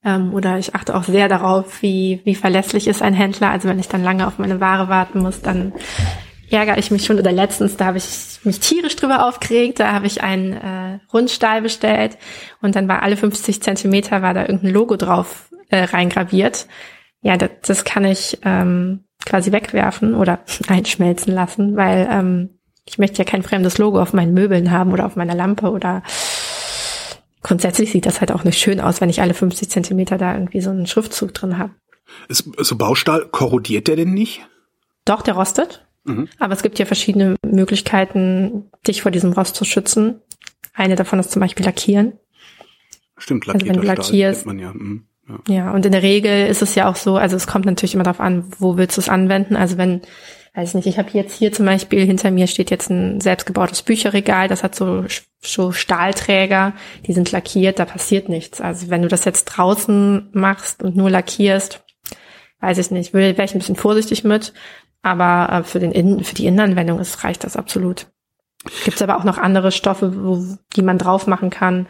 Ähm, 0.04 0.34
oder 0.34 0.58
ich 0.58 0.76
achte 0.76 0.96
auch 0.96 1.04
sehr 1.04 1.28
darauf, 1.28 1.82
wie, 1.82 2.22
wie 2.24 2.36
verlässlich 2.36 2.88
ist 2.88 3.02
ein 3.02 3.14
Händler. 3.14 3.52
Also 3.52 3.68
wenn 3.68 3.80
ich 3.80 3.90
dann 3.90 4.04
lange 4.04 4.28
auf 4.28 4.38
meine 4.40 4.62
Ware 4.62 4.88
warten 4.88 5.20
muss, 5.20 5.42
dann 5.42 5.74
ärgere 6.50 6.78
ich 6.78 6.92
mich 6.92 7.06
schon. 7.06 7.20
Oder 7.20 7.32
letztens, 7.32 7.78
da 7.78 7.86
habe 7.86 7.98
ich 7.98 8.40
mich 8.44 8.60
tierisch 8.60 8.96
drüber 8.96 9.28
aufgeregt. 9.28 9.80
Da 9.80 9.92
habe 9.92 10.08
ich 10.08 10.24
einen 10.24 10.54
äh, 10.54 11.00
Rundstahl 11.14 11.62
bestellt 11.62 12.18
und 12.62 12.76
dann 12.76 12.88
war 12.88 13.04
alle 13.04 13.18
50 13.18 13.62
Zentimeter 13.62 14.22
war 14.22 14.34
da 14.34 14.42
irgendein 14.42 14.72
Logo 14.72 14.96
drauf 14.96 15.50
äh, 15.70 15.84
reingraviert. 15.84 16.68
Ja, 17.22 17.36
das, 17.36 17.50
das 17.66 17.84
kann 17.84 18.06
ich 18.06 18.40
ähm, 18.44 19.04
quasi 19.26 19.52
wegwerfen 19.52 20.16
oder 20.16 20.40
einschmelzen 20.68 21.34
lassen, 21.34 21.76
weil 21.76 22.08
ähm, 22.10 22.59
ich 22.90 22.98
möchte 22.98 23.20
ja 23.20 23.24
kein 23.24 23.44
fremdes 23.44 23.78
Logo 23.78 24.02
auf 24.02 24.14
meinen 24.14 24.34
Möbeln 24.34 24.72
haben 24.72 24.92
oder 24.92 25.06
auf 25.06 25.16
meiner 25.16 25.36
Lampe 25.36 25.70
oder 25.70 26.02
grundsätzlich 27.44 27.92
sieht 27.92 28.08
das 28.08 28.20
halt 28.20 28.32
auch 28.32 28.44
nicht 28.44 28.60
schön 28.60 28.80
aus, 28.80 29.00
wenn 29.00 29.10
ich 29.10 29.22
alle 29.22 29.36
50 29.36 29.70
Zentimeter 29.70 30.18
da 30.18 30.34
irgendwie 30.34 30.62
so 30.62 30.72
einen 30.72 30.88
Schriftzug 30.88 31.34
drin 31.34 31.60
habe. 31.60 31.74
Ist, 32.28 32.50
so 32.58 32.76
Baustahl, 32.76 33.28
korrodiert 33.28 33.88
der 33.88 33.96
denn 33.96 34.14
nicht? 34.14 34.42
Doch, 35.06 35.22
der 35.22 35.36
rostet. 35.36 35.86
Mhm. 36.04 36.28
Aber 36.40 36.54
es 36.54 36.64
gibt 36.64 36.80
ja 36.80 36.86
verschiedene 36.86 37.36
Möglichkeiten, 37.46 38.72
dich 38.88 39.04
vor 39.04 39.12
diesem 39.12 39.34
Rost 39.34 39.56
zu 39.56 39.66
schützen. 39.66 40.22
Eine 40.74 40.96
davon 40.96 41.20
ist 41.20 41.32
zum 41.32 41.42
Beispiel 41.42 41.66
Lackieren. 41.66 42.14
Stimmt, 43.18 43.46
lackierter 43.46 43.66
also 43.66 43.76
wenn 43.76 43.82
du 43.82 43.88
lackierst, 43.88 44.46
man 44.48 44.58
ja. 44.58 44.74
Mhm. 44.74 45.06
Ja. 45.28 45.54
ja, 45.54 45.72
und 45.72 45.86
in 45.86 45.92
der 45.92 46.02
Regel 46.02 46.48
ist 46.48 46.64
es 46.64 46.74
ja 46.74 46.90
auch 46.90 46.96
so, 46.96 47.18
also 47.18 47.36
es 47.36 47.46
kommt 47.46 47.66
natürlich 47.66 47.94
immer 47.94 48.04
darauf 48.04 48.20
an, 48.20 48.52
wo 48.58 48.78
willst 48.78 48.98
du 48.98 49.02
es 49.02 49.10
anwenden. 49.10 49.56
Also 49.56 49.78
wenn, 49.78 50.02
weiß 50.60 50.74
nicht, 50.74 50.88
ich 50.88 50.98
habe 50.98 51.10
jetzt 51.14 51.38
hier 51.38 51.52
zum 51.52 51.66
Beispiel, 51.66 52.06
hinter 52.06 52.32
mir 52.32 52.48
steht 52.48 52.70
jetzt 52.70 52.90
ein 52.90 53.22
selbstgebautes 53.22 53.82
Bücherregal, 53.82 54.48
das 54.48 54.64
hat 54.64 54.76
so, 54.76 55.06
so 55.42 55.72
Stahlträger, 55.72 56.74
die 57.08 57.14
sind 57.14 57.32
lackiert, 57.32 57.80
da 57.80 57.86
passiert 57.86 58.28
nichts. 58.30 58.60
Also 58.60 58.90
wenn 58.90 59.02
du 59.02 59.08
das 59.08 59.26
jetzt 59.26 59.46
draußen 59.46 60.30
machst 60.34 60.84
und 60.84 60.96
nur 60.96 61.10
lackierst, 61.10 61.84
weiß 62.60 62.78
ich 62.78 62.92
nicht, 62.92 63.14
wäre 63.14 63.32
ich 63.32 63.54
ein 63.54 63.60
bisschen 63.60 63.78
vorsichtig 63.78 64.24
mit, 64.24 64.54
aber 65.02 65.50
äh, 65.52 65.64
für, 65.64 65.80
den 65.80 65.92
Innen, 65.92 66.24
für 66.24 66.36
die 66.36 66.46
Innenanwendung 66.46 67.00
ist, 67.00 67.24
reicht 67.24 67.46
das 67.46 67.56
absolut. 67.56 68.08
Gibt 68.84 68.98
es 68.98 69.02
aber 69.02 69.18
auch 69.18 69.24
noch 69.24 69.38
andere 69.38 69.72
Stoffe, 69.72 70.14
wo, 70.22 70.44
die 70.76 70.82
man 70.82 70.98
drauf 70.98 71.26
machen 71.26 71.50
kann 71.50 71.88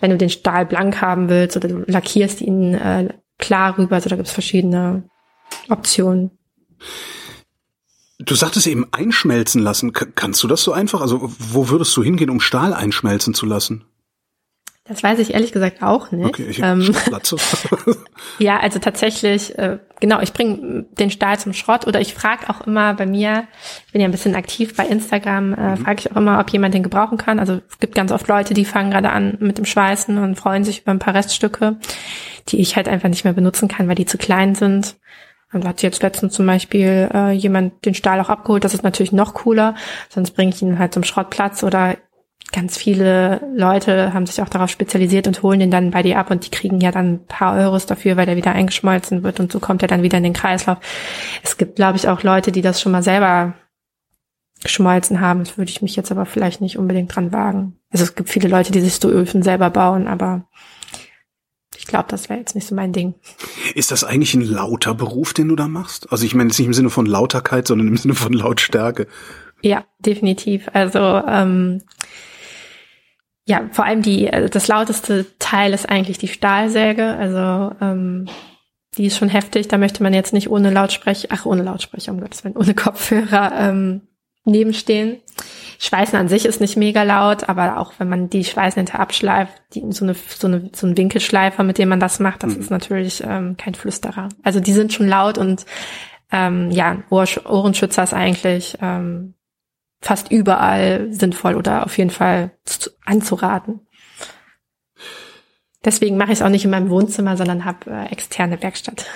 wenn 0.00 0.10
du 0.10 0.16
den 0.16 0.30
Stahl 0.30 0.66
blank 0.66 1.00
haben 1.00 1.28
willst 1.28 1.56
oder 1.56 1.68
du 1.68 1.84
lackierst 1.86 2.40
ihn 2.40 2.74
äh, 2.74 3.08
klar 3.38 3.78
rüber. 3.78 3.96
Also 3.96 4.08
da 4.08 4.16
gibt 4.16 4.28
es 4.28 4.34
verschiedene 4.34 5.04
Optionen. 5.68 6.30
Du 8.22 8.34
sagtest 8.34 8.66
eben 8.66 8.86
einschmelzen 8.92 9.62
lassen. 9.62 9.92
kannst 9.92 10.42
du 10.42 10.48
das 10.48 10.62
so 10.62 10.72
einfach? 10.72 11.00
Also 11.00 11.32
wo 11.38 11.70
würdest 11.70 11.96
du 11.96 12.02
hingehen, 12.02 12.28
um 12.28 12.40
Stahl 12.40 12.74
einschmelzen 12.74 13.32
zu 13.32 13.46
lassen? 13.46 13.84
Das 14.84 15.04
weiß 15.04 15.20
ich 15.20 15.34
ehrlich 15.34 15.52
gesagt 15.52 15.82
auch 15.82 16.10
nicht. 16.10 16.26
Okay, 16.26 16.46
ich 16.50 16.60
ähm, 16.60 16.92
ja, 18.38 18.58
also 18.58 18.80
tatsächlich, 18.80 19.56
äh, 19.56 19.78
genau, 20.00 20.20
ich 20.20 20.32
bringe 20.32 20.84
den 20.98 21.12
Stahl 21.12 21.38
zum 21.38 21.52
Schrott 21.52 21.86
oder 21.86 22.00
ich 22.00 22.12
frage 22.12 22.50
auch 22.50 22.66
immer 22.66 22.94
bei 22.94 23.06
mir, 23.06 23.46
ich 23.86 23.92
bin 23.92 24.00
ja 24.00 24.08
ein 24.08 24.10
bisschen 24.10 24.34
aktiv 24.34 24.74
bei 24.74 24.84
Instagram, 24.84 25.54
äh, 25.54 25.76
mhm. 25.76 25.76
frage 25.84 26.00
ich 26.00 26.12
auch 26.12 26.16
immer, 26.16 26.40
ob 26.40 26.50
jemand 26.50 26.74
den 26.74 26.82
gebrauchen 26.82 27.18
kann. 27.18 27.38
Also 27.38 27.60
es 27.70 27.78
gibt 27.78 27.94
ganz 27.94 28.10
oft 28.10 28.26
Leute, 28.26 28.52
die 28.52 28.64
fangen 28.64 28.90
gerade 28.90 29.10
an 29.10 29.36
mit 29.38 29.58
dem 29.58 29.64
Schweißen 29.64 30.18
und 30.18 30.34
freuen 30.34 30.64
sich 30.64 30.82
über 30.82 30.90
ein 30.90 30.98
paar 30.98 31.14
Reststücke, 31.14 31.76
die 32.48 32.58
ich 32.58 32.74
halt 32.74 32.88
einfach 32.88 33.08
nicht 33.08 33.22
mehr 33.24 33.34
benutzen 33.34 33.68
kann, 33.68 33.86
weil 33.86 33.94
die 33.94 34.06
zu 34.06 34.18
klein 34.18 34.56
sind. 34.56 34.96
Und 35.52 35.66
hat 35.66 35.82
jetzt 35.82 36.02
letztens 36.02 36.34
zum 36.34 36.46
Beispiel 36.46 37.10
äh, 37.12 37.32
jemand 37.32 37.84
den 37.84 37.94
Stahl 37.94 38.20
auch 38.20 38.28
abgeholt. 38.28 38.62
Das 38.62 38.74
ist 38.74 38.84
natürlich 38.84 39.12
noch 39.12 39.34
cooler. 39.34 39.74
Sonst 40.08 40.32
bringe 40.32 40.52
ich 40.54 40.62
ihn 40.62 40.78
halt 40.78 40.94
zum 40.94 41.02
Schrottplatz 41.02 41.64
oder 41.64 41.96
ganz 42.52 42.76
viele 42.76 43.40
Leute 43.54 44.12
haben 44.12 44.26
sich 44.26 44.42
auch 44.42 44.48
darauf 44.48 44.70
spezialisiert 44.70 45.26
und 45.26 45.42
holen 45.42 45.60
den 45.60 45.70
dann 45.70 45.90
bei 45.90 46.02
dir 46.02 46.18
ab 46.18 46.30
und 46.30 46.46
die 46.46 46.50
kriegen 46.50 46.80
ja 46.80 46.90
dann 46.90 47.14
ein 47.14 47.26
paar 47.26 47.56
Euros 47.56 47.86
dafür, 47.86 48.16
weil 48.16 48.26
der 48.26 48.36
wieder 48.36 48.52
eingeschmolzen 48.52 49.22
wird 49.22 49.40
und 49.40 49.52
so 49.52 49.60
kommt 49.60 49.82
er 49.82 49.88
dann 49.88 50.02
wieder 50.02 50.18
in 50.18 50.24
den 50.24 50.32
Kreislauf. 50.32 50.78
Es 51.42 51.56
gibt, 51.56 51.76
glaube 51.76 51.96
ich, 51.96 52.08
auch 52.08 52.22
Leute, 52.22 52.52
die 52.52 52.62
das 52.62 52.80
schon 52.80 52.92
mal 52.92 53.02
selber 53.02 53.54
geschmolzen 54.62 55.20
haben. 55.20 55.40
Das 55.40 55.56
würde 55.56 55.70
ich 55.70 55.82
mich 55.82 55.96
jetzt 55.96 56.10
aber 56.10 56.26
vielleicht 56.26 56.60
nicht 56.60 56.78
unbedingt 56.78 57.14
dran 57.14 57.32
wagen. 57.32 57.76
Also 57.90 58.04
es 58.04 58.14
gibt 58.14 58.28
viele 58.28 58.48
Leute, 58.48 58.72
die 58.72 58.80
sich 58.80 58.96
so 58.96 59.08
Öfen 59.08 59.42
selber 59.42 59.70
bauen, 59.70 60.06
aber 60.06 60.44
glaube, 61.90 62.06
das 62.08 62.28
wäre 62.28 62.38
jetzt 62.38 62.54
nicht 62.54 62.66
so 62.66 62.74
mein 62.74 62.92
Ding. 62.92 63.14
Ist 63.74 63.90
das 63.90 64.04
eigentlich 64.04 64.34
ein 64.34 64.42
lauter 64.42 64.94
Beruf, 64.94 65.34
den 65.34 65.48
du 65.48 65.56
da 65.56 65.68
machst? 65.68 66.10
Also 66.10 66.24
ich 66.24 66.34
meine 66.34 66.48
jetzt 66.48 66.58
nicht 66.58 66.66
im 66.66 66.74
Sinne 66.74 66.90
von 66.90 67.06
Lauterkeit, 67.06 67.66
sondern 67.66 67.88
im 67.88 67.96
Sinne 67.96 68.14
von 68.14 68.32
Lautstärke. 68.32 69.06
Ja, 69.62 69.84
definitiv. 69.98 70.68
Also 70.72 70.98
ähm, 70.98 71.82
ja, 73.46 73.68
vor 73.72 73.84
allem 73.84 74.02
die, 74.02 74.26
äh, 74.26 74.48
das 74.48 74.68
lauteste 74.68 75.26
Teil 75.38 75.72
ist 75.72 75.88
eigentlich 75.88 76.18
die 76.18 76.28
Stahlsäge. 76.28 77.16
Also 77.16 77.74
ähm, 77.80 78.28
die 78.96 79.06
ist 79.06 79.18
schon 79.18 79.28
heftig. 79.28 79.68
Da 79.68 79.78
möchte 79.78 80.02
man 80.02 80.14
jetzt 80.14 80.32
nicht 80.32 80.50
ohne 80.50 80.70
Lautsprecher, 80.70 81.28
ach 81.30 81.46
ohne 81.46 81.62
Lautsprecher, 81.62 82.12
um 82.12 82.20
Gottes 82.20 82.44
Willen, 82.44 82.56
ohne 82.56 82.74
Kopfhörer 82.74 83.52
ähm, 83.56 84.02
nebenstehen. 84.44 85.18
Schweißen 85.82 86.18
an 86.18 86.28
sich 86.28 86.44
ist 86.44 86.60
nicht 86.60 86.76
mega 86.76 87.04
laut, 87.04 87.48
aber 87.48 87.78
auch 87.78 87.94
wenn 87.96 88.10
man 88.10 88.28
die 88.28 88.44
Schweißnähte 88.44 88.98
abschleift, 88.98 89.62
die, 89.72 89.82
so, 89.88 90.04
eine, 90.04 90.14
so, 90.14 90.46
eine, 90.46 90.70
so 90.74 90.86
ein 90.86 90.94
Winkelschleifer, 90.94 91.62
mit 91.62 91.78
dem 91.78 91.88
man 91.88 92.00
das 92.00 92.20
macht, 92.20 92.42
das 92.42 92.54
mhm. 92.54 92.60
ist 92.60 92.70
natürlich 92.70 93.24
ähm, 93.26 93.56
kein 93.56 93.74
Flüsterer. 93.74 94.28
Also 94.42 94.60
die 94.60 94.74
sind 94.74 94.92
schon 94.92 95.08
laut 95.08 95.38
und 95.38 95.64
ähm, 96.30 96.70
ja, 96.70 97.02
Ohr, 97.08 97.24
Ohrenschützer 97.46 98.02
ist 98.02 98.12
eigentlich 98.12 98.76
ähm, 98.82 99.32
fast 100.02 100.30
überall 100.30 101.10
sinnvoll 101.14 101.54
oder 101.54 101.86
auf 101.86 101.96
jeden 101.96 102.10
Fall 102.10 102.50
anzuraten. 103.06 103.80
Deswegen 105.82 106.18
mache 106.18 106.32
ich 106.32 106.40
es 106.40 106.42
auch 106.42 106.50
nicht 106.50 106.66
in 106.66 106.70
meinem 106.70 106.90
Wohnzimmer, 106.90 107.38
sondern 107.38 107.64
habe 107.64 107.90
äh, 107.90 108.12
externe 108.12 108.62
Werkstatt. 108.62 109.06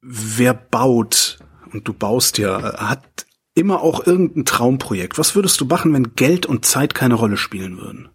Wer 0.00 0.52
baut, 0.52 1.38
und 1.72 1.86
du 1.86 1.92
baust 1.92 2.38
ja, 2.38 2.88
hat 2.88 3.27
immer 3.58 3.82
auch 3.82 4.06
irgendein 4.06 4.44
Traumprojekt. 4.44 5.18
Was 5.18 5.34
würdest 5.34 5.60
du 5.60 5.66
machen, 5.66 5.92
wenn 5.92 6.14
Geld 6.14 6.46
und 6.46 6.64
Zeit 6.64 6.94
keine 6.94 7.14
Rolle 7.14 7.36
spielen 7.36 7.78
würden? 7.78 8.08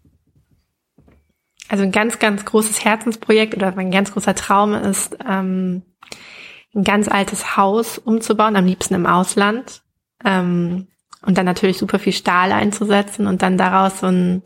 Also 1.70 1.84
ein 1.84 1.92
ganz, 1.92 2.20
ganz 2.20 2.46
großes 2.46 2.84
Herzensprojekt 2.84 3.56
oder 3.56 3.74
mein 3.76 3.92
ganz 3.92 4.12
großer 4.12 4.36
Traum 4.36 4.74
ist, 4.74 5.18
ähm, 5.28 5.84
ein 6.76 6.84
ganz 6.84 7.08
altes 7.08 7.58
Haus 7.58 7.98
umzubauen, 7.98 8.56
am 8.56 8.66
liebsten 8.66 8.94
im 8.96 9.06
Ausland. 9.06 9.82
Ähm, 10.24 10.88
und 11.26 11.38
dann 11.38 11.46
natürlich 11.46 11.78
super 11.78 12.00
viel 12.00 12.14
Stahl 12.14 12.52
einzusetzen 12.52 13.28
und 13.28 13.42
dann 13.42 13.58
daraus 13.58 14.00
so 14.00 14.08
ein, 14.08 14.44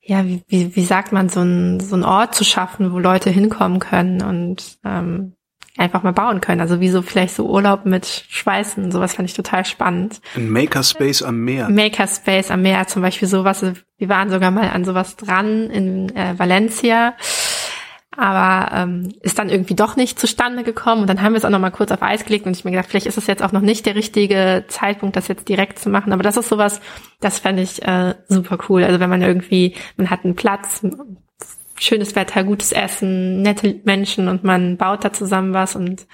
ja, 0.00 0.26
wie, 0.26 0.42
wie, 0.48 0.76
wie 0.76 0.84
sagt 0.84 1.12
man, 1.12 1.28
so 1.28 1.40
ein, 1.40 1.80
so 1.80 1.96
ein 1.96 2.04
Ort 2.04 2.34
zu 2.34 2.44
schaffen, 2.44 2.92
wo 2.92 2.98
Leute 2.98 3.30
hinkommen 3.30 3.78
können 3.78 4.22
und 4.22 4.78
ähm, 4.84 5.36
einfach 5.78 6.02
mal 6.02 6.12
bauen 6.12 6.40
können. 6.40 6.60
Also 6.60 6.80
wie 6.80 6.90
so 6.90 7.02
vielleicht 7.02 7.34
so 7.34 7.48
Urlaub 7.48 7.86
mit 7.86 8.06
Schweißen, 8.06 8.92
sowas 8.92 9.14
fand 9.14 9.28
ich 9.28 9.34
total 9.34 9.64
spannend. 9.64 10.20
Ein 10.36 10.50
Makerspace 10.50 11.22
am 11.22 11.38
Meer. 11.40 11.68
Makerspace 11.70 12.50
am 12.50 12.62
Meer 12.62 12.86
zum 12.86 13.02
Beispiel 13.02 13.28
sowas. 13.28 13.64
Wir 13.96 14.08
waren 14.08 14.30
sogar 14.30 14.50
mal 14.50 14.68
an 14.68 14.84
sowas 14.84 15.16
dran 15.16 15.70
in 15.70 16.14
äh, 16.14 16.38
Valencia 16.38 17.14
aber 18.16 18.76
ähm, 18.76 19.14
ist 19.22 19.38
dann 19.38 19.48
irgendwie 19.48 19.74
doch 19.74 19.96
nicht 19.96 20.18
zustande 20.18 20.64
gekommen 20.64 21.02
und 21.02 21.06
dann 21.08 21.22
haben 21.22 21.32
wir 21.32 21.38
es 21.38 21.44
auch 21.44 21.50
noch 21.50 21.58
mal 21.58 21.70
kurz 21.70 21.90
auf 21.92 22.02
Eis 22.02 22.24
gelegt 22.24 22.44
und 22.46 22.56
ich 22.56 22.64
mir 22.64 22.70
gedacht, 22.70 22.88
vielleicht 22.90 23.06
ist 23.06 23.16
es 23.16 23.26
jetzt 23.26 23.42
auch 23.42 23.52
noch 23.52 23.62
nicht 23.62 23.86
der 23.86 23.94
richtige 23.94 24.64
Zeitpunkt, 24.68 25.16
das 25.16 25.28
jetzt 25.28 25.48
direkt 25.48 25.78
zu 25.78 25.88
machen, 25.88 26.12
aber 26.12 26.22
das 26.22 26.36
ist 26.36 26.48
sowas, 26.48 26.80
das 27.20 27.38
fände 27.38 27.62
ich 27.62 27.82
äh, 27.82 28.14
super 28.28 28.58
cool. 28.68 28.84
Also 28.84 29.00
wenn 29.00 29.08
man 29.08 29.22
irgendwie, 29.22 29.74
man 29.96 30.10
hat 30.10 30.24
einen 30.24 30.36
Platz, 30.36 30.84
schönes 31.84 32.14
Wetter, 32.14 32.44
gutes 32.44 32.72
Essen, 32.72 33.42
nette 33.42 33.80
Menschen 33.84 34.28
und 34.28 34.44
man 34.44 34.76
baut 34.76 35.04
da 35.04 35.12
zusammen 35.12 35.52
was 35.52 35.76
und 35.76 36.06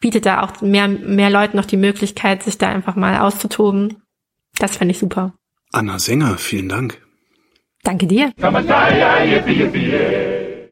bietet 0.00 0.26
da 0.26 0.42
auch 0.42 0.60
mehr 0.60 0.88
mehr 0.88 1.30
Leuten 1.30 1.56
noch 1.56 1.64
die 1.64 1.76
Möglichkeit, 1.76 2.42
sich 2.42 2.58
da 2.58 2.68
einfach 2.68 2.94
mal 2.94 3.18
auszutoben. 3.20 4.02
Das 4.58 4.76
fände 4.76 4.92
ich 4.92 4.98
super. 4.98 5.34
Anna 5.72 5.98
Sänger, 5.98 6.36
vielen 6.38 6.68
Dank. 6.68 7.00
Danke 7.82 8.06
dir. 8.06 8.32